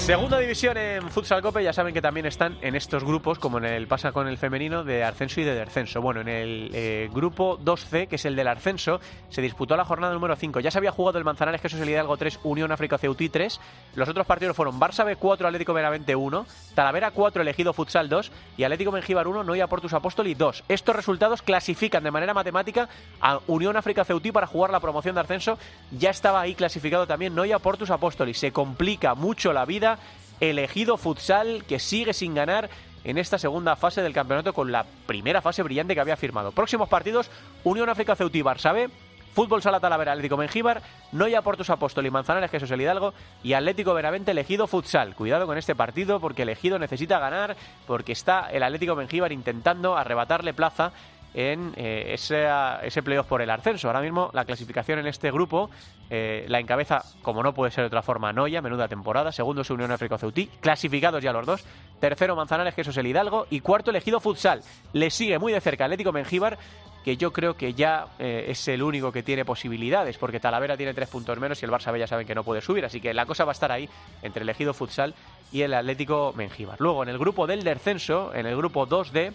Segunda 0.03 0.37
división 0.37 0.75
en 0.75 1.09
Futsal 1.09 1.41
Cope, 1.41 1.63
ya 1.63 1.71
saben 1.71 1.93
que 1.93 2.01
también 2.01 2.25
están 2.25 2.57
en 2.59 2.75
estos 2.75 3.05
grupos, 3.05 3.39
como 3.39 3.57
en 3.59 3.63
el 3.63 3.87
pasa 3.87 4.11
con 4.11 4.27
el 4.27 4.37
femenino, 4.37 4.83
de 4.83 5.01
ascenso 5.01 5.39
y 5.39 5.45
de 5.45 5.55
descenso. 5.55 6.01
Bueno, 6.01 6.19
en 6.19 6.27
el 6.27 6.71
eh, 6.73 7.09
grupo 7.13 7.57
2C, 7.57 8.09
que 8.09 8.17
es 8.17 8.25
el 8.25 8.35
del 8.35 8.49
ascenso, 8.49 8.99
se 9.29 9.41
disputó 9.41 9.77
la 9.77 9.85
jornada 9.85 10.13
número 10.13 10.35
5. 10.35 10.59
Ya 10.59 10.71
se 10.71 10.77
había 10.77 10.91
jugado 10.91 11.19
el 11.19 11.23
Manzanares, 11.23 11.61
que 11.61 11.67
es 11.67 11.73
el 11.73 11.89
Hidalgo 11.89 12.17
3, 12.17 12.41
Unión 12.43 12.73
África 12.73 12.97
Ceutí 12.97 13.29
3. 13.29 13.61
Los 13.95 14.09
otros 14.09 14.27
partidos 14.27 14.57
fueron 14.57 14.77
Barça 14.77 15.05
B 15.05 15.15
4, 15.15 15.47
Atlético 15.47 15.73
Benavente 15.73 16.17
1, 16.17 16.45
Talavera 16.75 17.11
4, 17.11 17.41
Elegido 17.41 17.71
Futsal 17.71 18.09
2 18.09 18.29
y 18.57 18.65
Atlético 18.65 18.91
Mengíbar 18.91 19.25
1, 19.29 19.45
Noia 19.45 19.67
Portus 19.67 19.93
Apóstoli 19.93 20.33
2. 20.33 20.65
Estos 20.67 20.97
resultados 20.97 21.41
clasifican 21.41 22.03
de 22.03 22.11
manera 22.11 22.33
matemática 22.33 22.89
a 23.21 23.39
Unión 23.47 23.77
África 23.77 24.03
Ceutí 24.03 24.33
para 24.33 24.47
jugar 24.47 24.69
la 24.69 24.81
promoción 24.81 25.15
de 25.15 25.21
ascenso. 25.21 25.57
Ya 25.97 26.09
estaba 26.09 26.41
ahí 26.41 26.55
clasificado 26.55 27.07
también 27.07 27.33
Noia 27.33 27.59
Portus 27.59 27.89
Apóstoli. 27.89 28.33
Se 28.33 28.51
complica 28.51 29.15
mucho 29.15 29.53
la 29.53 29.63
vida 29.63 29.93
elegido 30.39 30.97
futsal 30.97 31.63
que 31.67 31.79
sigue 31.79 32.13
sin 32.13 32.33
ganar 32.35 32.69
en 33.03 33.17
esta 33.17 33.37
segunda 33.37 33.75
fase 33.75 34.01
del 34.01 34.13
campeonato 34.13 34.53
con 34.53 34.71
la 34.71 34.85
primera 35.05 35.41
fase 35.41 35.63
brillante 35.63 35.93
que 35.93 36.01
había 36.01 36.17
firmado. 36.17 36.51
Próximos 36.51 36.89
partidos, 36.89 37.29
Unión 37.63 37.89
África 37.89 38.15
Ceutí 38.15 38.41
Barça 38.41 38.89
Fútbol 39.33 39.63
Sala 39.63 39.79
Talavera 39.79 40.11
Atlético 40.11 40.37
Mengíbar, 40.37 40.83
Noya 41.11 41.41
Portus 41.41 41.71
Apóstol 41.71 42.05
y 42.05 42.11
Manzanares 42.11 42.51
Jesús 42.51 42.69
el 42.69 42.81
Hidalgo 42.81 43.15
y 43.41 43.53
Atlético 43.53 43.93
Benavente 43.95 44.31
elegido 44.31 44.67
futsal. 44.67 45.15
Cuidado 45.15 45.47
con 45.47 45.57
este 45.57 45.73
partido 45.73 46.19
porque 46.19 46.43
elegido 46.43 46.77
necesita 46.77 47.17
ganar 47.17 47.57
porque 47.87 48.11
está 48.11 48.47
el 48.51 48.61
Atlético 48.61 48.95
Mengíbar 48.95 49.31
intentando 49.31 49.97
arrebatarle 49.97 50.53
plaza 50.53 50.91
en 51.33 51.73
eh, 51.75 52.13
ese, 52.13 52.47
ese 52.83 53.03
playoff 53.03 53.27
por 53.27 53.41
el 53.41 53.49
ascenso. 53.49 53.87
Ahora 53.87 54.01
mismo 54.01 54.29
la 54.33 54.45
clasificación 54.45 54.99
en 54.99 55.07
este 55.07 55.31
grupo 55.31 55.69
eh, 56.15 56.45
la 56.47 56.59
encabeza, 56.59 57.03
como 57.23 57.41
no 57.41 57.55
puede 57.55 57.71
ser 57.71 57.83
de 57.83 57.87
otra 57.87 58.03
forma, 58.03 58.31
Noya, 58.31 58.61
menuda 58.61 58.87
temporada. 58.87 59.31
Segundo 59.31 59.63
es 59.63 59.69
Unión 59.71 59.91
África 59.91 60.17
Ceutí, 60.17 60.47
clasificados 60.59 61.23
ya 61.23 61.33
los 61.33 61.43
dos. 61.43 61.65
Tercero 61.99 62.35
Manzanares, 62.35 62.75
que 62.75 62.81
eso 62.81 62.91
es 62.91 62.97
el 62.97 63.07
Hidalgo. 63.07 63.47
Y 63.49 63.61
cuarto 63.61 63.89
elegido 63.89 64.19
Futsal. 64.19 64.61
Le 64.91 65.09
sigue 65.09 65.39
muy 65.39 65.53
de 65.53 65.59
cerca 65.59 65.85
Atlético 65.85 66.11
Mengíbar, 66.11 66.59
que 67.03 67.17
yo 67.17 67.33
creo 67.33 67.55
que 67.55 67.73
ya 67.73 68.09
eh, 68.19 68.45
es 68.49 68.67
el 68.67 68.83
único 68.83 69.11
que 69.11 69.23
tiene 69.23 69.43
posibilidades, 69.43 70.19
porque 70.19 70.39
Talavera 70.39 70.77
tiene 70.77 70.93
tres 70.93 71.09
puntos 71.09 71.39
menos 71.39 71.59
y 71.63 71.65
el 71.65 71.71
Barça 71.71 71.91
B 71.91 71.97
ya 71.97 72.05
saben 72.05 72.27
que 72.27 72.35
no 72.35 72.43
puede 72.43 72.61
subir. 72.61 72.85
Así 72.85 73.01
que 73.01 73.11
la 73.13 73.25
cosa 73.25 73.43
va 73.43 73.51
a 73.51 73.53
estar 73.53 73.71
ahí 73.71 73.89
entre 74.21 74.43
el 74.43 74.49
elegido 74.49 74.75
Futsal 74.75 75.15
y 75.51 75.61
el 75.61 75.73
Atlético 75.73 76.33
Mengíbar. 76.35 76.79
Luego, 76.79 77.01
en 77.01 77.09
el 77.09 77.17
grupo 77.17 77.47
del 77.47 77.63
descenso, 77.63 78.35
en 78.35 78.45
el 78.45 78.55
grupo 78.55 78.87
2D, 78.87 79.33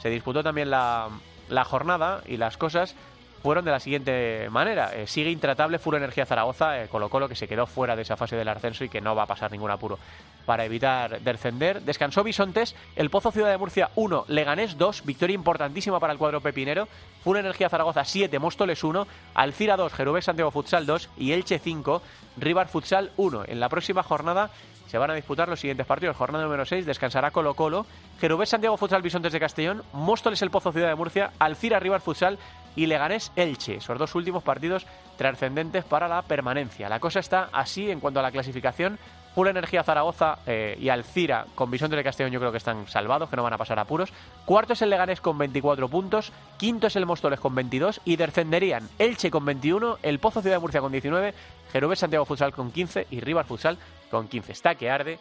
se 0.00 0.08
disputó 0.08 0.42
también 0.42 0.70
la, 0.70 1.08
la 1.52 1.64
jornada 1.64 2.22
y 2.26 2.36
las 2.36 2.56
cosas 2.56 2.94
fueron 3.42 3.64
de 3.64 3.72
la 3.72 3.80
siguiente 3.80 4.48
manera. 4.50 4.94
Eh, 4.94 5.06
sigue 5.06 5.30
intratable 5.30 5.78
Furo 5.78 5.96
Energía 5.96 6.24
Zaragoza, 6.24 6.80
eh, 6.80 6.88
Colo 6.88 7.08
Colo, 7.08 7.28
que 7.28 7.34
se 7.34 7.48
quedó 7.48 7.66
fuera 7.66 7.96
de 7.96 8.02
esa 8.02 8.16
fase 8.16 8.36
del 8.36 8.48
ascenso 8.48 8.84
y 8.84 8.88
que 8.88 9.00
no 9.00 9.16
va 9.16 9.24
a 9.24 9.26
pasar 9.26 9.50
ningún 9.50 9.70
apuro 9.70 9.98
para 10.46 10.64
evitar 10.64 11.20
descender. 11.20 11.82
Descansó 11.82 12.22
Bisontes, 12.22 12.76
el 12.94 13.10
Pozo 13.10 13.32
Ciudad 13.32 13.50
de 13.50 13.58
Murcia 13.58 13.90
1, 13.96 14.26
Leganés 14.28 14.78
2, 14.78 15.04
victoria 15.04 15.34
importantísima 15.34 15.98
para 15.98 16.12
el 16.12 16.18
cuadro 16.18 16.40
pepinero. 16.40 16.86
Furo 17.24 17.40
Energía 17.40 17.68
Zaragoza 17.68 18.04
7, 18.04 18.38
Móstoles 18.38 18.82
1, 18.84 19.06
Alcira 19.34 19.76
2, 19.76 19.92
Jerubés 19.92 20.24
Santiago 20.24 20.52
Futsal 20.52 20.86
2 20.86 21.10
y 21.18 21.32
Elche 21.32 21.58
5, 21.58 22.00
Rivar 22.36 22.68
Futsal 22.68 23.10
1. 23.16 23.44
En 23.48 23.60
la 23.60 23.68
próxima 23.68 24.04
jornada 24.04 24.50
se 24.92 24.98
van 24.98 25.10
a 25.10 25.14
disputar 25.14 25.48
los 25.48 25.58
siguientes 25.58 25.86
partidos. 25.86 26.18
Jornada 26.18 26.44
número 26.44 26.66
6 26.66 26.84
descansará 26.84 27.30
Colo 27.30 27.54
Colo, 27.54 27.86
Jerubés 28.20 28.50
Santiago 28.50 28.76
Futsal 28.76 29.00
Bisontes 29.00 29.32
de 29.32 29.40
Castellón, 29.40 29.82
Móstoles 29.94 30.42
el 30.42 30.50
Pozo 30.50 30.70
Ciudad 30.70 30.88
de 30.88 30.94
Murcia, 30.94 31.30
Alcira 31.38 31.80
Rivar 31.80 32.02
Futsal 32.02 32.38
y 32.76 32.84
Leganés 32.84 33.32
Elche. 33.34 33.76
Esos 33.76 33.98
dos 33.98 34.14
últimos 34.14 34.42
partidos 34.42 34.86
trascendentes 35.16 35.86
para 35.86 36.08
la 36.08 36.20
permanencia. 36.20 36.90
La 36.90 37.00
cosa 37.00 37.20
está 37.20 37.48
así 37.54 37.90
en 37.90 38.00
cuanto 38.00 38.20
a 38.20 38.22
la 38.22 38.32
clasificación. 38.32 38.98
Full 39.34 39.48
Energía 39.48 39.82
Zaragoza 39.82 40.38
eh, 40.46 40.76
y 40.80 40.88
Alcira 40.88 41.46
con 41.54 41.70
Bisontes 41.70 41.96
de 41.96 42.04
Castellón 42.04 42.32
yo 42.32 42.40
creo 42.40 42.52
que 42.52 42.58
están 42.58 42.86
salvados, 42.88 43.28
que 43.28 43.36
no 43.36 43.42
van 43.42 43.52
a 43.52 43.58
pasar 43.58 43.78
apuros. 43.78 44.12
Cuarto 44.44 44.74
es 44.74 44.82
el 44.82 44.90
Leganés 44.90 45.20
con 45.20 45.38
24 45.38 45.88
puntos, 45.88 46.32
quinto 46.58 46.86
es 46.86 46.96
el 46.96 47.06
Móstoles 47.06 47.40
con 47.40 47.54
22 47.54 48.00
y 48.04 48.16
descenderían 48.16 48.88
Elche 48.98 49.30
con 49.30 49.44
21, 49.44 49.98
el 50.02 50.18
Pozo 50.18 50.42
Ciudad 50.42 50.56
de 50.56 50.60
Murcia 50.60 50.80
con 50.80 50.92
19, 50.92 51.34
Jerubés 51.72 51.98
Santiago 51.98 52.24
Futsal 52.24 52.52
con 52.52 52.70
15 52.70 53.06
y 53.10 53.20
Rivas 53.20 53.46
Futsal 53.46 53.78
con 54.10 54.28
15. 54.28 54.52
Está 54.52 54.74
que 54.74 54.90
arde 54.90 55.18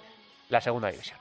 la 0.50 0.62
segunda 0.62 0.90
división. 0.90 1.18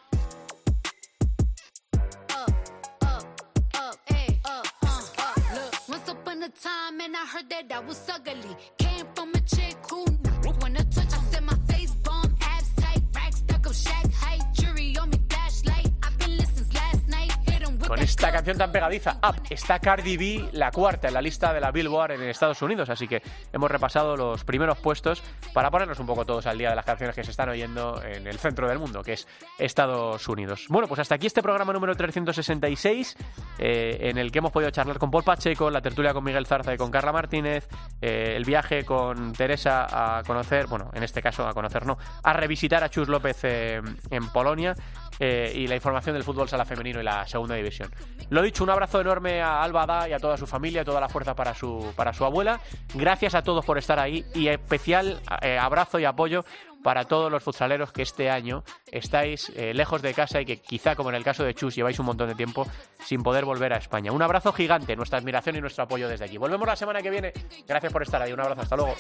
Con 17.91 17.99
esta 17.99 18.30
canción 18.30 18.57
tan 18.57 18.70
pegadiza, 18.70 19.16
Up, 19.16 19.43
está 19.51 19.80
Cardi 19.80 20.16
B, 20.16 20.51
la 20.53 20.70
cuarta 20.70 21.09
en 21.09 21.14
la 21.14 21.20
lista 21.20 21.53
de 21.53 21.61
la 21.61 21.72
Billboard 21.72 22.12
en 22.12 22.22
Estados 22.22 22.62
Unidos. 22.62 22.88
Así 22.88 23.09
que 23.09 23.20
hemos 23.53 23.68
repasado 23.68 24.16
los 24.16 24.45
primeros 24.45 24.78
puestos 24.78 25.24
para 25.53 25.72
ponernos 25.72 25.99
un 25.99 26.07
poco 26.07 26.24
todos 26.24 26.47
al 26.47 26.57
día 26.57 26.70
de 26.70 26.76
las 26.76 26.84
canciones 26.84 27.16
que 27.16 27.24
se 27.24 27.32
están 27.32 27.49
oyendo 27.49 28.01
en 28.05 28.28
el 28.28 28.38
centro 28.38 28.68
del 28.68 28.78
mundo, 28.78 29.03
que 29.03 29.14
es 29.14 29.26
Estados 29.59 30.28
Unidos. 30.28 30.66
Bueno, 30.68 30.86
pues 30.86 31.01
hasta 31.01 31.16
aquí 31.16 31.26
este 31.26 31.43
programa 31.43 31.72
número 31.72 31.97
366, 31.97 33.16
eh, 33.59 33.99
en 34.03 34.18
el 34.18 34.30
que 34.30 34.38
hemos 34.38 34.53
podido 34.53 34.70
charlar 34.70 35.01
con 35.01 35.11
Paul 35.11 35.24
Pacheco, 35.24 35.68
la 35.68 35.82
tertulia 35.82 36.14
con 36.14 36.22
Miguel 36.22 36.47
Zarza 36.47 36.72
y 36.72 36.76
con 36.76 36.93
Carla 36.93 37.11
Martínez, 37.11 37.66
eh, 38.01 38.34
el 38.36 38.45
viaje 38.45 38.84
con 38.84 39.32
Teresa 39.32 40.18
a 40.18 40.22
conocer, 40.22 40.68
bueno, 40.68 40.93
en 40.95 41.03
este 41.03 41.20
caso 41.20 41.45
a 41.45 41.53
conocer 41.55 41.84
no, 41.84 41.99
a 42.22 42.32
revisitar 42.34 42.84
a 42.84 42.88
Chus 42.88 43.09
López 43.09 43.38
eh, 43.43 43.82
en 44.11 44.28
Polonia 44.28 44.76
eh, 45.20 45.52
y 45.54 45.66
la 45.66 45.74
información 45.74 46.14
del 46.14 46.24
fútbol 46.24 46.48
sala 46.48 46.64
femenino 46.64 47.00
y 47.00 47.04
la 47.04 47.26
segunda 47.26 47.54
división. 47.54 47.90
Lo 48.30 48.40
dicho, 48.40 48.64
un 48.64 48.70
abrazo 48.70 49.00
enorme 49.00 49.42
a 49.42 49.62
Alba 49.62 50.08
y 50.08 50.12
a 50.12 50.18
toda 50.18 50.38
su 50.38 50.46
familia, 50.46 50.84
toda 50.84 51.00
la 51.00 51.08
fuerza 51.08 51.34
para 51.34 51.54
su, 51.54 51.92
para 51.94 52.14
su 52.14 52.24
abuela. 52.24 52.58
Gracias 52.94 53.34
a 53.34 53.42
todos 53.42 53.64
por 53.64 53.76
estar 53.76 53.98
ahí 53.98 54.24
y 54.34 54.48
especial 54.48 55.20
eh, 55.42 55.58
abrazo 55.58 55.98
y 55.98 56.06
apoyo 56.06 56.42
para 56.82 57.04
todos 57.04 57.30
los 57.30 57.42
futsaleros 57.42 57.92
que 57.92 58.02
este 58.02 58.30
año 58.30 58.64
estáis 58.90 59.52
eh, 59.54 59.74
lejos 59.74 60.00
de 60.02 60.14
casa 60.14 60.40
y 60.40 60.46
que 60.46 60.56
quizá, 60.58 60.96
como 60.96 61.10
en 61.10 61.16
el 61.16 61.24
caso 61.24 61.44
de 61.44 61.54
Chus, 61.54 61.74
lleváis 61.74 61.98
un 61.98 62.06
montón 62.06 62.28
de 62.28 62.34
tiempo 62.34 62.66
sin 63.04 63.22
poder 63.22 63.44
volver 63.44 63.72
a 63.74 63.76
España. 63.76 64.12
Un 64.12 64.22
abrazo 64.22 64.52
gigante, 64.52 64.96
nuestra 64.96 65.18
admiración 65.18 65.56
y 65.56 65.60
nuestro 65.60 65.84
apoyo 65.84 66.08
desde 66.08 66.24
aquí. 66.24 66.38
Volvemos 66.38 66.66
la 66.66 66.76
semana 66.76 67.02
que 67.02 67.10
viene. 67.10 67.32
Gracias 67.66 67.92
por 67.92 68.02
estar 68.02 68.22
ahí. 68.22 68.32
Un 68.32 68.40
abrazo, 68.40 68.62
hasta 68.62 68.76
luego. 68.76 68.94